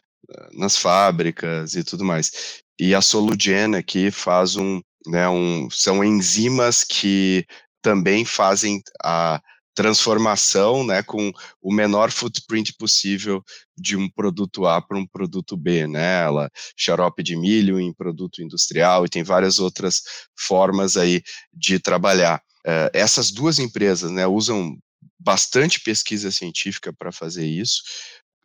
nas 0.52 0.76
fábricas 0.76 1.74
e 1.74 1.84
tudo 1.84 2.04
mais. 2.04 2.62
E 2.78 2.94
a 2.94 3.00
Solugen 3.00 3.74
aqui 3.74 4.10
faz 4.10 4.56
um, 4.56 4.80
né, 5.06 5.28
um, 5.28 5.68
são 5.70 6.04
enzimas 6.04 6.84
que 6.84 7.46
também 7.82 8.24
fazem 8.24 8.82
a 9.02 9.40
transformação, 9.74 10.84
né, 10.84 11.02
com 11.02 11.30
o 11.60 11.72
menor 11.72 12.10
footprint 12.10 12.72
possível 12.78 13.42
de 13.76 13.94
um 13.94 14.08
produto 14.08 14.66
A 14.66 14.80
para 14.80 14.96
um 14.96 15.06
produto 15.06 15.54
B, 15.54 15.86
né, 15.86 16.22
ela 16.22 16.50
xarope 16.76 17.22
de 17.22 17.36
milho 17.36 17.78
em 17.78 17.92
produto 17.92 18.42
industrial 18.42 19.04
e 19.04 19.08
tem 19.08 19.22
várias 19.22 19.58
outras 19.58 20.02
formas 20.34 20.96
aí 20.96 21.22
de 21.52 21.78
trabalhar. 21.78 22.42
Uh, 22.66 22.90
essas 22.92 23.30
duas 23.30 23.58
empresas, 23.58 24.10
né, 24.10 24.26
usam 24.26 24.76
bastante 25.18 25.80
pesquisa 25.80 26.30
científica 26.30 26.92
para 26.92 27.12
fazer 27.12 27.46
isso, 27.46 27.82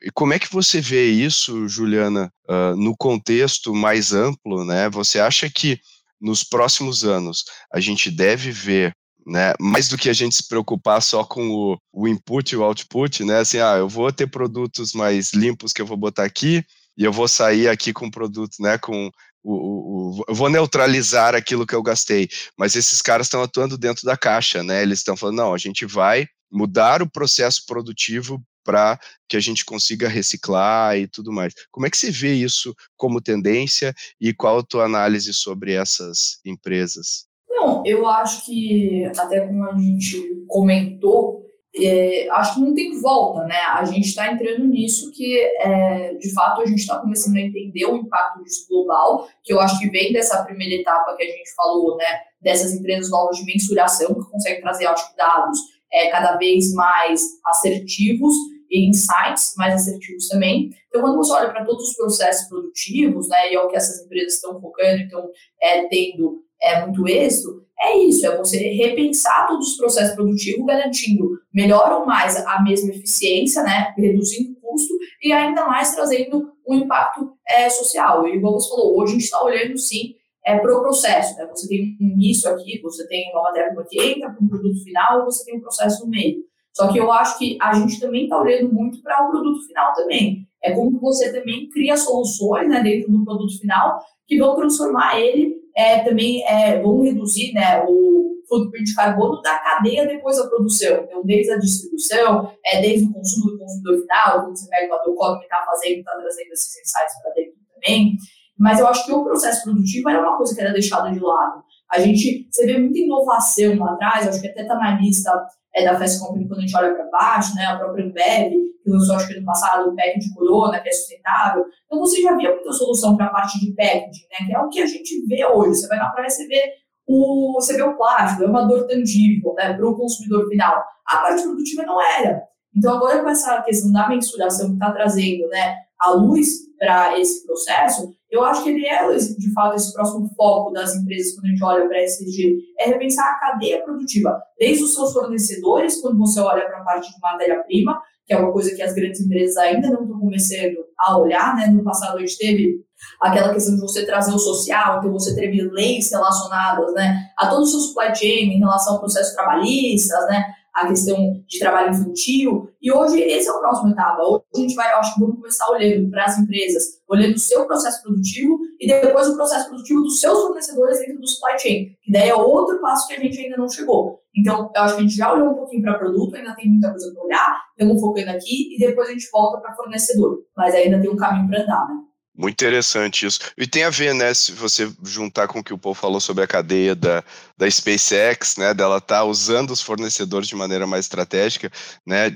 e 0.02 0.10
como 0.12 0.34
é 0.34 0.39
que 0.39 0.52
você 0.52 0.82
vê 0.82 1.10
isso, 1.10 1.68
Juliana, 1.68 2.32
uh, 2.49 2.76
no 2.76 2.95
contexto 2.97 3.74
mais 3.74 4.14
amplo, 4.14 4.66
né? 4.66 4.89
Você 4.89 5.20
acha 5.20 5.49
que 5.49 5.80
nos 6.20 6.43
próximos 6.43 7.04
anos 7.04 7.43
a 7.72 7.80
gente 7.80 8.10
deve 8.10 8.52
ver 8.52 8.93
né, 9.26 9.54
mais 9.60 9.88
do 9.88 9.97
que 9.97 10.10
a 10.10 10.14
gente 10.14 10.36
se 10.36 10.47
preocupar 10.47 11.02
só 11.02 11.24
com 11.24 11.49
o, 11.49 11.78
o 11.93 12.08
input 12.08 12.54
e 12.54 12.58
o 12.58 12.64
output, 12.64 13.24
né, 13.24 13.39
assim, 13.39 13.60
ah, 13.60 13.76
eu 13.78 13.88
vou 13.88 14.12
ter 14.12 14.28
produtos 14.28 14.93
mais 14.93 15.32
limpos 15.32 15.72
que 15.72 15.82
eu 15.82 15.86
vou 15.86 15.97
botar 15.97 16.24
aqui 16.24 16.64
e 16.97 17.04
eu 17.04 17.14
vou 17.14 17.28
sair 17.28 17.68
aqui 17.68 17.93
com 17.93 18.10
produtos, 18.10 18.58
né, 18.60 18.80
com 18.80 19.12
o, 19.43 19.54
o, 19.54 20.26
eu 20.28 20.34
vou 20.36 20.49
neutralizar 20.49 21.36
aquilo 21.36 21.68
que 21.68 21.76
eu 21.76 21.84
gastei, 21.84 22.28
mas 22.58 22.76
esses 22.76 23.02
caras 23.02 23.28
estão 23.28 23.43
atuando 23.43 23.78
dentro 23.78 24.06
da 24.06 24.18
caixa, 24.18 24.64
né, 24.64 24.82
eles 24.82 24.99
estão 24.99 25.16
falando, 25.16 25.38
não, 25.38 25.54
a 25.54 25.58
gente 25.58 25.86
vai 25.86 26.26
mudar 26.52 27.02
o 27.02 27.10
processo 27.10 27.64
produtivo 27.68 28.41
para 28.64 28.99
que 29.28 29.38
a 29.38 29.39
gente 29.39 29.66
consiga 29.66 30.07
reciclar 30.07 30.97
e 30.97 31.07
tudo 31.07 31.32
mais. 31.32 31.53
Como 31.72 31.86
é 31.86 31.89
que 31.89 31.97
você 31.97 32.12
vê 32.12 32.34
isso 32.34 32.76
como 32.97 33.22
tendência 33.22 33.93
e 34.20 34.34
qual 34.34 34.59
a 34.59 34.64
tua 34.64 34.86
análise 34.86 35.34
sobre 35.34 35.74
essas 35.74 36.39
empresas? 36.45 37.26
Não, 37.49 37.84
eu 37.86 38.07
acho 38.07 38.45
que, 38.45 39.05
até 39.18 39.41
como 39.41 39.70
a 39.70 39.78
gente 39.78 40.45
comentou, 40.47 41.41
é, 41.76 42.28
acho 42.32 42.55
que 42.55 42.62
não 42.62 42.74
tem 42.74 42.99
volta, 42.99 43.45
né? 43.45 43.55
A 43.55 43.86
gente 43.86 44.07
está 44.07 44.32
entrando 44.32 44.66
nisso 44.66 45.12
que, 45.12 45.39
é, 45.39 46.16
de 46.16 46.34
fato, 46.34 46.62
a 46.62 46.66
gente 46.66 46.80
está 46.80 46.99
começando 46.99 47.38
a 47.38 47.41
entender 47.41 47.86
o 47.86 47.95
impacto 47.95 48.43
disso 48.43 48.68
global, 48.68 49.28
que 49.43 49.53
eu 49.53 49.59
acho 49.59 49.80
que 49.80 49.89
vem 49.89 50.12
dessa 50.12 50.43
primeira 50.43 50.82
etapa 50.82 51.16
que 51.16 51.24
a 51.24 51.28
gente 51.28 51.53
falou, 51.55 51.95
né? 51.95 52.05
Dessas 52.41 52.74
empresas 52.74 53.09
novas 53.09 53.38
de 53.38 53.45
mensuração 53.45 54.14
que 54.14 54.30
conseguem 54.30 54.62
trazer, 54.62 54.88
acho 54.88 55.16
dados 55.16 55.59
é, 55.91 56.09
cada 56.09 56.37
vez 56.37 56.73
mais 56.73 57.21
assertivos 57.45 58.35
e 58.69 58.87
insights 58.87 59.53
mais 59.57 59.73
assertivos 59.73 60.27
também. 60.29 60.69
Então, 60.87 61.01
quando 61.01 61.17
você 61.17 61.33
olha 61.33 61.49
para 61.49 61.65
todos 61.65 61.89
os 61.89 61.95
processos 61.95 62.47
produtivos, 62.47 63.27
né, 63.27 63.51
e 63.51 63.55
é 63.55 63.59
o 63.59 63.67
que 63.67 63.75
essas 63.75 64.05
empresas 64.05 64.35
estão 64.35 64.59
focando, 64.59 65.01
então, 65.01 65.29
é, 65.61 65.87
tendo 65.87 66.41
é, 66.61 66.85
muito 66.85 67.07
êxito, 67.07 67.65
é 67.79 67.97
isso, 67.97 68.25
é 68.25 68.37
você 68.37 68.57
repensar 68.57 69.47
todos 69.47 69.71
os 69.71 69.77
processos 69.77 70.15
produtivos, 70.15 70.65
garantindo 70.65 71.27
melhor 71.53 71.91
ou 71.91 72.05
mais 72.05 72.37
a 72.45 72.61
mesma 72.61 72.91
eficiência, 72.91 73.63
né, 73.63 73.93
reduzindo 73.97 74.51
o 74.51 74.61
custo 74.61 74.93
e 75.21 75.33
ainda 75.33 75.65
mais 75.65 75.93
trazendo 75.93 76.51
um 76.67 76.75
impacto 76.75 77.33
é, 77.47 77.69
social. 77.69 78.27
E 78.27 78.35
igual 78.35 78.53
você 78.53 78.69
falou, 78.69 78.99
hoje 78.99 79.11
a 79.11 79.15
gente 79.15 79.23
está 79.23 79.43
olhando, 79.43 79.77
sim, 79.77 80.15
é, 80.45 80.57
para 80.57 80.77
o 80.77 80.81
processo. 80.81 81.37
Né? 81.37 81.47
Você 81.47 81.67
tem 81.67 81.97
um 81.99 82.09
início 82.09 82.49
aqui, 82.49 82.79
você 82.81 83.07
tem 83.07 83.31
uma 83.31 83.43
matéria-prima 83.43 83.85
que 83.89 84.01
entra 84.01 84.29
para 84.29 84.43
um 84.43 84.47
produto 84.47 84.83
final, 84.83 85.25
você 85.25 85.45
tem 85.45 85.57
um 85.57 85.61
processo 85.61 86.03
no 86.05 86.11
meio. 86.11 86.43
Só 86.73 86.91
que 86.91 86.97
eu 86.97 87.11
acho 87.11 87.37
que 87.37 87.57
a 87.61 87.73
gente 87.73 87.99
também 87.99 88.23
está 88.23 88.39
olhando 88.39 88.73
muito 88.73 89.01
para 89.01 89.27
o 89.27 89.29
produto 89.29 89.65
final 89.67 89.93
também. 89.93 90.47
É 90.63 90.71
como 90.71 90.99
você 90.99 91.31
também 91.33 91.67
cria 91.69 91.97
soluções 91.97 92.69
né, 92.69 92.81
dentro 92.81 93.11
do 93.11 93.25
produto 93.25 93.59
final 93.59 93.99
que 94.27 94.37
vão 94.37 94.55
transformar 94.55 95.19
ele 95.19 95.55
é, 95.75 96.03
também, 96.03 96.43
é, 96.47 96.81
vão 96.81 97.01
reduzir 97.01 97.53
né, 97.53 97.83
o 97.87 98.21
footprint 98.47 98.85
de 98.85 98.95
carbono 98.95 99.41
da 99.41 99.57
cadeia 99.59 100.05
depois 100.05 100.37
da 100.37 100.47
produção. 100.47 101.03
Então, 101.03 101.23
desde 101.23 101.51
a 101.51 101.57
distribuição, 101.57 102.51
é, 102.65 102.81
desde 102.81 103.07
o 103.07 103.13
consumo 103.13 103.51
do 103.51 103.59
consumidor 103.59 104.01
final, 104.01 104.43
quando 104.43 104.57
você 104.57 104.69
pega 104.69 104.93
o 104.93 104.95
ator 104.95 105.39
que 105.39 105.45
está 105.45 105.63
fazendo, 105.65 105.99
está 105.99 106.11
trazendo 106.11 106.51
esses 106.51 106.81
insights 106.81 107.21
para 107.21 107.33
dentro 107.33 107.53
também. 107.73 108.17
Mas 108.58 108.80
eu 108.80 108.88
acho 108.88 109.06
que 109.06 109.12
o 109.12 109.24
processo 109.24 109.64
produtivo 109.64 110.10
era 110.10 110.22
uma 110.22 110.38
coisa 110.38 110.54
que 110.54 110.62
era 110.62 110.74
deixada 110.74 111.12
de 111.12 111.20
lado. 111.20 111.64
A 111.91 111.99
gente, 111.99 112.47
você 112.49 112.66
vê 112.66 112.78
muita 112.78 112.99
inovação 112.99 113.78
lá 113.78 113.93
atrás, 113.93 114.28
acho 114.28 114.41
que 114.41 114.47
até 114.47 114.62
está 114.62 114.76
na 114.76 114.99
lista 114.99 115.32
é, 115.76 115.84
da 115.84 115.97
Fast 115.97 116.20
Company 116.20 116.47
quando 116.47 116.60
a 116.60 116.62
gente 116.62 116.78
olha 116.78 116.93
para 116.93 117.10
baixo, 117.10 117.56
né, 117.56 117.66
a 117.66 117.78
própria 117.78 118.06
Ambev, 118.06 118.52
que 118.84 118.89
lançou 118.89 119.16
acho 119.16 119.28
que 119.28 119.39
no 119.39 119.45
passado 119.45 119.89
o 119.89 119.95
pack 119.95 120.20
de 120.20 120.34
corona, 120.34 120.80
que 120.80 120.89
é 120.89 120.91
sustentável. 120.91 121.66
Então 121.86 121.99
você 121.99 122.22
já 122.22 122.36
via 122.36 122.54
muita 122.54 122.72
solução 122.72 123.18
para 123.18 123.28
a 123.28 123.32
parte 123.32 123.60
de 123.60 123.74
packaging, 123.74 124.28
né, 124.32 124.47
que 124.47 124.56
é 124.56 124.60
o 124.60 124.70
que 124.70 124.82
a 124.82 124.86
gente 124.86 125.26
vê 125.28 125.45
hoje. 125.45 125.76
Você 125.76 125.88
vai 125.88 125.97
na 125.97 126.10
praia, 126.10 126.30
você 126.30 126.47
vê 126.47 126.74
o, 127.08 127.54
você 127.54 127.76
vê 127.76 127.84
o 127.84 127.97
plástico, 127.97 128.43
é 128.43 128.47
uma 128.47 128.66
dor 128.66 128.88
tangível 128.88 129.54
né, 129.56 129.74
para 129.74 129.88
o 129.88 129.95
consumidor 129.95 130.47
final. 130.47 130.84
A 131.08 131.18
parte 131.18 131.43
produtiva 131.43 131.84
não 131.84 132.02
era. 132.02 132.41
Então, 132.76 132.95
agora 132.95 133.22
com 133.22 133.30
essa 133.30 133.62
questão 133.64 133.91
da 133.91 134.08
mensuração 134.08 134.68
que 134.68 134.74
está 134.74 134.91
trazendo 134.91 135.47
né, 135.49 135.76
a 136.02 136.12
luz 136.12 136.47
para 136.80 137.20
esse 137.20 137.45
processo, 137.45 138.12
eu 138.32 138.43
acho 138.43 138.64
que 138.64 138.70
ele 138.70 138.88
é, 138.88 139.08
de 139.16 139.54
fato, 139.54 139.76
esse 139.76 139.93
próximo 139.93 140.30
foco 140.36 140.72
das 140.72 140.95
empresas 140.95 141.36
quando 141.36 141.45
a 141.45 141.49
gente 141.49 141.64
olha 141.64 141.88
para 141.88 141.97
a 141.97 142.02
SDG, 142.02 142.58
é 142.80 142.88
repensar 142.88 143.26
a 143.26 143.39
cadeia 143.39 143.84
produtiva, 143.84 144.41
desde 144.58 144.84
os 144.84 144.93
seus 144.95 145.14
fornecedores, 145.14 146.02
quando 146.02 146.18
você 146.18 146.39
olha 146.39 146.66
para 146.66 146.80
a 146.80 146.84
parte 146.84 147.14
de 147.14 147.20
matéria-prima, 147.22 148.02
que 148.26 148.34
é 148.34 148.38
uma 148.38 148.52
coisa 148.52 148.74
que 148.74 148.82
as 148.82 148.93
grandes 148.93 149.20
empresas 149.20 149.58
ainda 149.58 149.89
não 149.89 150.04
estão 150.04 150.20
começando 150.20 150.78
a 150.97 151.18
olhar, 151.18 151.56
né? 151.56 151.68
No 151.68 151.84
passado 151.84 152.18
a 152.18 152.20
gente 152.22 152.38
teve 152.38 152.82
aquela 153.20 153.54
questão 153.54 153.76
de 153.76 153.82
você 153.82 154.06
trazer 154.06 154.34
o 154.34 154.39
social, 154.39 154.99
então 154.99 155.12
você 155.12 155.36
teve 155.36 155.62
leis 155.62 156.12
relacionadas, 156.12 156.93
né, 156.93 157.30
a 157.38 157.47
todo 157.47 157.64
o 157.64 157.66
seu 157.66 157.80
supply 157.80 158.16
chain 158.16 158.54
em 158.54 158.60
relação 158.60 158.93
ao 158.93 158.99
processo 158.99 159.36
trabalhistas, 159.36 160.28
né, 160.28 160.45
a 160.74 160.88
questão 160.88 161.30
de 161.52 161.60
trabalho 161.60 161.91
infantil, 161.91 162.70
e 162.82 162.89
hoje 162.91 163.20
esse 163.20 163.49
é 163.49 163.52
o 163.52 163.60
próximo 163.60 163.91
etapa. 163.91 164.24
Hoje 164.24 164.43
a 164.56 164.60
gente 164.60 164.74
vai, 164.74 164.89
acho 164.93 165.14
que 165.14 165.20
vamos 165.20 165.36
começar 165.36 165.70
olhando 165.70 166.10
para 166.10 166.24
as 166.24 166.39
empresas, 166.39 166.84
olhando 167.10 167.36
o 167.36 167.39
seu 167.39 167.68
processo 167.68 168.02
produtivo 168.02 168.58
e 168.80 168.88
depois 168.88 169.28
o 169.28 169.36
processo 169.36 169.68
produtivo 169.68 170.02
dos 170.02 170.22
seus 170.22 170.41
fornecedores 170.41 170.99
dentro 170.99 171.20
do 171.20 171.28
supply 171.28 171.60
chain, 171.60 171.86
que 172.02 172.12
daí 172.12 172.30
é 172.30 172.36
outro 172.36 172.80
passo 172.80 173.06
que 173.06 173.16
a 173.16 173.20
gente 173.20 173.38
ainda 173.38 173.58
não 173.58 173.68
chegou. 173.68 174.22
Então, 174.34 174.72
eu 174.74 174.82
acho 174.82 174.95
que 174.95 175.02
a 175.02 175.04
gente 175.04 175.18
já 175.18 175.34
olhou 175.34 175.52
um 175.52 175.56
pouquinho 175.56 175.82
para 175.82 175.99
produto, 175.99 176.36
ainda 176.36 176.56
tem 176.56 176.70
muita 176.70 176.89
coisa 176.89 177.14
para 177.14 177.24
olhar, 177.26 177.62
estamos 177.78 178.02
focando 178.02 178.30
aqui 178.30 178.74
e 178.74 178.80
depois 178.80 179.10
a 179.10 179.12
gente 179.12 179.30
volta 179.30 179.60
para 179.60 179.76
fornecedor, 179.76 180.39
mas 180.56 180.74
ainda 180.74 181.02
tem 181.02 181.10
um 181.10 181.18
caminho 181.18 181.49
para 181.49 181.64
andar, 181.64 181.86
né? 181.89 181.95
Muito 182.36 182.53
interessante 182.53 183.25
isso. 183.25 183.39
E 183.57 183.67
tem 183.67 183.84
a 183.84 183.89
ver, 183.89 184.15
né, 184.15 184.34
se 184.34 184.53
você 184.53 184.91
juntar 185.03 185.47
com 185.47 185.59
o 185.59 185.63
que 185.63 185.73
o 185.73 185.77
Paul 185.77 185.93
falou 185.93 186.21
sobre 186.21 186.43
a 186.43 186.47
cadeia 186.47 186.95
da, 186.95 187.23
da 187.57 187.69
SpaceX, 187.69 188.55
né, 188.55 188.73
dela 188.73 188.97
estar 188.97 189.19
tá 189.19 189.23
usando 189.25 189.71
os 189.71 189.82
fornecedores 189.82 190.47
de 190.47 190.55
maneira 190.55 190.88
mais 190.88 191.05
estratégica, 191.05 191.69
né, 192.07 192.36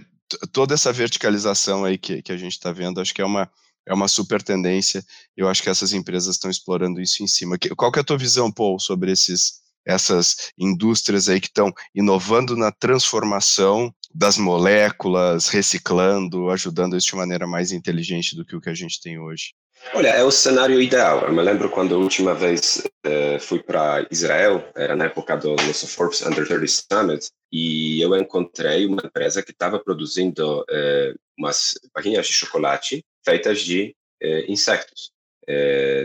toda 0.51 0.73
essa 0.73 0.91
verticalização 0.91 1.85
aí 1.85 1.97
que, 1.97 2.21
que 2.21 2.31
a 2.31 2.37
gente 2.37 2.53
está 2.53 2.71
vendo, 2.71 2.99
acho 2.99 3.13
que 3.13 3.21
é 3.21 3.25
uma, 3.25 3.49
é 3.87 3.93
uma 3.93 4.07
super 4.07 4.41
tendência. 4.41 5.03
Eu 5.35 5.47
acho 5.47 5.63
que 5.63 5.69
essas 5.69 5.93
empresas 5.93 6.35
estão 6.35 6.51
explorando 6.51 6.99
isso 6.99 7.23
em 7.23 7.27
cima. 7.27 7.57
Qual 7.77 7.91
que 7.91 7.99
é 7.99 8.01
a 8.01 8.05
tua 8.05 8.17
visão, 8.17 8.51
Paul, 8.51 8.79
sobre 8.79 9.11
esses, 9.11 9.61
essas 9.85 10.51
indústrias 10.57 11.29
aí 11.29 11.39
que 11.39 11.47
estão 11.47 11.71
inovando 11.93 12.57
na 12.57 12.71
transformação 12.71 13.93
das 14.13 14.37
moléculas, 14.37 15.47
reciclando, 15.47 16.49
ajudando 16.49 16.97
isso 16.97 17.07
de 17.07 17.15
maneira 17.15 17.47
mais 17.47 17.71
inteligente 17.71 18.35
do 18.35 18.45
que 18.45 18.55
o 18.55 18.61
que 18.61 18.69
a 18.69 18.73
gente 18.73 18.99
tem 19.01 19.19
hoje? 19.19 19.53
Olha, 19.93 20.09
é 20.09 20.23
o 20.23 20.31
cenário 20.31 20.81
ideal. 20.81 21.21
Eu 21.21 21.33
me 21.33 21.41
lembro 21.41 21.69
quando 21.69 21.95
a 21.95 21.97
última 21.97 22.33
vez 22.33 22.83
uh, 23.05 23.39
fui 23.39 23.61
para 23.61 24.05
Israel, 24.11 24.67
era 24.75 24.95
na 24.95 25.05
época 25.05 25.37
do 25.37 25.55
nosso 25.55 25.87
Forbes 25.87 26.21
Under 26.21 26.45
30 26.45 26.67
Summit, 26.67 27.29
e 27.51 28.01
eu 28.01 28.15
encontrei 28.15 28.85
uma 28.85 29.01
empresa 29.05 29.43
que 29.43 29.51
estava 29.51 29.79
produzindo 29.79 30.61
uh, 30.61 31.19
umas 31.37 31.75
barrinhas 31.93 32.27
de 32.27 32.33
chocolate 32.33 33.05
feitas 33.23 33.61
de 33.61 33.95
uh, 34.23 34.51
insetos. 34.51 35.11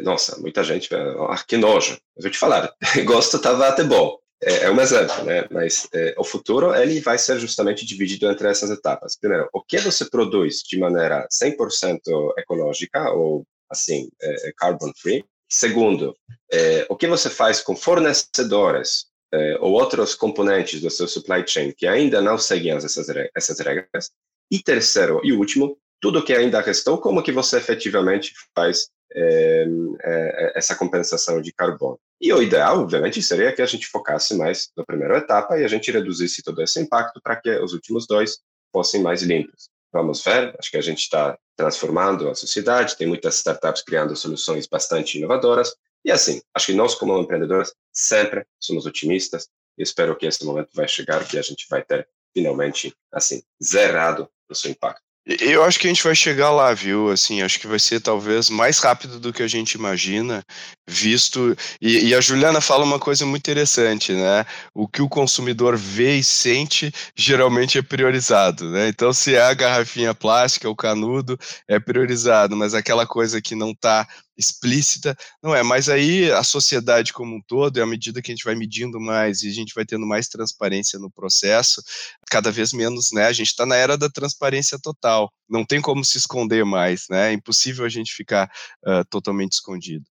nossa, 0.04 0.38
muita 0.40 0.62
gente, 0.62 0.88
ah, 0.94 1.42
que 1.46 1.56
nojo. 1.56 1.94
Eu 2.16 2.22
vou 2.22 2.30
te 2.30 2.38
falar, 2.38 2.72
gosto 3.04 3.38
estava 3.38 3.68
até 3.68 3.82
bom. 3.82 4.18
É, 4.42 4.64
é, 4.64 4.70
um 4.70 4.80
exemplo, 4.80 5.22
né? 5.24 5.46
Mas 5.50 5.86
o 6.16 6.24
futuro 6.24 6.74
ele 6.74 6.98
vai 7.00 7.18
ser 7.18 7.38
justamente 7.38 7.84
dividido 7.84 8.30
entre 8.30 8.48
essas 8.48 8.70
etapas. 8.70 9.16
Primeiro, 9.18 9.48
o 9.52 9.62
que 9.62 9.78
você 9.78 10.08
produz 10.08 10.62
de 10.62 10.78
maneira 10.78 11.28
100% 11.30 11.98
ecológica 12.38 13.10
ou 13.10 13.44
assim, 13.70 14.08
é, 14.20 14.48
é, 14.48 14.52
carbon 14.56 14.92
free. 15.00 15.24
Segundo, 15.48 16.14
é, 16.52 16.86
o 16.88 16.96
que 16.96 17.06
você 17.06 17.30
faz 17.30 17.60
com 17.60 17.76
fornecedores 17.76 19.06
é, 19.32 19.58
ou 19.60 19.72
outros 19.72 20.14
componentes 20.14 20.80
do 20.80 20.90
seu 20.90 21.06
supply 21.06 21.46
chain 21.46 21.72
que 21.72 21.86
ainda 21.86 22.20
não 22.20 22.36
seguem 22.36 22.72
essas, 22.72 23.08
essas 23.34 23.58
regras. 23.60 24.10
E 24.50 24.60
terceiro 24.60 25.20
e 25.22 25.32
último, 25.32 25.78
tudo 26.00 26.24
que 26.24 26.32
ainda 26.32 26.60
restou, 26.60 26.98
como 26.98 27.22
que 27.22 27.30
você 27.30 27.58
efetivamente 27.58 28.32
faz 28.54 28.88
é, 29.12 29.66
é, 30.02 30.52
essa 30.56 30.74
compensação 30.74 31.40
de 31.40 31.52
carbono. 31.52 31.98
E 32.20 32.32
o 32.32 32.42
ideal, 32.42 32.80
obviamente, 32.80 33.22
seria 33.22 33.52
que 33.52 33.62
a 33.62 33.66
gente 33.66 33.86
focasse 33.86 34.36
mais 34.36 34.70
na 34.76 34.84
primeira 34.84 35.18
etapa 35.18 35.58
e 35.58 35.64
a 35.64 35.68
gente 35.68 35.90
reduzisse 35.90 36.42
todo 36.42 36.62
esse 36.62 36.80
impacto 36.80 37.20
para 37.22 37.36
que 37.36 37.50
os 37.58 37.72
últimos 37.72 38.06
dois 38.06 38.38
fossem 38.72 39.02
mais 39.02 39.22
limpos. 39.22 39.68
Vamos 39.92 40.22
ver, 40.22 40.54
acho 40.58 40.70
que 40.70 40.76
a 40.76 40.82
gente 40.82 41.00
está 41.00 41.36
transformando 41.60 42.28
a 42.30 42.34
sociedade, 42.34 42.96
tem 42.96 43.06
muitas 43.06 43.36
startups 43.36 43.82
criando 43.82 44.16
soluções 44.16 44.66
bastante 44.66 45.18
inovadoras, 45.18 45.74
e 46.02 46.10
assim, 46.10 46.40
acho 46.54 46.66
que 46.66 46.72
nós 46.72 46.94
como 46.94 47.18
empreendedores 47.18 47.74
sempre 47.92 48.46
somos 48.58 48.86
otimistas, 48.86 49.48
e 49.76 49.82
espero 49.82 50.16
que 50.16 50.26
esse 50.26 50.44
momento 50.44 50.70
vai 50.72 50.88
chegar, 50.88 51.26
que 51.28 51.38
a 51.38 51.42
gente 51.42 51.66
vai 51.68 51.82
ter 51.82 52.08
finalmente, 52.32 52.94
assim, 53.12 53.42
zerado 53.62 54.28
o 54.48 54.54
seu 54.54 54.70
impacto. 54.70 55.09
Eu 55.38 55.62
acho 55.62 55.78
que 55.78 55.86
a 55.86 55.90
gente 55.90 56.02
vai 56.02 56.14
chegar 56.14 56.50
lá, 56.50 56.74
viu? 56.74 57.08
Assim, 57.10 57.40
acho 57.40 57.60
que 57.60 57.68
vai 57.68 57.78
ser 57.78 58.00
talvez 58.00 58.50
mais 58.50 58.80
rápido 58.80 59.20
do 59.20 59.32
que 59.32 59.44
a 59.44 59.46
gente 59.46 59.74
imagina, 59.74 60.42
visto. 60.88 61.56
E, 61.80 62.08
e, 62.08 62.14
a 62.16 62.20
Juliana 62.20 62.60
fala 62.60 62.84
uma 62.84 62.98
coisa 62.98 63.24
muito 63.24 63.40
interessante, 63.40 64.12
né? 64.12 64.44
O 64.74 64.88
que 64.88 65.00
o 65.00 65.08
consumidor 65.08 65.76
vê 65.76 66.16
e 66.16 66.24
sente 66.24 66.92
geralmente 67.14 67.78
é 67.78 67.82
priorizado, 67.82 68.68
né? 68.70 68.88
Então, 68.88 69.12
se 69.12 69.36
é 69.36 69.42
a 69.42 69.54
garrafinha 69.54 70.12
plástica, 70.12 70.68
o 70.68 70.74
canudo, 70.74 71.38
é 71.68 71.78
priorizado, 71.78 72.56
mas 72.56 72.74
aquela 72.74 73.06
coisa 73.06 73.40
que 73.40 73.54
não 73.54 73.70
está 73.70 74.08
explícita, 74.40 75.16
não 75.42 75.54
é. 75.54 75.62
Mas 75.62 75.88
aí 75.88 76.32
a 76.32 76.42
sociedade 76.42 77.12
como 77.12 77.36
um 77.36 77.42
todo, 77.46 77.80
à 77.80 77.86
medida 77.86 78.22
que 78.22 78.32
a 78.32 78.34
gente 78.34 78.44
vai 78.44 78.54
medindo 78.54 78.98
mais 78.98 79.42
e 79.42 79.48
a 79.48 79.52
gente 79.52 79.74
vai 79.74 79.84
tendo 79.84 80.06
mais 80.06 80.28
transparência 80.28 80.98
no 80.98 81.10
processo, 81.10 81.82
cada 82.30 82.50
vez 82.50 82.72
menos, 82.72 83.12
né? 83.12 83.26
A 83.26 83.32
gente 83.32 83.48
está 83.48 83.66
na 83.66 83.76
era 83.76 83.96
da 83.96 84.08
transparência 84.08 84.78
total. 84.82 85.30
Não 85.48 85.64
tem 85.64 85.80
como 85.80 86.04
se 86.04 86.18
esconder 86.18 86.64
mais, 86.64 87.04
né? 87.10 87.30
É 87.30 87.32
impossível 87.32 87.84
a 87.84 87.88
gente 87.88 88.12
ficar 88.12 88.50
uh, 88.86 89.04
totalmente 89.10 89.52
escondido. 89.52 90.04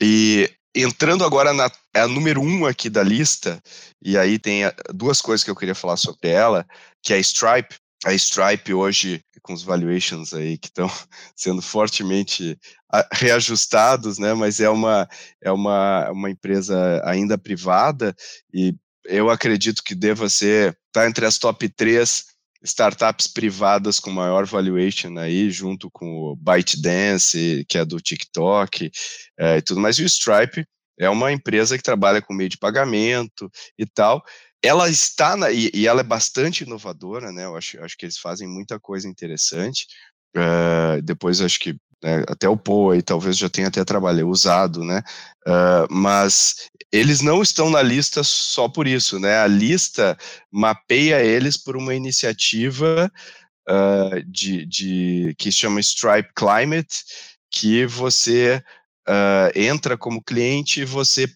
E 0.00 0.50
entrando 0.74 1.24
agora 1.24 1.52
na 1.52 1.70
é 1.94 2.00
a 2.00 2.08
número 2.08 2.42
um 2.42 2.66
aqui 2.66 2.90
da 2.90 3.02
lista, 3.02 3.62
e 4.02 4.18
aí 4.18 4.38
tem 4.38 4.62
duas 4.92 5.22
coisas 5.22 5.42
que 5.42 5.50
eu 5.50 5.56
queria 5.56 5.74
falar 5.74 5.96
sobre 5.96 6.28
ela, 6.28 6.66
que 7.02 7.14
é 7.14 7.16
a 7.16 7.20
Stripe. 7.20 7.76
A 8.04 8.12
Stripe 8.14 8.74
hoje, 8.74 9.22
com 9.42 9.52
os 9.52 9.62
valuations 9.62 10.32
aí 10.34 10.58
que 10.58 10.68
estão 10.68 10.88
sendo 11.34 11.62
fortemente 11.62 12.58
reajustados, 13.12 14.18
né? 14.18 14.34
Mas 14.34 14.60
é 14.60 14.68
uma, 14.68 15.08
é 15.42 15.50
uma, 15.50 16.10
uma 16.10 16.30
empresa 16.30 17.02
ainda 17.04 17.38
privada 17.38 18.14
e 18.52 18.74
eu 19.08 19.30
acredito 19.30 19.82
que 19.84 19.94
deva 19.94 20.28
ser, 20.28 20.76
tá 20.92 21.06
entre 21.06 21.24
as 21.24 21.38
top 21.38 21.68
três 21.68 22.24
startups 22.62 23.26
privadas 23.26 24.00
com 24.00 24.10
maior 24.10 24.44
valuation 24.44 25.16
aí, 25.18 25.50
junto 25.50 25.90
com 25.90 26.06
o 26.06 26.36
ByteDance, 26.36 27.64
que 27.68 27.78
é 27.78 27.84
do 27.84 28.00
TikTok 28.00 28.90
é, 29.38 29.58
e 29.58 29.62
tudo 29.62 29.80
mais. 29.80 29.98
E 29.98 30.02
o 30.02 30.06
Stripe 30.06 30.66
é 30.98 31.08
uma 31.08 31.32
empresa 31.32 31.76
que 31.76 31.82
trabalha 31.82 32.22
com 32.22 32.34
meio 32.34 32.48
de 32.48 32.58
pagamento 32.58 33.50
e 33.78 33.86
tal. 33.86 34.22
Ela 34.62 34.88
está 34.88 35.36
na, 35.36 35.50
e, 35.50 35.70
e 35.72 35.86
ela 35.86 36.00
é 36.00 36.04
bastante 36.04 36.64
inovadora, 36.64 37.30
né? 37.32 37.44
Eu 37.44 37.56
acho, 37.56 37.80
acho 37.82 37.96
que 37.96 38.06
eles 38.06 38.18
fazem 38.18 38.48
muita 38.48 38.80
coisa 38.80 39.08
interessante. 39.08 39.86
Uh, 40.36 41.00
depois 41.02 41.40
acho 41.40 41.58
que 41.58 41.76
né, 42.02 42.24
até 42.28 42.48
o 42.48 42.56
Poe 42.56 42.96
aí 42.96 43.02
talvez 43.02 43.36
já 43.36 43.48
tenha 43.48 43.68
até 43.68 43.84
trabalhado, 43.84 44.28
usado, 44.28 44.84
né? 44.84 45.02
Uh, 45.46 45.86
mas 45.90 46.68
eles 46.92 47.20
não 47.20 47.42
estão 47.42 47.70
na 47.70 47.82
lista 47.82 48.22
só 48.22 48.68
por 48.68 48.86
isso, 48.86 49.18
né? 49.18 49.38
A 49.38 49.46
lista 49.46 50.16
mapeia 50.50 51.22
eles 51.22 51.56
por 51.56 51.76
uma 51.76 51.94
iniciativa 51.94 53.10
uh, 53.68 54.22
de, 54.26 54.66
de, 54.66 55.34
que 55.38 55.50
chama 55.50 55.80
Stripe 55.80 56.30
Climate, 56.34 57.04
que 57.50 57.86
você 57.86 58.62
uh, 59.08 59.50
entra 59.58 59.96
como 59.96 60.22
cliente 60.22 60.82
e 60.82 60.84
você 60.84 61.26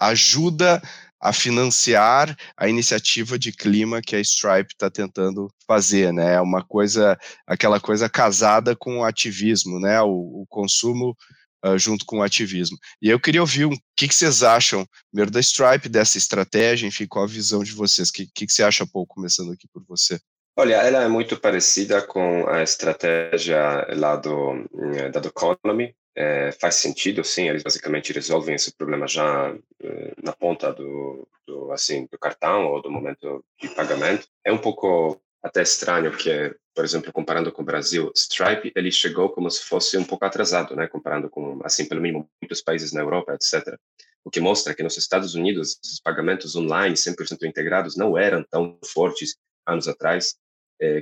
ajuda 0.00 0.80
a 1.28 1.32
financiar 1.32 2.36
a 2.56 2.68
iniciativa 2.68 3.36
de 3.36 3.50
clima 3.50 4.00
que 4.00 4.14
a 4.14 4.20
Stripe 4.20 4.72
está 4.72 4.88
tentando 4.88 5.48
fazer, 5.66 6.12
né? 6.12 6.34
É 6.34 6.40
uma 6.40 6.64
coisa, 6.64 7.18
aquela 7.46 7.80
coisa 7.80 8.08
casada 8.08 8.76
com 8.76 8.98
o 8.98 9.04
ativismo, 9.04 9.80
né? 9.80 10.00
O, 10.02 10.42
o 10.42 10.46
consumo 10.48 11.16
uh, 11.64 11.76
junto 11.76 12.04
com 12.06 12.18
o 12.18 12.22
ativismo. 12.22 12.78
E 13.02 13.10
eu 13.10 13.18
queria 13.18 13.40
ouvir 13.40 13.64
o 13.64 13.70
um, 13.72 13.76
que, 13.96 14.06
que 14.06 14.14
vocês 14.14 14.44
acham, 14.44 14.86
primeiro 15.10 15.30
da 15.32 15.40
Stripe, 15.40 15.88
dessa 15.88 16.16
estratégia, 16.16 16.86
enfim, 16.86 17.06
qual 17.06 17.24
a 17.24 17.28
visão 17.28 17.64
de 17.64 17.72
vocês? 17.72 18.08
O 18.08 18.12
que, 18.12 18.26
que, 18.32 18.46
que 18.46 18.52
você 18.52 18.62
acha, 18.62 18.86
pouco 18.86 19.16
começando 19.16 19.52
aqui 19.52 19.66
por 19.72 19.82
você? 19.88 20.20
Olha, 20.56 20.76
ela 20.76 21.02
é 21.02 21.08
muito 21.08 21.38
parecida 21.38 22.00
com 22.00 22.48
a 22.48 22.62
estratégia 22.62 23.84
lá 23.94 24.16
do, 24.16 24.64
eh, 24.94 25.10
da 25.10 25.20
Economy, 25.20 25.94
é, 26.16 26.50
faz 26.52 26.76
sentido, 26.76 27.22
sim, 27.22 27.48
eles 27.48 27.62
basicamente 27.62 28.12
resolvem 28.12 28.54
esse 28.54 28.74
problema 28.74 29.06
já 29.06 29.54
é, 29.82 30.14
na 30.22 30.32
ponta 30.32 30.72
do, 30.72 31.28
do, 31.46 31.70
assim, 31.70 32.06
do 32.10 32.18
cartão 32.18 32.68
ou 32.68 32.80
do 32.80 32.90
momento 32.90 33.44
de 33.60 33.68
pagamento. 33.68 34.26
É 34.42 34.50
um 34.50 34.56
pouco 34.56 35.20
até 35.42 35.62
estranho 35.62 36.10
que, 36.16 36.56
por 36.74 36.84
exemplo, 36.84 37.12
comparando 37.12 37.52
com 37.52 37.60
o 37.60 37.64
Brasil, 37.64 38.10
Stripe 38.16 38.72
ele 38.74 38.90
chegou 38.90 39.28
como 39.28 39.50
se 39.50 39.62
fosse 39.62 39.98
um 39.98 40.04
pouco 40.04 40.24
atrasado, 40.24 40.74
né, 40.74 40.86
comparando 40.86 41.28
com, 41.28 41.60
assim, 41.62 41.86
pelo 41.86 42.00
mínimo, 42.00 42.28
muitos 42.40 42.62
países 42.62 42.92
na 42.92 43.02
Europa, 43.02 43.34
etc. 43.34 43.78
O 44.24 44.30
que 44.30 44.40
mostra 44.40 44.74
que 44.74 44.82
nos 44.82 44.96
Estados 44.96 45.34
Unidos, 45.34 45.78
os 45.84 46.00
pagamentos 46.00 46.56
online 46.56 46.96
100% 46.96 47.44
integrados 47.44 47.94
não 47.94 48.16
eram 48.16 48.42
tão 48.50 48.78
fortes 48.84 49.36
anos 49.66 49.86
atrás, 49.86 50.36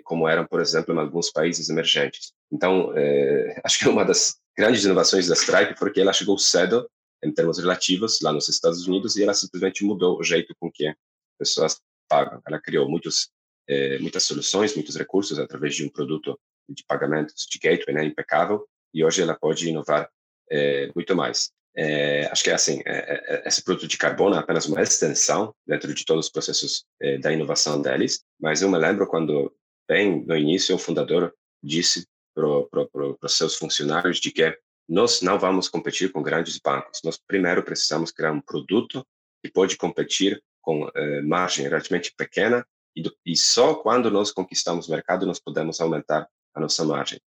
como 0.04 0.28
eram, 0.28 0.46
por 0.46 0.60
exemplo, 0.60 0.94
em 0.94 0.98
alguns 0.98 1.30
países 1.30 1.68
emergentes. 1.68 2.32
Então, 2.50 2.92
eh, 2.96 3.60
acho 3.64 3.78
que 3.78 3.88
uma 3.88 4.04
das 4.04 4.36
grandes 4.56 4.84
inovações 4.84 5.26
da 5.26 5.34
Stripe 5.34 5.78
porque 5.78 6.00
ela 6.00 6.12
chegou 6.12 6.38
cedo 6.38 6.88
em 7.22 7.32
termos 7.32 7.58
relativos 7.58 8.20
lá 8.20 8.32
nos 8.32 8.48
Estados 8.48 8.86
Unidos 8.86 9.16
e 9.16 9.22
ela 9.22 9.34
simplesmente 9.34 9.84
mudou 9.84 10.18
o 10.18 10.22
jeito 10.22 10.54
com 10.60 10.70
que 10.70 10.94
pessoas 11.38 11.80
pagam. 12.08 12.40
Ela 12.46 12.60
criou 12.60 12.88
muitos 12.88 13.30
eh, 13.68 13.98
muitas 13.98 14.24
soluções, 14.24 14.74
muitos 14.74 14.96
recursos 14.96 15.38
através 15.38 15.74
de 15.74 15.84
um 15.84 15.88
produto 15.88 16.38
de 16.68 16.84
pagamentos 16.84 17.46
de 17.50 17.58
gateway 17.58 17.94
né, 17.94 18.04
impecável 18.04 18.66
e 18.92 19.04
hoje 19.04 19.22
ela 19.22 19.34
pode 19.34 19.68
inovar 19.68 20.08
eh, 20.50 20.90
muito 20.94 21.16
mais. 21.16 21.50
É, 21.76 22.26
acho 22.26 22.44
que 22.44 22.50
é 22.50 22.54
assim, 22.54 22.80
é, 22.86 23.42
é, 23.42 23.48
esse 23.48 23.62
produto 23.64 23.88
de 23.88 23.98
carbono 23.98 24.36
é 24.36 24.38
apenas 24.38 24.66
uma 24.66 24.80
extensão 24.80 25.52
dentro 25.66 25.92
de 25.92 26.04
todos 26.04 26.26
os 26.26 26.32
processos 26.32 26.84
é, 27.00 27.18
da 27.18 27.32
inovação 27.32 27.82
deles, 27.82 28.22
mas 28.40 28.62
eu 28.62 28.70
me 28.70 28.78
lembro 28.78 29.08
quando, 29.08 29.52
bem 29.88 30.24
no 30.24 30.36
início, 30.36 30.74
o 30.74 30.78
fundador 30.78 31.34
disse 31.62 32.06
para 32.34 33.28
seus 33.28 33.56
funcionários 33.56 34.18
de 34.18 34.30
que 34.30 34.56
nós 34.88 35.22
não 35.22 35.38
vamos 35.38 35.68
competir 35.68 36.12
com 36.12 36.22
grandes 36.22 36.58
bancos, 36.58 37.00
nós 37.04 37.16
primeiro 37.16 37.62
precisamos 37.62 38.10
criar 38.10 38.32
um 38.32 38.40
produto 38.40 39.06
que 39.42 39.50
pode 39.50 39.76
competir 39.76 40.42
com 40.60 40.90
eh, 40.94 41.22
margem 41.22 41.64
relativamente 41.66 42.12
pequena 42.16 42.66
e, 42.96 43.02
e 43.24 43.36
só 43.36 43.74
quando 43.74 44.10
nós 44.10 44.30
conquistamos 44.30 44.88
o 44.88 44.90
mercado 44.90 45.26
nós 45.26 45.40
podemos 45.40 45.80
aumentar 45.80 46.28
a 46.54 46.60
nossa 46.60 46.84
margem. 46.84 47.20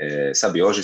É, 0.00 0.32
sabe, 0.32 0.62
hoje 0.62 0.82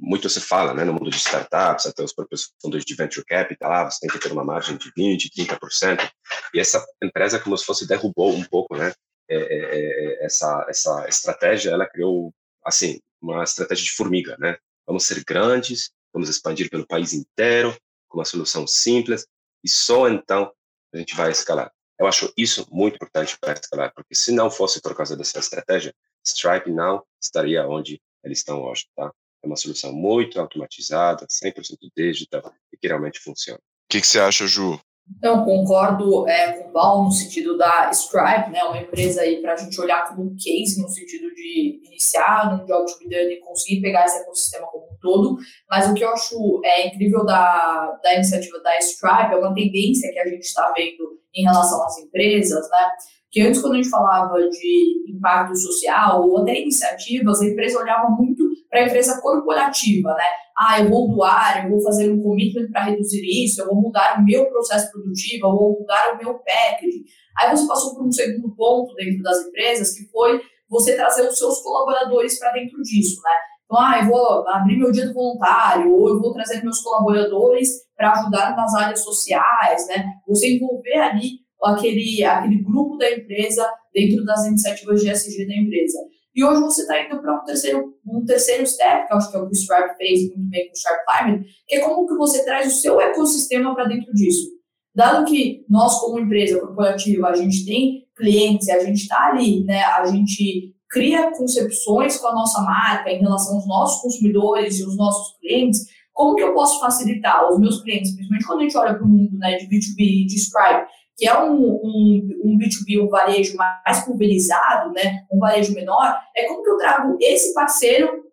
muito 0.00 0.30
se 0.30 0.40
fala 0.40 0.72
né, 0.72 0.82
no 0.82 0.94
mundo 0.94 1.10
de 1.10 1.16
startups, 1.18 1.84
até 1.84 2.02
os 2.02 2.14
próprios 2.14 2.54
fundos 2.60 2.86
de 2.86 2.94
venture 2.94 3.24
capital, 3.26 3.70
ah, 3.70 3.90
você 3.90 4.00
tem 4.00 4.08
que 4.08 4.18
ter 4.18 4.32
uma 4.32 4.44
margem 4.44 4.78
de 4.78 4.90
20%, 4.92 5.30
30%, 5.36 6.10
e 6.54 6.60
essa 6.60 6.82
empresa 7.02 7.38
como 7.38 7.56
se 7.58 7.66
fosse 7.66 7.86
derrubou 7.86 8.32
um 8.32 8.44
pouco 8.44 8.74
né, 8.74 8.94
é, 9.28 9.36
é, 9.36 10.24
essa, 10.24 10.66
essa 10.68 11.08
estratégia, 11.08 11.70
ela 11.70 11.86
criou, 11.86 12.32
assim, 12.64 13.00
uma 13.20 13.42
estratégia 13.42 13.84
de 13.84 13.92
formiga, 13.92 14.36
né? 14.38 14.58
Vamos 14.86 15.04
ser 15.04 15.24
grandes, 15.24 15.90
vamos 16.12 16.28
expandir 16.28 16.70
pelo 16.70 16.86
país 16.86 17.12
inteiro, 17.12 17.76
com 18.08 18.18
uma 18.18 18.24
solução 18.24 18.66
simples, 18.66 19.26
e 19.64 19.68
só 19.68 20.08
então 20.08 20.52
a 20.92 20.98
gente 20.98 21.14
vai 21.14 21.30
escalar. 21.30 21.72
Eu 21.98 22.06
acho 22.06 22.32
isso 22.36 22.66
muito 22.70 22.96
importante 22.96 23.36
para 23.38 23.54
escalar, 23.54 23.92
porque 23.94 24.14
se 24.14 24.30
não 24.32 24.50
fosse 24.50 24.80
por 24.80 24.94
causa 24.94 25.16
dessa 25.16 25.38
estratégia, 25.38 25.94
Stripe 26.24 26.70
não 26.70 27.04
estaria 27.20 27.66
onde 27.66 28.00
eles 28.22 28.38
estão 28.38 28.62
hoje, 28.62 28.86
tá? 28.94 29.12
É 29.42 29.46
uma 29.46 29.56
solução 29.56 29.92
muito 29.92 30.40
automatizada, 30.40 31.26
100% 31.26 31.78
digital 31.96 32.52
e 32.72 32.76
que 32.76 32.86
realmente 32.88 33.20
funciona. 33.20 33.58
O 33.58 33.88
que, 33.88 34.00
que 34.00 34.06
você 34.06 34.18
acha, 34.18 34.46
Ju? 34.46 34.80
Então, 35.08 35.44
concordo 35.44 36.28
é, 36.28 36.52
com 36.52 36.68
o 36.68 36.72
Paulo 36.72 37.04
no 37.04 37.12
sentido 37.12 37.56
da 37.56 37.90
Stripe, 37.90 38.50
né, 38.50 38.62
uma 38.64 38.78
empresa 38.78 39.22
aí 39.22 39.40
para 39.40 39.52
a 39.52 39.56
gente 39.56 39.80
olhar 39.80 40.08
como 40.08 40.22
um 40.22 40.36
case 40.36 40.82
no 40.82 40.88
sentido 40.88 41.32
de 41.32 41.80
iniciar 41.86 42.50
num 42.50 42.66
job 42.66 42.84
to 42.86 42.98
be 42.98 43.08
done 43.08 43.32
e 43.32 43.40
conseguir 43.40 43.80
pegar 43.80 44.04
esse 44.04 44.18
ecossistema 44.18 44.66
como 44.66 44.84
um 44.84 44.96
todo, 45.00 45.36
mas 45.70 45.88
o 45.88 45.94
que 45.94 46.04
eu 46.04 46.10
acho 46.10 46.60
é, 46.64 46.88
incrível 46.88 47.24
da, 47.24 47.98
da 48.02 48.14
iniciativa 48.14 48.60
da 48.60 48.76
Stripe 48.78 49.32
é 49.32 49.36
uma 49.36 49.54
tendência 49.54 50.12
que 50.12 50.18
a 50.18 50.28
gente 50.28 50.42
está 50.42 50.72
vendo 50.76 51.20
em 51.34 51.44
relação 51.44 51.84
às 51.84 51.98
empresas, 51.98 52.68
né, 52.68 52.90
que 53.36 53.42
antes, 53.42 53.60
quando 53.60 53.74
a 53.74 53.76
gente 53.76 53.90
falava 53.90 54.34
de 54.48 55.14
impacto 55.14 55.54
social 55.54 56.26
ou 56.26 56.38
até 56.38 56.58
iniciativas, 56.58 57.42
a 57.42 57.44
empresa 57.44 57.78
olhava 57.78 58.08
muito 58.08 58.42
para 58.70 58.80
a 58.80 58.84
empresa 58.86 59.20
corporativa, 59.20 60.14
né? 60.14 60.24
Ah, 60.56 60.80
eu 60.80 60.88
vou 60.88 61.06
doar, 61.06 61.62
eu 61.62 61.70
vou 61.70 61.82
fazer 61.82 62.10
um 62.10 62.22
commitment 62.22 62.70
para 62.70 62.84
reduzir 62.84 63.20
isso, 63.44 63.60
eu 63.60 63.66
vou 63.66 63.82
mudar 63.82 64.18
o 64.18 64.24
meu 64.24 64.46
processo 64.46 64.90
produtivo, 64.90 65.48
eu 65.48 65.52
vou 65.52 65.78
mudar 65.78 66.14
o 66.14 66.16
meu 66.16 66.32
packaging. 66.38 67.04
Aí 67.38 67.50
você 67.50 67.66
passou 67.68 67.94
por 67.94 68.06
um 68.06 68.10
segundo 68.10 68.56
ponto 68.56 68.94
dentro 68.94 69.22
das 69.22 69.46
empresas, 69.46 69.94
que 69.94 70.10
foi 70.10 70.40
você 70.66 70.96
trazer 70.96 71.28
os 71.28 71.36
seus 71.36 71.60
colaboradores 71.60 72.38
para 72.38 72.52
dentro 72.52 72.80
disso, 72.80 73.20
né? 73.22 73.32
Então, 73.66 73.78
ah, 73.78 73.98
eu 74.00 74.08
vou 74.08 74.48
abrir 74.48 74.78
meu 74.78 74.90
dia 74.90 75.08
do 75.08 75.12
voluntário, 75.12 75.92
ou 75.92 76.08
eu 76.08 76.18
vou 76.22 76.32
trazer 76.32 76.62
meus 76.62 76.80
colaboradores 76.80 77.68
para 77.94 78.12
ajudar 78.12 78.56
nas 78.56 78.72
áreas 78.74 79.04
sociais, 79.04 79.86
né? 79.88 80.06
Você 80.26 80.54
envolver 80.54 80.96
ali 80.96 81.45
aquele, 81.64 82.24
aquele 82.24 82.62
grupo 82.62 82.96
da 82.96 83.10
empresa 83.10 83.68
dentro 83.94 84.24
das 84.24 84.46
iniciativas 84.46 85.00
de 85.00 85.10
SG 85.10 85.46
da 85.46 85.56
empresa. 85.56 85.98
E 86.34 86.44
hoje 86.44 86.60
você 86.60 86.82
está 86.82 87.02
indo 87.02 87.18
para 87.20 87.40
um 87.40 87.44
terceiro, 87.44 87.94
um 88.06 88.24
terceiro 88.24 88.66
step, 88.66 89.06
que 89.06 89.12
eu 89.12 89.16
acho 89.16 89.30
que 89.30 89.36
é 89.36 89.40
o 89.40 89.46
que 89.46 89.52
o 89.52 89.58
Stripe 89.58 89.96
fez 89.96 90.20
muito 90.28 90.50
bem 90.50 90.66
com 90.66 90.72
o 90.72 90.78
Sharp 90.78 91.00
Climate, 91.06 91.50
que 91.66 91.76
é 91.76 91.80
como 91.80 92.06
que 92.06 92.14
você 92.14 92.44
traz 92.44 92.66
o 92.66 92.76
seu 92.76 93.00
ecossistema 93.00 93.74
para 93.74 93.88
dentro 93.88 94.12
disso. 94.12 94.50
Dado 94.94 95.24
que 95.24 95.64
nós, 95.68 95.98
como 96.00 96.18
empresa 96.18 96.60
corporativa, 96.60 97.28
a 97.28 97.34
gente 97.34 97.64
tem 97.64 98.06
clientes, 98.14 98.68
a 98.68 98.80
gente 98.80 99.02
está 99.02 99.30
ali, 99.30 99.64
né, 99.64 99.82
a 99.82 100.04
gente 100.06 100.74
cria 100.90 101.30
concepções 101.32 102.18
com 102.18 102.28
a 102.28 102.34
nossa 102.34 102.60
marca 102.62 103.10
em 103.10 103.20
relação 103.20 103.56
aos 103.56 103.66
nossos 103.66 104.02
consumidores 104.02 104.78
e 104.78 104.84
os 104.84 104.96
nossos 104.96 105.38
clientes, 105.38 105.86
como 106.12 106.34
que 106.34 106.42
eu 106.42 106.54
posso 106.54 106.80
facilitar 106.80 107.50
os 107.50 107.58
meus 107.58 107.82
clientes, 107.82 108.14
principalmente 108.14 108.46
quando 108.46 108.60
a 108.60 108.62
gente 108.62 108.76
olha 108.78 108.94
para 108.94 109.04
o 109.04 109.08
mundo 109.08 109.36
né, 109.38 109.56
de 109.56 109.66
B2B, 109.66 110.26
de 110.26 110.36
Stripe, 110.36 110.86
que 111.16 111.26
é 111.26 111.38
um, 111.42 111.54
um, 111.54 112.40
um 112.44 112.58
B2B, 112.58 113.02
um 113.02 113.08
varejo 113.08 113.56
mais 113.56 114.04
pulverizado, 114.04 114.92
né, 114.92 115.24
um 115.32 115.38
varejo 115.38 115.72
menor, 115.72 116.18
é 116.36 116.44
como 116.44 116.62
que 116.62 116.70
eu 116.70 116.76
trago 116.76 117.16
esse 117.20 117.54
parceiro 117.54 118.24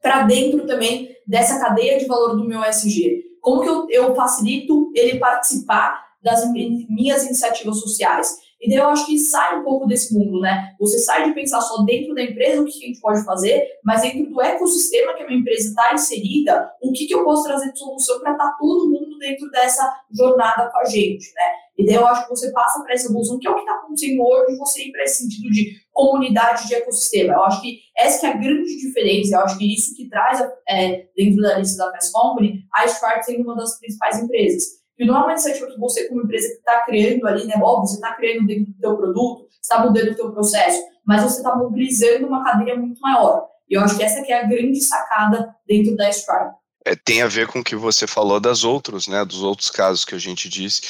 para 0.00 0.24
dentro 0.24 0.66
também 0.66 1.16
dessa 1.26 1.58
cadeia 1.58 1.98
de 1.98 2.06
valor 2.06 2.36
do 2.36 2.44
meu 2.44 2.62
SG? 2.64 3.22
Como 3.40 3.62
que 3.62 3.68
eu, 3.68 3.86
eu 3.90 4.14
facilito 4.14 4.92
ele 4.94 5.18
participar 5.18 6.06
das 6.22 6.50
minhas 6.52 7.24
iniciativas 7.24 7.80
sociais? 7.80 8.36
E 8.60 8.68
daí 8.68 8.78
eu 8.78 8.88
acho 8.88 9.06
que 9.06 9.18
sai 9.18 9.58
um 9.58 9.64
pouco 9.64 9.86
desse 9.86 10.16
mundo, 10.16 10.40
né? 10.40 10.72
Você 10.78 11.00
sai 11.00 11.24
de 11.24 11.34
pensar 11.34 11.60
só 11.60 11.82
dentro 11.82 12.14
da 12.14 12.22
empresa 12.22 12.62
o 12.62 12.64
que 12.64 12.70
a 12.70 12.86
gente 12.86 13.00
pode 13.00 13.24
fazer, 13.24 13.66
mas 13.84 14.02
dentro 14.02 14.30
do 14.30 14.40
ecossistema 14.40 15.14
que 15.14 15.24
a 15.24 15.26
minha 15.26 15.40
empresa 15.40 15.68
está 15.68 15.92
inserida, 15.92 16.70
o 16.80 16.92
que, 16.92 17.06
que 17.06 17.14
eu 17.14 17.24
posso 17.24 17.42
trazer 17.42 17.72
de 17.72 17.78
solução 17.78 18.20
para 18.20 18.32
estar 18.32 18.50
tá 18.50 18.56
todo 18.60 18.88
mundo 18.88 19.18
dentro 19.18 19.50
dessa 19.50 19.92
jornada 20.12 20.70
com 20.70 20.78
a 20.78 20.84
gente, 20.84 21.26
né? 21.34 21.42
E 21.82 21.86
daí 21.86 21.96
eu 21.96 22.06
acho 22.06 22.22
que 22.22 22.30
você 22.30 22.52
passa 22.52 22.80
para 22.84 22.94
essa 22.94 23.08
evolução, 23.08 23.40
que 23.40 23.48
é 23.48 23.50
o 23.50 23.54
que 23.56 23.62
está 23.62 23.74
acontecendo 23.74 24.22
hoje, 24.22 24.56
você 24.56 24.84
ir 24.84 24.92
para 24.92 25.02
esse 25.02 25.24
sentido 25.24 25.50
de 25.50 25.74
comunidade 25.90 26.68
de 26.68 26.76
ecossistema. 26.76 27.34
Eu 27.34 27.42
acho 27.42 27.60
que 27.60 27.80
essa 27.98 28.28
é 28.28 28.30
a 28.30 28.36
grande 28.36 28.76
diferença, 28.78 29.34
eu 29.34 29.40
acho 29.40 29.58
que 29.58 29.74
isso 29.74 29.96
que 29.96 30.08
traz 30.08 30.40
é, 30.68 31.08
dentro 31.16 31.42
da 31.42 31.58
lista 31.58 31.84
da 31.84 31.90
Fast 31.90 32.12
Company, 32.12 32.60
a 32.72 32.84
Stripe 32.86 33.24
sendo 33.24 33.42
uma 33.42 33.56
das 33.56 33.80
principais 33.80 34.22
empresas. 34.22 34.62
E 34.96 35.04
não 35.04 35.16
é 35.16 35.18
uma 35.24 35.32
iniciativa 35.32 35.66
que 35.66 35.80
você, 35.80 36.08
como 36.08 36.22
empresa 36.22 36.46
que 36.46 36.54
está 36.54 36.84
criando 36.84 37.26
ali, 37.26 37.46
né? 37.46 37.54
Óbvio, 37.60 37.88
você 37.88 37.96
está 37.96 38.14
criando 38.14 38.46
dentro 38.46 38.72
do 38.72 38.78
teu 38.78 38.96
produto, 38.96 39.48
está 39.60 39.84
mudando 39.84 40.12
o 40.12 40.14
teu 40.14 40.30
processo, 40.30 40.80
mas 41.04 41.24
você 41.24 41.38
está 41.38 41.56
mobilizando 41.56 42.28
uma 42.28 42.44
cadeia 42.44 42.76
muito 42.76 43.00
maior. 43.00 43.48
E 43.68 43.74
eu 43.74 43.80
acho 43.80 43.96
que 43.96 44.04
essa 44.04 44.22
que 44.22 44.30
é 44.30 44.40
a 44.40 44.46
grande 44.46 44.80
sacada 44.80 45.52
dentro 45.66 45.96
da 45.96 46.08
Stripe. 46.08 46.61
É, 46.84 46.96
tem 46.96 47.22
a 47.22 47.28
ver 47.28 47.46
com 47.46 47.60
o 47.60 47.64
que 47.64 47.76
você 47.76 48.06
falou 48.06 48.40
das 48.40 48.64
outros, 48.64 49.06
né? 49.06 49.24
Dos 49.24 49.42
outros 49.42 49.70
casos 49.70 50.04
que 50.04 50.14
a 50.14 50.18
gente 50.18 50.48
disse. 50.48 50.82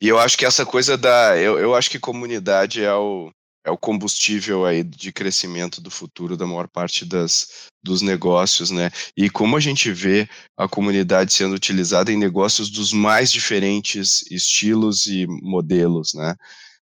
E 0.00 0.08
eu 0.08 0.18
acho 0.18 0.36
que 0.36 0.44
essa 0.44 0.64
coisa 0.64 0.96
da. 0.96 1.36
Eu, 1.38 1.58
eu 1.58 1.74
acho 1.74 1.90
que 1.90 1.98
comunidade 1.98 2.84
é 2.84 2.94
o, 2.94 3.32
é 3.64 3.70
o 3.70 3.78
combustível 3.78 4.64
aí 4.64 4.84
de 4.84 5.12
crescimento 5.12 5.80
do 5.80 5.90
futuro 5.90 6.36
da 6.36 6.46
maior 6.46 6.68
parte 6.68 7.04
das, 7.04 7.68
dos 7.82 8.02
negócios, 8.02 8.70
né? 8.70 8.90
E 9.16 9.30
como 9.30 9.56
a 9.56 9.60
gente 9.60 9.90
vê 9.90 10.28
a 10.56 10.68
comunidade 10.68 11.32
sendo 11.32 11.54
utilizada 11.54 12.12
em 12.12 12.16
negócios 12.16 12.70
dos 12.70 12.92
mais 12.92 13.32
diferentes 13.32 14.24
estilos 14.30 15.06
e 15.06 15.26
modelos, 15.26 16.12
né? 16.14 16.34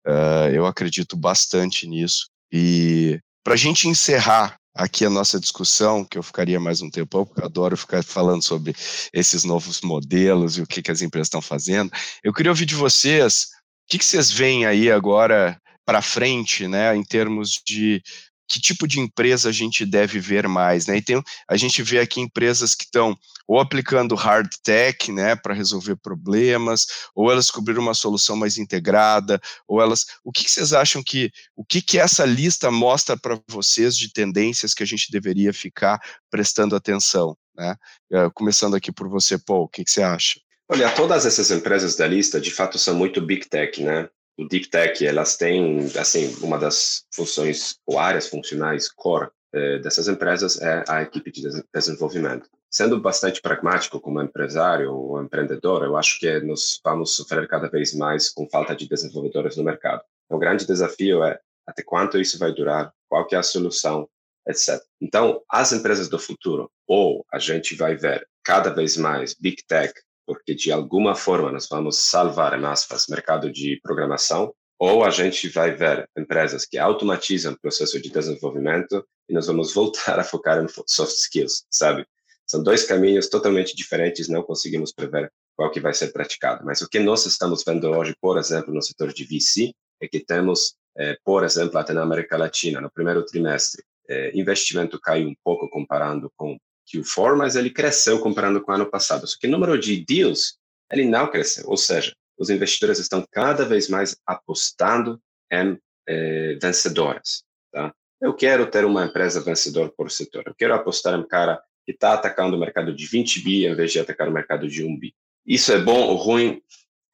Uh, 0.07 0.49
eu 0.53 0.65
acredito 0.65 1.15
bastante 1.15 1.87
nisso. 1.87 2.27
E 2.51 3.19
para 3.43 3.53
a 3.53 3.57
gente 3.57 3.87
encerrar 3.87 4.55
aqui 4.79 5.03
a 5.05 5.09
nossa 5.09 5.37
discussão, 5.37 6.05
que 6.05 6.17
eu 6.17 6.23
ficaria 6.23 6.57
mais 6.57 6.81
um 6.81 6.89
tempo, 6.89 7.25
porque 7.25 7.41
eu 7.41 7.45
adoro 7.45 7.75
ficar 7.75 8.01
falando 8.01 8.41
sobre 8.41 8.73
esses 9.11 9.43
novos 9.43 9.81
modelos 9.81 10.57
e 10.57 10.61
o 10.61 10.67
que, 10.67 10.81
que 10.81 10.89
as 10.89 11.01
empresas 11.01 11.27
estão 11.27 11.41
fazendo, 11.41 11.91
eu 12.23 12.33
queria 12.33 12.51
ouvir 12.51 12.65
de 12.65 12.75
vocês 12.75 13.49
o 13.83 13.91
que, 13.91 13.97
que 13.97 14.05
vocês 14.05 14.31
veem 14.31 14.65
aí 14.65 14.89
agora 14.89 15.59
para 15.85 16.01
frente, 16.01 16.67
né, 16.67 16.95
em 16.95 17.03
termos 17.03 17.59
de 17.65 18.01
que 18.49 18.59
tipo 18.59 18.87
de 18.87 18.99
empresa 18.99 19.49
a 19.49 19.51
gente 19.51 19.85
deve 19.85 20.19
ver 20.19 20.47
mais, 20.47 20.87
né? 20.87 20.97
E 20.97 21.01
tem, 21.01 21.21
a 21.47 21.55
gente 21.55 21.83
vê 21.83 21.99
aqui 21.99 22.19
empresas 22.19 22.73
que 22.73 22.85
estão 22.85 23.15
ou 23.47 23.59
aplicando 23.59 24.13
hard 24.13 24.47
tech, 24.63 25.11
né, 25.11 25.35
para 25.35 25.55
resolver 25.55 25.95
problemas, 25.95 26.85
ou 27.15 27.31
elas 27.31 27.45
descobriram 27.45 27.81
uma 27.81 27.95
solução 27.95 28.35
mais 28.35 28.59
integrada, 28.59 29.41
ou 29.67 29.81
elas, 29.81 30.05
o 30.23 30.31
que, 30.31 30.43
que 30.43 30.51
vocês 30.51 30.71
acham 30.71 31.01
que, 31.01 31.31
o 31.55 31.65
que 31.65 31.81
que 31.81 31.97
essa 31.97 32.25
lista 32.25 32.69
mostra 32.69 33.17
para 33.17 33.39
vocês 33.47 33.97
de 33.97 34.13
tendências 34.13 34.75
que 34.75 34.83
a 34.83 34.85
gente 34.85 35.11
deveria 35.11 35.51
ficar 35.51 35.99
prestando 36.29 36.75
atenção? 36.75 37.35
Né? 37.55 37.75
Uh, 38.13 38.31
começando 38.35 38.75
aqui 38.75 38.91
por 38.91 39.09
você, 39.09 39.35
Paul, 39.39 39.63
o 39.63 39.67
que, 39.67 39.83
que 39.83 39.89
você 39.89 40.03
acha? 40.03 40.39
Olha, 40.71 40.91
todas 40.91 41.25
essas 41.25 41.49
empresas 41.49 41.95
da 41.95 42.05
lista, 42.05 42.39
de 42.39 42.51
fato, 42.51 42.77
são 42.77 42.93
muito 42.93 43.19
big 43.19 43.49
tech, 43.49 43.83
né? 43.83 44.07
O 44.39 44.47
deep 44.47 44.69
tech, 44.69 45.05
elas 45.05 45.35
têm, 45.35 45.85
assim, 45.99 46.33
uma 46.41 46.57
das 46.57 47.05
funções 47.11 47.77
ou 47.85 47.99
áreas 47.99 48.29
funcionais 48.29 48.89
core 48.89 49.29
eh, 49.51 49.79
dessas 49.79 50.07
empresas 50.07 50.61
é 50.61 50.81
a 50.87 51.01
equipe 51.01 51.29
de 51.29 51.41
desenvolvimento. 51.73 52.49
Sendo 52.71 53.01
bastante 53.01 53.41
pragmático 53.41 53.99
como 53.99 54.21
empresário 54.21 54.93
ou 54.93 55.21
empreendedor, 55.21 55.83
eu 55.83 55.97
acho 55.97 56.17
que 56.21 56.39
nós 56.39 56.79
vamos 56.81 57.17
sofrer 57.17 57.49
cada 57.49 57.67
vez 57.67 57.93
mais 57.93 58.29
com 58.29 58.47
falta 58.47 58.73
de 58.73 58.87
desenvolvedores 58.87 59.57
no 59.57 59.63
mercado. 59.65 60.03
O 60.29 60.37
grande 60.37 60.65
desafio 60.65 61.21
é 61.21 61.37
até 61.67 61.83
quanto 61.83 62.17
isso 62.17 62.39
vai 62.39 62.53
durar, 62.53 62.93
qual 63.09 63.27
que 63.27 63.35
é 63.35 63.39
a 63.39 63.43
solução, 63.43 64.07
etc. 64.47 64.81
Então, 65.01 65.41
as 65.49 65.73
empresas 65.73 66.07
do 66.07 66.17
futuro, 66.17 66.71
ou 66.87 67.25
a 67.29 67.39
gente 67.39 67.75
vai 67.75 67.97
ver 67.97 68.25
cada 68.41 68.69
vez 68.69 68.95
mais 68.95 69.33
big 69.33 69.61
tech, 69.67 69.93
porque 70.29 70.53
de 70.53 70.71
alguma 70.71 71.15
forma 71.15 71.51
nós 71.51 71.67
vamos 71.67 72.07
salvar, 72.07 72.53
em 72.53 72.63
aspas, 72.63 73.07
mercado 73.07 73.51
de 73.51 73.79
programação, 73.81 74.53
ou 74.77 75.03
a 75.03 75.09
gente 75.09 75.49
vai 75.49 75.75
ver 75.75 76.07
empresas 76.15 76.67
que 76.67 76.77
automatizam 76.77 77.53
o 77.53 77.59
processo 77.59 77.99
de 77.99 78.11
desenvolvimento 78.11 79.03
e 79.27 79.33
nós 79.33 79.47
vamos 79.47 79.73
voltar 79.73 80.19
a 80.19 80.23
focar 80.23 80.63
em 80.63 80.67
soft 80.85 81.15
skills, 81.15 81.65
sabe? 81.71 82.05
São 82.45 82.61
dois 82.61 82.83
caminhos 82.83 83.27
totalmente 83.27 83.75
diferentes, 83.75 84.29
não 84.29 84.43
conseguimos 84.43 84.93
prever 84.93 85.33
qual 85.55 85.71
que 85.71 85.79
vai 85.79 85.95
ser 85.95 86.13
praticado. 86.13 86.63
Mas 86.63 86.79
o 86.81 86.87
que 86.87 86.99
nós 86.99 87.25
estamos 87.25 87.63
vendo 87.65 87.89
hoje, 87.89 88.13
por 88.21 88.37
exemplo, 88.37 88.71
no 88.71 88.83
setor 88.83 89.11
de 89.11 89.23
VC, 89.23 89.73
é 89.99 90.07
que 90.07 90.19
temos, 90.19 90.75
eh, 90.95 91.17
por 91.25 91.43
exemplo, 91.43 91.75
até 91.79 91.91
na 91.91 92.03
América 92.03 92.37
Latina, 92.37 92.79
no 92.79 92.91
primeiro 92.91 93.25
trimestre, 93.25 93.83
eh, 94.07 94.31
investimento 94.35 94.99
caiu 95.01 95.27
um 95.27 95.35
pouco 95.43 95.67
comparando 95.71 96.31
com 96.37 96.55
Q4, 96.91 97.37
mas 97.37 97.55
ele 97.55 97.69
cresceu 97.69 98.19
comparando 98.19 98.61
com 98.61 98.71
o 98.71 98.75
ano 98.75 98.89
passado. 98.89 99.27
Só 99.27 99.37
que 99.39 99.47
o 99.47 99.51
número 99.51 99.77
de 99.79 100.03
deals, 100.03 100.57
ele 100.91 101.05
não 101.05 101.27
cresceu. 101.29 101.65
Ou 101.67 101.77
seja, 101.77 102.13
os 102.37 102.49
investidores 102.49 102.99
estão 102.99 103.25
cada 103.31 103.65
vez 103.65 103.89
mais 103.89 104.15
apostando 104.25 105.21
em 105.51 105.77
eh, 106.07 106.57
vencedoras. 106.61 107.43
Tá? 107.71 107.93
Eu 108.21 108.33
quero 108.33 108.69
ter 108.69 108.85
uma 108.85 109.05
empresa 109.05 109.41
vencedora 109.41 109.91
por 109.95 110.09
setor. 110.09 110.43
Eu 110.45 110.55
quero 110.55 110.73
apostar 110.73 111.13
em 111.13 111.21
um 111.21 111.27
cara 111.27 111.61
que 111.85 111.91
está 111.91 112.13
atacando 112.13 112.55
o 112.55 112.59
mercado 112.59 112.93
de 112.93 113.05
20 113.05 113.41
bi 113.41 113.65
em 113.65 113.75
vez 113.75 113.91
de 113.91 113.99
atacar 113.99 114.27
o 114.27 114.31
mercado 114.31 114.67
de 114.67 114.83
1 114.83 114.99
bi. 114.99 115.13
Isso 115.45 115.71
é 115.71 115.79
bom 115.79 116.01
ou 116.07 116.15
ruim? 116.15 116.61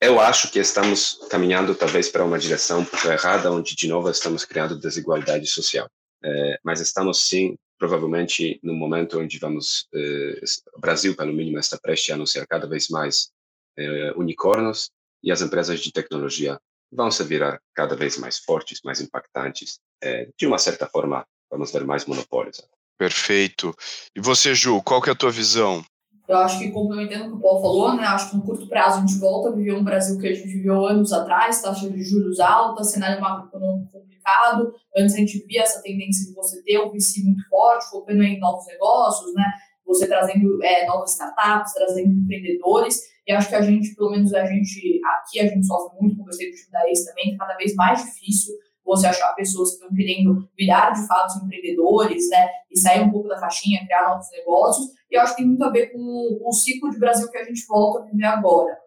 Eu 0.01 0.19
acho 0.19 0.51
que 0.51 0.59
estamos 0.59 1.19
caminhando 1.30 1.73
talvez 1.73 2.09
para 2.09 2.26
uma 2.26 2.38
direção 2.38 2.86
errada, 3.05 3.51
onde 3.51 3.76
de 3.76 3.88
novo 3.88 4.09
estamos 4.09 4.43
criando 4.43 4.78
desigualdade 4.78 5.47
social. 5.47 5.89
É, 6.26 6.59
mas 6.63 6.80
estamos 6.80 7.28
sim, 7.28 7.55
provavelmente, 7.78 8.59
no 8.63 8.73
momento 8.73 9.19
onde 9.19 9.38
vamos, 9.38 9.88
é, 9.93 10.41
o 10.73 10.80
Brasil, 10.80 11.15
pelo 11.15 11.32
mínimo, 11.32 11.59
está 11.59 11.78
prestes 11.78 12.09
a 12.09 12.15
anunciar 12.15 12.47
cada 12.47 12.67
vez 12.67 12.89
mais 12.89 13.30
é, 13.78 14.11
unicórnios 14.15 14.89
e 15.23 15.32
as 15.32 15.41
empresas 15.41 15.80
de 15.80 15.91
tecnologia 15.91 16.59
vão 16.91 17.11
se 17.11 17.23
virar 17.23 17.61
cada 17.76 17.95
vez 17.95 18.17
mais 18.17 18.39
fortes, 18.39 18.80
mais 18.84 19.01
impactantes. 19.01 19.80
É, 20.01 20.28
de 20.38 20.47
uma 20.47 20.57
certa 20.57 20.88
forma, 20.88 21.26
vamos 21.49 21.71
ver 21.71 21.86
mais 21.86 22.05
monopólios. 22.05 22.61
Perfeito. 22.97 23.76
E 24.15 24.21
você, 24.21 24.55
Ju, 24.55 24.82
qual 24.82 25.01
que 25.01 25.09
é 25.09 25.13
a 25.13 25.17
tua 25.17 25.32
visão? 25.32 25.86
Eu 26.28 26.38
acho 26.38 26.59
que, 26.59 26.71
complementando 26.71 27.26
o 27.26 27.32
que 27.32 27.38
o 27.38 27.39
Paulo 27.39 27.61
falou, 27.61 27.95
né, 27.95 28.03
acho 28.03 28.32
que 28.32 28.38
no 28.38 28.43
curto 28.43 28.67
prazo 28.67 28.97
a 28.97 29.01
gente 29.01 29.19
volta 29.19 29.49
a 29.49 29.51
viver 29.51 29.73
um 29.73 29.84
Brasil 29.84 30.19
que 30.19 30.28
a 30.28 30.34
gente 30.34 30.47
viveu 30.47 30.86
anos 30.86 31.13
atrás, 31.13 31.61
taxa 31.61 31.89
de 31.89 32.03
juros 32.03 32.39
alta, 32.39 32.84
cenário 32.84 33.21
macroeconômico 33.21 33.91
complicado. 33.91 34.73
Antes 34.97 35.13
a 35.13 35.17
gente 35.19 35.45
via 35.45 35.61
essa 35.61 35.82
tendência 35.84 36.26
de 36.28 36.34
você 36.34 36.63
ter 36.63 36.80
um 36.80 36.91
VC 36.91 37.21
muito 37.23 37.47
forte, 37.47 37.89
focando 37.91 38.23
em 38.23 38.39
novos 38.39 38.65
negócios, 38.65 39.34
né, 39.36 39.45
você 39.86 40.07
trazendo 40.07 40.63
é, 40.63 40.88
novas 40.88 41.11
startups, 41.11 41.73
trazendo 41.73 42.11
empreendedores. 42.11 43.01
E 43.28 43.32
acho 43.32 43.49
que 43.49 43.55
a 43.55 43.61
gente, 43.61 43.95
pelo 43.95 44.11
menos 44.11 44.34
a 44.34 44.45
gente, 44.45 44.99
aqui 45.03 45.39
a 45.39 45.47
gente 45.47 45.65
sofre 45.65 45.99
muito, 45.99 46.17
com 46.17 46.23
o 46.23 46.30
time 46.30 46.71
da 46.71 46.88
ex 46.88 47.05
também, 47.05 47.38
cada 47.38 47.55
vez 47.55 47.76
mais 47.76 48.03
difícil 48.03 48.53
você 48.86 49.07
achar 49.07 49.33
pessoas 49.33 49.69
que 49.69 49.75
estão 49.75 49.95
querendo 49.95 50.47
virar 50.57 50.91
de 50.91 51.05
fato 51.07 51.43
empreendedores, 51.43 52.29
né, 52.29 52.47
e 52.71 52.79
sair 52.79 53.01
um 53.01 53.11
pouco 53.11 53.27
da 53.27 53.39
caixinha, 53.39 53.83
criar 53.86 54.09
novos 54.09 54.27
negócios, 54.31 54.88
e 55.09 55.15
eu 55.15 55.21
acho 55.21 55.36
que 55.36 55.41
tem 55.41 55.47
muito 55.47 55.63
a 55.63 55.71
ver 55.71 55.91
com 55.91 56.39
o 56.45 56.51
ciclo 56.51 56.89
de 56.91 56.99
Brasil 56.99 57.29
que 57.29 57.38
a 57.38 57.43
gente 57.43 57.65
volta 57.67 57.99
a 57.99 58.05
viver 58.05 58.25
agora. 58.25 58.77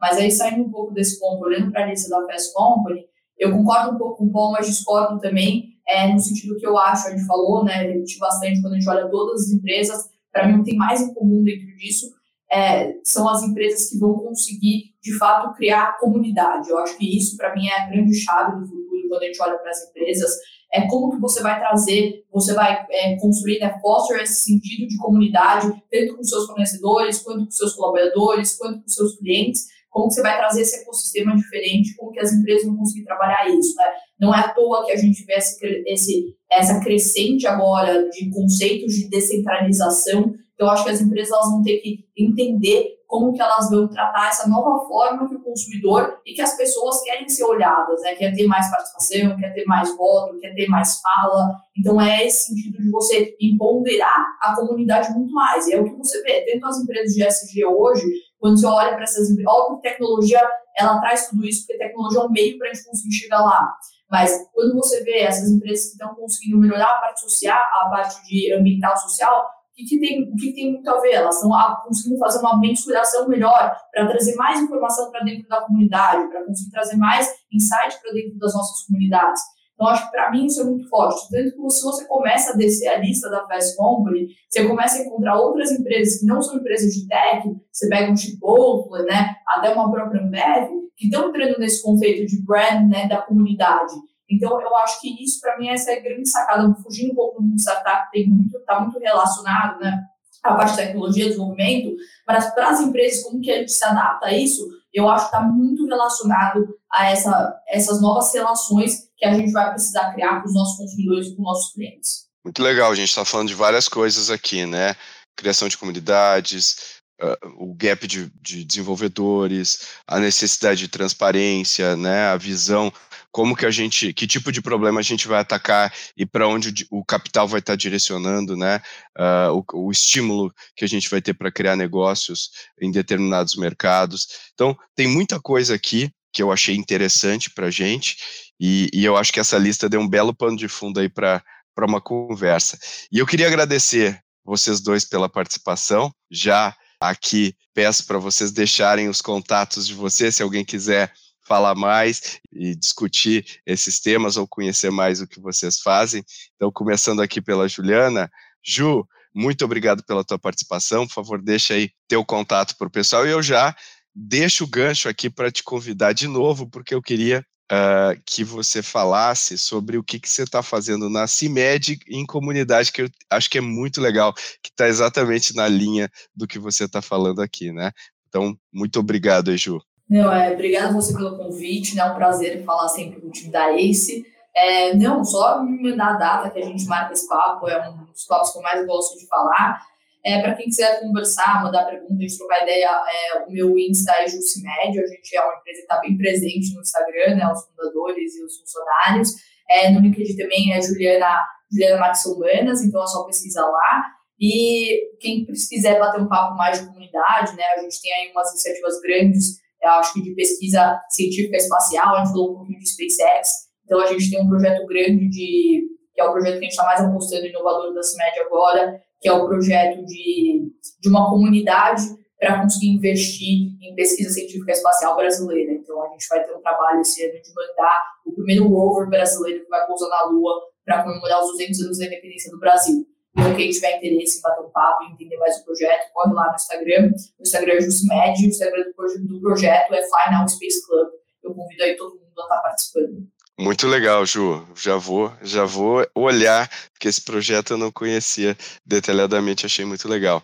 Mas 0.00 0.16
aí, 0.16 0.30
saindo 0.30 0.64
um 0.64 0.70
pouco 0.70 0.94
desse 0.94 1.18
ponto, 1.18 1.44
olhando 1.44 1.72
para 1.72 1.84
a 1.84 1.86
lista 1.86 2.08
da 2.08 2.24
Fast 2.26 2.52
Company, 2.54 3.04
eu 3.36 3.52
concordo 3.52 3.94
um 3.94 3.98
pouco 3.98 4.18
com 4.18 4.24
o 4.26 4.32
Paul, 4.32 4.52
mas 4.52 4.66
discordo 4.66 5.18
também, 5.20 5.70
é, 5.88 6.12
no 6.12 6.20
sentido 6.20 6.56
que 6.56 6.66
eu 6.66 6.76
acho, 6.78 7.08
a 7.08 7.10
gente 7.10 7.26
falou, 7.26 7.64
né, 7.64 7.82
repetir 7.82 8.18
bastante 8.18 8.60
quando 8.60 8.74
a 8.74 8.76
gente 8.76 8.88
olha 8.88 9.08
todas 9.08 9.42
as 9.42 9.50
empresas, 9.50 10.08
para 10.32 10.46
mim, 10.46 10.54
o 10.54 10.58
que 10.62 10.70
tem 10.70 10.78
mais 10.78 11.00
em 11.00 11.14
comum 11.14 11.42
dentro 11.42 11.66
disso 11.76 12.06
é, 12.50 12.94
são 13.04 13.28
as 13.28 13.42
empresas 13.42 13.90
que 13.90 13.98
vão 13.98 14.18
conseguir, 14.18 14.94
de 15.02 15.16
fato, 15.18 15.54
criar 15.54 15.98
comunidade. 15.98 16.70
Eu 16.70 16.78
acho 16.78 16.96
que 16.96 17.16
isso, 17.16 17.36
para 17.36 17.54
mim, 17.54 17.66
é 17.66 17.82
a 17.82 17.88
grande 17.88 18.14
chave 18.14 18.58
do 18.58 18.66
futuro 18.66 18.77
quando 19.08 19.22
a 19.22 19.26
gente 19.26 19.42
olha 19.42 19.58
para 19.58 19.70
as 19.70 19.88
empresas, 19.88 20.30
é 20.72 20.86
como 20.86 21.10
que 21.10 21.20
você 21.20 21.42
vai 21.42 21.58
trazer, 21.58 22.24
você 22.32 22.52
vai 22.52 22.86
é, 22.90 23.16
construir, 23.16 23.58
né, 23.58 23.78
foster 23.80 24.20
esse 24.20 24.42
sentido 24.42 24.86
de 24.86 24.98
comunidade, 24.98 25.72
tanto 25.90 26.16
com 26.16 26.22
seus 26.22 26.46
fornecedores, 26.46 27.22
quanto 27.22 27.44
com 27.44 27.50
seus 27.50 27.74
colaboradores, 27.74 28.56
quanto 28.56 28.82
com 28.82 28.88
seus 28.88 29.16
clientes, 29.16 29.66
como 29.90 30.08
que 30.08 30.14
você 30.14 30.22
vai 30.22 30.36
trazer 30.36 30.60
esse 30.60 30.82
ecossistema 30.82 31.34
diferente, 31.34 31.96
como 31.96 32.12
que 32.12 32.20
as 32.20 32.32
empresas 32.32 32.66
vão 32.66 32.76
conseguir 32.76 33.04
trabalhar 33.04 33.48
isso, 33.48 33.74
né? 33.74 33.84
Não 34.20 34.34
é 34.34 34.40
à 34.40 34.48
toa 34.52 34.84
que 34.84 34.92
a 34.92 34.96
gente 34.96 35.24
vê 35.24 35.34
esse, 35.34 35.58
esse, 35.86 36.36
essa 36.52 36.80
crescente 36.80 37.46
agora 37.46 38.08
de 38.10 38.30
conceitos 38.30 38.94
de 38.94 39.08
descentralização, 39.08 40.34
então, 40.58 40.68
acho 40.70 40.82
que 40.82 40.90
as 40.90 41.00
empresas 41.00 41.32
elas 41.32 41.50
vão 41.52 41.62
ter 41.62 41.78
que 41.78 42.04
entender 42.18 42.97
como 43.08 43.32
que 43.32 43.40
elas 43.40 43.70
vão 43.70 43.88
tratar 43.88 44.28
essa 44.28 44.46
nova 44.46 44.86
forma 44.86 45.26
que 45.26 45.34
o 45.34 45.42
consumidor 45.42 46.20
e 46.26 46.34
que 46.34 46.42
as 46.42 46.54
pessoas 46.58 47.00
querem 47.00 47.26
ser 47.26 47.42
olhadas, 47.44 48.02
né? 48.02 48.14
Quer 48.14 48.34
ter 48.34 48.46
mais 48.46 48.70
participação, 48.70 49.34
quer 49.38 49.54
ter 49.54 49.64
mais 49.64 49.96
voto, 49.96 50.38
quer 50.38 50.54
ter 50.54 50.68
mais 50.68 51.00
fala. 51.00 51.56
Então 51.76 51.98
é 51.98 52.26
esse 52.26 52.48
sentido 52.48 52.76
de 52.76 52.90
você 52.90 53.34
empoderar 53.40 54.26
a 54.42 54.54
comunidade 54.54 55.10
muito 55.14 55.32
mais. 55.32 55.66
E 55.66 55.72
é 55.72 55.80
o 55.80 55.84
que 55.84 55.96
você 55.96 56.22
vê, 56.22 56.44
dentro 56.44 56.60
das 56.60 56.78
empresas 56.82 57.14
de 57.14 57.24
SG 57.24 57.64
hoje, 57.64 58.04
quando 58.38 58.60
você 58.60 58.66
olha 58.66 58.94
para 58.94 59.04
essas 59.04 59.30
empresas, 59.30 59.54
óbvio 59.54 59.80
que 59.80 59.88
tecnologia 59.88 60.46
ela 60.76 61.00
traz 61.00 61.28
tudo 61.28 61.46
isso, 61.46 61.66
porque 61.66 61.78
tecnologia 61.78 62.20
é 62.20 62.24
um 62.24 62.30
meio 62.30 62.58
para 62.58 62.68
a 62.68 62.74
gente 62.74 62.86
conseguir 62.86 63.12
chegar 63.14 63.40
lá. 63.40 63.72
Mas 64.10 64.48
quando 64.52 64.74
você 64.74 65.02
vê 65.02 65.20
essas 65.20 65.50
empresas 65.50 65.86
que 65.86 65.92
estão 65.92 66.14
conseguindo 66.14 66.58
melhorar 66.58 66.90
a 66.90 67.00
parte 67.00 67.20
social, 67.20 67.58
a 67.58 67.88
parte 67.88 68.22
de 68.26 68.52
ambiental 68.52 68.96
social, 68.96 69.46
que, 69.78 69.84
que, 69.84 70.00
tem, 70.00 70.24
o 70.24 70.34
que 70.34 70.52
tem 70.52 70.72
muito 70.72 70.90
a 70.90 71.00
ver? 71.00 71.12
Elas 71.12 71.36
estão 71.36 71.50
conseguindo 71.84 72.18
fazer 72.18 72.40
uma 72.40 72.58
mensuração 72.58 73.28
melhor 73.28 73.76
para 73.92 74.08
trazer 74.08 74.34
mais 74.34 74.60
informação 74.60 75.10
para 75.10 75.22
dentro 75.22 75.46
da 75.46 75.60
comunidade, 75.60 76.28
para 76.28 76.44
conseguir 76.44 76.70
trazer 76.72 76.96
mais 76.96 77.28
insight 77.52 78.00
para 78.02 78.12
dentro 78.12 78.36
das 78.38 78.52
nossas 78.54 78.84
comunidades. 78.86 79.40
Então, 79.74 79.86
acho 79.86 80.06
que 80.06 80.10
para 80.10 80.32
mim 80.32 80.46
isso 80.46 80.60
é 80.60 80.64
muito 80.64 80.88
forte. 80.88 81.28
Tanto 81.30 81.54
que 81.54 81.70
se 81.70 81.84
você 81.84 82.04
começa 82.08 82.52
a 82.52 82.56
descer 82.56 82.88
a 82.88 82.98
lista 82.98 83.30
da 83.30 83.46
Fast 83.46 83.76
Company, 83.76 84.26
você 84.50 84.66
começa 84.66 84.98
a 84.98 85.02
encontrar 85.02 85.38
outras 85.38 85.70
empresas 85.70 86.18
que 86.18 86.26
não 86.26 86.42
são 86.42 86.56
empresas 86.56 86.92
de 86.92 87.06
tech, 87.06 87.48
você 87.70 87.88
pega 87.88 88.10
um 88.10 88.16
Chipotle, 88.16 89.04
né, 89.04 89.36
até 89.46 89.72
uma 89.72 89.88
própria 89.92 90.20
Ambev, 90.20 90.70
que 90.96 91.06
estão 91.06 91.28
entrando 91.28 91.60
nesse 91.60 91.80
conceito 91.80 92.26
de 92.26 92.44
brand 92.44 92.90
né, 92.90 93.06
da 93.06 93.22
comunidade. 93.22 93.92
Então, 94.30 94.60
eu 94.60 94.76
acho 94.76 95.00
que 95.00 95.24
isso, 95.24 95.40
para 95.40 95.56
mim, 95.58 95.68
essa 95.68 95.90
é 95.90 95.98
a 95.98 96.02
grande 96.02 96.28
sacada, 96.28 96.74
fugindo 96.82 97.12
um 97.12 97.14
pouco 97.14 97.40
do 97.40 97.48
mundo 97.48 97.58
startup, 97.58 98.10
tem 98.10 98.28
muito, 98.28 98.56
está 98.58 98.78
muito 98.80 98.98
relacionado, 98.98 99.80
né? 99.80 100.04
A 100.44 100.54
parte 100.54 100.72
de 100.72 100.76
tecnologia, 100.76 101.26
desenvolvimento, 101.26 101.96
mas 102.26 102.54
para 102.54 102.68
as 102.68 102.80
empresas, 102.80 103.24
como 103.24 103.40
que 103.40 103.50
a 103.50 103.58
gente 103.58 103.72
se 103.72 103.84
adapta 103.84 104.26
a 104.26 104.32
isso, 104.32 104.68
eu 104.92 105.08
acho 105.08 105.28
que 105.28 105.36
está 105.36 105.46
muito 105.46 105.86
relacionado 105.86 106.68
a 106.92 107.10
essa, 107.10 107.60
essas 107.68 108.00
novas 108.00 108.32
relações 108.32 109.08
que 109.16 109.26
a 109.26 109.34
gente 109.34 109.50
vai 109.52 109.70
precisar 109.70 110.12
criar 110.12 110.40
com 110.40 110.48
os 110.48 110.54
nossos 110.54 110.76
consumidores 110.76 111.26
e 111.26 111.36
com 111.36 111.42
os 111.42 111.48
nossos 111.48 111.72
clientes. 111.72 112.28
Muito 112.44 112.62
legal, 112.62 112.92
a 112.92 112.94
gente 112.94 113.08
está 113.08 113.24
falando 113.24 113.48
de 113.48 113.54
várias 113.54 113.88
coisas 113.88 114.30
aqui, 114.30 114.64
né? 114.64 114.94
Criação 115.36 115.68
de 115.68 115.76
comunidades, 115.76 116.98
Uh, 117.20 117.64
o 117.64 117.74
gap 117.74 118.06
de, 118.06 118.30
de, 118.40 118.64
desenvolvedores, 118.64 119.88
a 120.06 120.20
necessidade 120.20 120.78
de 120.78 120.86
transparência, 120.86 121.96
né, 121.96 122.28
a 122.28 122.36
visão 122.36 122.92
como 123.30 123.54
que 123.54 123.66
a 123.66 123.70
gente, 123.70 124.12
que 124.12 124.26
tipo 124.26 124.50
de 124.50 124.62
problema 124.62 125.00
a 125.00 125.02
gente 125.02 125.28
vai 125.28 125.40
atacar 125.40 125.92
e 126.16 126.24
para 126.24 126.48
onde 126.48 126.86
o, 126.90 127.04
capital 127.04 127.46
vai 127.46 127.60
estar 127.60 127.72
tá 127.72 127.76
direcionando, 127.76 128.56
né? 128.56 128.80
Uh, 129.18 129.64
o, 129.72 129.86
o, 129.86 129.90
estímulo 129.90 130.52
que 130.74 130.84
a 130.84 130.88
gente 130.88 131.08
vai 131.10 131.20
ter 131.20 131.34
para 131.34 131.52
criar 131.52 131.76
negócios 131.76 132.50
em 132.80 132.90
determinados 132.90 133.54
mercados. 133.54 134.26
Então, 134.54 134.76
tem 134.94 135.06
muita 135.06 135.40
coisa 135.40 135.74
aqui 135.74 136.10
que 136.32 136.42
eu 136.42 136.52
achei 136.52 136.74
interessante 136.74 137.50
para 137.50 137.66
a 137.66 137.70
gente 137.70 138.16
e, 138.60 138.88
e 138.92 139.04
eu 139.04 139.16
acho 139.16 139.32
que 139.32 139.40
essa 139.40 139.58
lista 139.58 139.88
deu 139.88 140.00
um 140.00 140.08
belo 140.08 140.34
pano 140.34 140.56
de 140.56 140.68
fundo 140.68 141.00
aí 141.00 141.08
para 141.08 141.42
uma 141.78 142.00
conversa. 142.00 142.78
E 143.10 143.18
eu 143.18 143.26
queria 143.26 143.46
agradecer 143.46 144.20
vocês 144.44 144.80
dois 144.80 145.04
pela 145.04 145.28
participação. 145.28 146.12
Já 146.30 146.74
aqui 147.00 147.54
peço 147.74 148.06
para 148.06 148.18
vocês 148.18 148.50
deixarem 148.50 149.08
os 149.08 149.22
contatos 149.22 149.86
de 149.86 149.94
vocês, 149.94 150.34
se 150.34 150.42
alguém 150.42 150.64
quiser 150.64 151.12
falar 151.48 151.74
mais 151.74 152.38
e 152.52 152.74
discutir 152.74 153.60
esses 153.66 153.98
temas 153.98 154.36
ou 154.36 154.46
conhecer 154.46 154.90
mais 154.90 155.20
o 155.22 155.26
que 155.26 155.40
vocês 155.40 155.80
fazem. 155.80 156.22
Então, 156.54 156.70
começando 156.70 157.22
aqui 157.22 157.40
pela 157.40 157.66
Juliana. 157.66 158.30
Ju, 158.62 159.08
muito 159.34 159.64
obrigado 159.64 160.04
pela 160.04 160.22
tua 160.22 160.38
participação. 160.38 161.06
Por 161.06 161.14
favor, 161.14 161.40
deixa 161.40 161.72
aí 161.72 161.90
teu 162.06 162.22
contato 162.24 162.76
para 162.76 162.86
o 162.86 162.90
pessoal 162.90 163.26
e 163.26 163.30
eu 163.30 163.42
já 163.42 163.74
deixo 164.14 164.64
o 164.64 164.68
gancho 164.68 165.08
aqui 165.08 165.30
para 165.30 165.50
te 165.50 165.62
convidar 165.62 166.12
de 166.12 166.28
novo, 166.28 166.68
porque 166.68 166.94
eu 166.94 167.00
queria 167.00 167.42
uh, 167.72 168.20
que 168.26 168.44
você 168.44 168.82
falasse 168.82 169.56
sobre 169.56 169.96
o 169.96 170.02
que, 170.02 170.18
que 170.18 170.28
você 170.28 170.42
está 170.42 170.62
fazendo 170.62 171.08
na 171.08 171.26
CIMED 171.26 172.00
em 172.08 172.26
comunidade, 172.26 172.92
que 172.92 173.02
eu 173.02 173.08
acho 173.30 173.48
que 173.48 173.58
é 173.58 173.62
muito 173.62 174.00
legal, 174.00 174.34
que 174.34 174.70
está 174.70 174.88
exatamente 174.88 175.54
na 175.54 175.68
linha 175.68 176.10
do 176.34 176.46
que 176.46 176.58
você 176.58 176.84
está 176.84 177.00
falando 177.00 177.40
aqui, 177.40 177.72
né? 177.72 177.92
Então, 178.28 178.58
muito 178.72 178.98
obrigado, 179.00 179.50
Eju. 179.50 179.80
Não, 180.08 180.32
é, 180.32 180.52
obrigado 180.52 180.94
você 180.94 181.14
pelo 181.14 181.36
convite, 181.36 181.94
né? 181.94 182.02
É 182.02 182.06
um 182.06 182.14
prazer 182.14 182.64
falar 182.64 182.88
sempre 182.88 183.20
com 183.20 183.28
o 183.28 183.30
time 183.30 183.50
da 183.50 183.70
ACE. 183.72 184.24
É, 184.54 184.94
não, 184.94 185.22
só 185.24 185.62
me 185.62 185.90
mandar 185.90 186.14
a 186.14 186.18
data 186.18 186.50
que 186.50 186.58
a 186.58 186.64
gente 186.64 186.86
marca 186.86 187.12
esse 187.12 187.28
papo, 187.28 187.68
é 187.68 187.88
um 187.90 188.04
dos 188.06 188.24
papos 188.24 188.50
que 188.50 188.58
eu 188.58 188.62
mais 188.62 188.84
gosto 188.86 189.18
de 189.18 189.26
falar. 189.26 189.80
É, 190.24 190.40
para 190.42 190.54
quem 190.54 190.66
quiser 190.66 191.00
conversar, 191.00 191.62
mandar 191.62 191.84
perguntas, 191.84 192.16
a 192.18 192.20
gente 192.20 192.38
trocar 192.38 192.62
ideia, 192.62 192.88
é, 192.88 193.44
o 193.46 193.52
meu 193.52 193.78
Insta 193.78 194.12
é 194.12 194.26
Jucimed, 194.26 194.98
a 194.98 195.06
gente 195.06 195.36
é 195.36 195.40
uma 195.40 195.54
empresa 195.54 195.78
que 195.78 195.84
está 195.84 196.00
bem 196.00 196.16
presente 196.16 196.74
no 196.74 196.80
Instagram, 196.80 197.36
né, 197.36 197.52
os 197.52 197.64
fundadores 197.66 198.34
e 198.36 198.44
os 198.44 198.58
funcionários. 198.58 199.34
É, 199.70 199.90
no 199.90 200.00
LinkedIn 200.00 200.36
também 200.36 200.72
é 200.72 200.80
Juliana, 200.80 201.40
Juliana 201.70 202.00
Max 202.00 202.26
Humanas, 202.26 202.82
então 202.82 203.02
é 203.02 203.06
só 203.06 203.24
pesquisar 203.24 203.66
lá. 203.66 204.04
E 204.40 205.16
quem 205.20 205.44
quiser 205.46 205.98
bater 205.98 206.20
um 206.20 206.28
papo 206.28 206.56
mais 206.56 206.80
de 206.80 206.86
comunidade, 206.86 207.54
né, 207.56 207.62
a 207.76 207.80
gente 207.80 208.00
tem 208.02 208.12
aí 208.12 208.32
umas 208.32 208.50
iniciativas 208.50 209.00
grandes, 209.00 209.60
eu 209.82 209.90
acho 209.90 210.14
que 210.14 210.22
de 210.22 210.34
pesquisa 210.34 211.00
científica 211.10 211.56
espacial, 211.56 212.16
a 212.16 212.18
gente 212.18 212.32
falou 212.32 212.52
um 212.52 212.56
pouquinho 212.56 212.78
de 212.78 212.88
SpaceX, 212.88 213.48
então 213.84 214.00
a 214.00 214.06
gente 214.06 214.30
tem 214.30 214.42
um 214.42 214.48
projeto 214.48 214.86
grande 214.86 215.28
de, 215.28 215.86
que 216.14 216.20
é 216.20 216.24
o 216.24 216.32
projeto 216.32 216.52
que 216.54 216.58
a 216.58 216.62
gente 216.62 216.70
está 216.70 216.84
mais 216.84 217.00
apostando 217.00 217.46
inovador 217.46 217.94
da 217.94 218.02
CIMED 218.02 218.40
agora, 218.40 219.00
que 219.20 219.28
é 219.28 219.32
o 219.32 219.46
projeto 219.46 220.04
de, 220.04 220.70
de 221.00 221.08
uma 221.08 221.28
comunidade 221.30 222.02
para 222.38 222.62
conseguir 222.62 222.90
investir 222.90 223.76
em 223.80 223.94
pesquisa 223.94 224.30
científica 224.30 224.72
espacial 224.72 225.16
brasileira. 225.16 225.72
Então, 225.72 226.00
a 226.04 226.08
gente 226.10 226.26
vai 226.28 226.44
ter 226.44 226.54
um 226.54 226.60
trabalho 226.60 227.00
esse 227.00 227.24
ano 227.24 227.42
de 227.42 227.52
mandar 227.52 228.00
o 228.24 228.32
primeiro 228.32 228.68
rover 228.68 229.08
brasileiro 229.08 229.64
que 229.64 229.68
vai 229.68 229.84
pousar 229.86 230.08
na 230.08 230.26
Lua 230.26 230.54
para 230.84 231.02
comemorar 231.02 231.42
os 231.42 231.50
200 231.52 231.80
anos 231.80 231.98
da 231.98 232.06
independência 232.06 232.50
do 232.50 232.60
Brasil. 232.60 233.04
Então, 233.36 233.54
quem 233.54 233.70
tiver 233.70 233.98
interesse 233.98 234.38
em 234.38 234.42
bater 234.42 234.64
um 234.64 234.70
papo 234.70 235.04
e 235.04 235.12
entender 235.12 235.36
mais 235.36 235.58
o 235.58 235.64
projeto, 235.64 236.12
corre 236.12 236.32
lá 236.32 236.48
no 236.48 236.54
Instagram. 236.54 237.12
O 237.38 237.42
Instagram 237.42 237.74
é 237.74 237.80
JustMed, 237.80 238.44
o 238.44 238.48
Instagram 238.48 238.84
do 239.20 239.40
projeto 239.40 239.94
é 239.94 240.02
Final 240.02 240.48
Space 240.48 240.86
Club. 240.86 241.08
Eu 241.42 241.54
convido 241.54 241.82
aí 241.82 241.96
todo 241.96 242.14
mundo 242.14 242.38
a 242.38 242.42
estar 242.42 242.58
participando. 242.58 243.28
Muito 243.58 243.88
legal, 243.88 244.24
Ju. 244.24 244.66
Já 244.76 244.96
vou, 244.96 245.32
já 245.42 245.64
vou 245.64 246.06
olhar, 246.14 246.70
porque 246.92 247.08
esse 247.08 247.20
projeto 247.20 247.72
eu 247.72 247.78
não 247.78 247.90
conhecia 247.90 248.56
detalhadamente, 248.86 249.66
achei 249.66 249.84
muito 249.84 250.08
legal. 250.08 250.42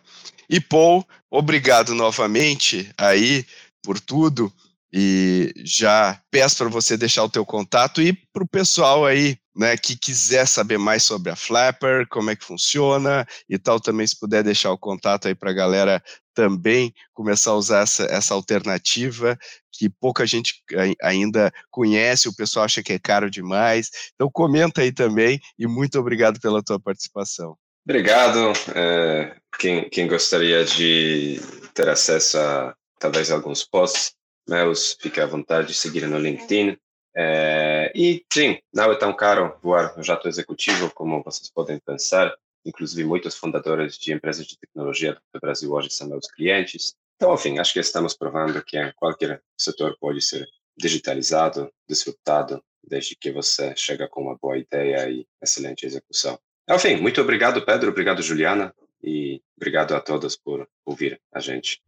E 0.50 0.60
Paul, 0.60 1.06
obrigado 1.30 1.94
novamente 1.94 2.90
aí 2.98 3.46
por 3.82 4.00
tudo 4.00 4.52
e 4.92 5.52
já 5.64 6.20
peço 6.30 6.58
para 6.58 6.68
você 6.68 6.96
deixar 6.96 7.24
o 7.24 7.28
teu 7.28 7.44
contato 7.44 8.02
e 8.02 8.12
para 8.32 8.42
o 8.42 8.48
pessoal 8.48 9.04
aí, 9.06 9.36
né, 9.54 9.76
que 9.76 9.96
quiser 9.96 10.46
saber 10.46 10.78
mais 10.78 11.02
sobre 11.02 11.30
a 11.30 11.36
Flapper, 11.36 12.06
como 12.08 12.30
é 12.30 12.36
que 12.36 12.44
funciona 12.44 13.26
e 13.48 13.58
tal, 13.58 13.80
também 13.80 14.06
se 14.06 14.18
puder 14.18 14.42
deixar 14.42 14.72
o 14.72 14.78
contato 14.78 15.28
aí 15.28 15.34
para 15.34 15.50
a 15.50 15.54
galera 15.54 16.02
também 16.34 16.92
começar 17.12 17.52
a 17.52 17.56
usar 17.56 17.82
essa, 17.82 18.04
essa 18.04 18.34
alternativa 18.34 19.38
que 19.72 19.88
pouca 19.88 20.26
gente 20.26 20.62
ainda 21.00 21.52
conhece, 21.70 22.28
o 22.28 22.34
pessoal 22.34 22.64
acha 22.64 22.82
que 22.82 22.92
é 22.92 22.98
caro 22.98 23.30
demais. 23.30 23.90
Então 24.14 24.28
comenta 24.30 24.82
aí 24.82 24.92
também 24.92 25.40
e 25.58 25.66
muito 25.66 25.98
obrigado 25.98 26.40
pela 26.40 26.62
tua 26.62 26.80
participação. 26.80 27.56
Obrigado. 27.84 28.52
É, 28.74 29.36
quem, 29.58 29.88
quem 29.88 30.08
gostaria 30.08 30.64
de 30.64 31.40
ter 31.74 31.88
acesso 31.88 32.38
a 32.38 32.74
talvez 32.98 33.30
alguns 33.30 33.62
posts 33.64 34.14
meus, 34.48 34.96
fique 35.00 35.20
à 35.20 35.26
vontade 35.26 35.68
de 35.68 35.74
seguir 35.74 36.06
no 36.06 36.18
LinkedIn. 36.18 36.76
É, 37.16 37.92
e 37.94 38.24
sim, 38.32 38.58
não 38.72 38.90
é 38.90 38.96
tão 38.96 39.14
caro 39.14 39.56
voar 39.62 39.96
no 39.96 40.02
jato 40.02 40.28
executivo 40.28 40.90
como 40.94 41.22
vocês 41.22 41.50
podem 41.50 41.78
pensar. 41.78 42.34
Inclusive, 42.64 43.04
muitos 43.04 43.36
fundadores 43.36 43.98
de 43.98 44.12
empresas 44.12 44.46
de 44.46 44.58
tecnologia 44.58 45.14
do 45.32 45.40
Brasil 45.40 45.70
hoje 45.72 45.90
são 45.90 46.08
meus 46.08 46.26
clientes. 46.26 46.94
Então, 47.16 47.34
enfim, 47.34 47.58
acho 47.58 47.72
que 47.72 47.78
estamos 47.78 48.16
provando 48.16 48.64
que 48.64 48.92
qualquer 48.94 49.40
setor 49.56 49.96
pode 50.00 50.20
ser 50.22 50.46
digitalizado, 50.76 51.70
disruptado, 51.88 52.62
desde 52.82 53.16
que 53.16 53.30
você 53.30 53.74
chega 53.76 54.08
com 54.08 54.22
uma 54.22 54.36
boa 54.40 54.58
ideia 54.58 55.08
e 55.08 55.26
excelente 55.42 55.86
execução. 55.86 56.38
Enfim, 56.68 56.96
muito 56.96 57.20
obrigado, 57.20 57.64
Pedro, 57.64 57.90
obrigado, 57.90 58.22
Juliana, 58.22 58.74
e 59.02 59.40
obrigado 59.56 59.94
a 59.94 60.00
todos 60.00 60.36
por 60.36 60.66
ouvir 60.84 61.20
a 61.32 61.40
gente. 61.40 61.82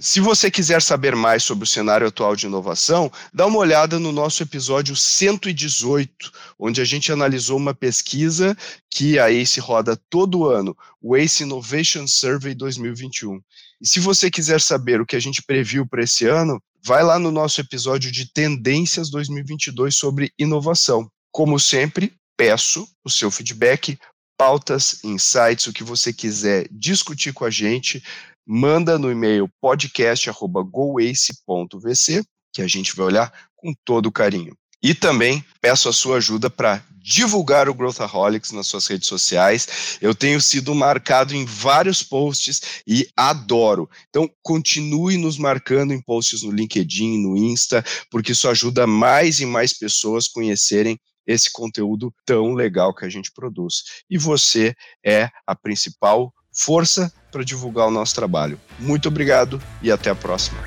Se 0.00 0.18
você 0.18 0.50
quiser 0.50 0.82
saber 0.82 1.14
mais 1.14 1.44
sobre 1.44 1.62
o 1.64 1.66
cenário 1.66 2.06
atual 2.06 2.34
de 2.34 2.46
inovação, 2.46 3.10
dá 3.32 3.46
uma 3.46 3.58
olhada 3.58 4.00
no 4.00 4.10
nosso 4.10 4.42
episódio 4.42 4.96
118, 4.96 6.32
onde 6.58 6.80
a 6.80 6.84
gente 6.84 7.12
analisou 7.12 7.56
uma 7.56 7.72
pesquisa 7.72 8.56
que 8.90 9.18
a 9.18 9.30
ACE 9.30 9.60
roda 9.60 9.96
todo 10.10 10.50
ano, 10.50 10.76
o 11.00 11.14
ACE 11.14 11.44
Innovation 11.44 12.06
Survey 12.08 12.52
2021. 12.52 13.40
E 13.80 13.86
se 13.86 14.00
você 14.00 14.28
quiser 14.28 14.60
saber 14.60 15.00
o 15.00 15.06
que 15.06 15.14
a 15.14 15.20
gente 15.20 15.40
previu 15.40 15.86
para 15.86 16.02
esse 16.02 16.26
ano, 16.26 16.60
vai 16.84 17.04
lá 17.04 17.18
no 17.18 17.30
nosso 17.30 17.60
episódio 17.60 18.10
de 18.10 18.32
Tendências 18.32 19.08
2022 19.08 19.94
sobre 19.94 20.32
inovação. 20.36 21.08
Como 21.30 21.60
sempre, 21.60 22.12
peço 22.36 22.88
o 23.04 23.10
seu 23.10 23.30
feedback, 23.30 23.96
pautas, 24.36 24.98
insights, 25.04 25.68
o 25.68 25.72
que 25.72 25.84
você 25.84 26.12
quiser 26.12 26.66
discutir 26.72 27.32
com 27.32 27.44
a 27.44 27.50
gente 27.50 28.02
manda 28.46 28.98
no 28.98 29.10
e-mail 29.10 29.48
podcast@goace.vc, 29.60 32.24
que 32.52 32.62
a 32.62 32.68
gente 32.68 32.94
vai 32.94 33.06
olhar 33.06 33.32
com 33.56 33.74
todo 33.84 34.12
carinho. 34.12 34.56
E 34.82 34.94
também 34.94 35.44
peço 35.60 35.88
a 35.88 35.92
sua 35.92 36.16
ajuda 36.16 36.50
para 36.50 36.82
divulgar 37.02 37.68
o 37.68 37.74
Growthaholics 37.74 38.50
nas 38.50 38.66
suas 38.66 38.86
redes 38.86 39.08
sociais. 39.08 39.98
Eu 40.00 40.14
tenho 40.14 40.40
sido 40.40 40.74
marcado 40.74 41.34
em 41.34 41.44
vários 41.44 42.02
posts 42.02 42.82
e 42.86 43.08
adoro. 43.16 43.88
Então, 44.08 44.28
continue 44.42 45.16
nos 45.16 45.38
marcando 45.38 45.92
em 45.92 46.00
posts 46.00 46.42
no 46.42 46.50
LinkedIn, 46.50 47.18
no 47.18 47.36
Insta, 47.36 47.84
porque 48.10 48.32
isso 48.32 48.48
ajuda 48.48 48.86
mais 48.86 49.40
e 49.40 49.46
mais 49.46 49.72
pessoas 49.72 50.26
conhecerem 50.26 50.98
esse 51.26 51.50
conteúdo 51.52 52.12
tão 52.24 52.52
legal 52.52 52.94
que 52.94 53.04
a 53.04 53.08
gente 53.08 53.30
produz. 53.32 53.82
E 54.10 54.18
você 54.18 54.74
é 55.04 55.28
a 55.46 55.54
principal 55.54 56.32
força 56.52 57.12
para 57.30 57.44
divulgar 57.44 57.88
o 57.88 57.90
nosso 57.90 58.14
trabalho. 58.14 58.60
Muito 58.78 59.08
obrigado 59.08 59.60
e 59.80 59.90
até 59.90 60.10
a 60.10 60.14
próxima. 60.14 60.60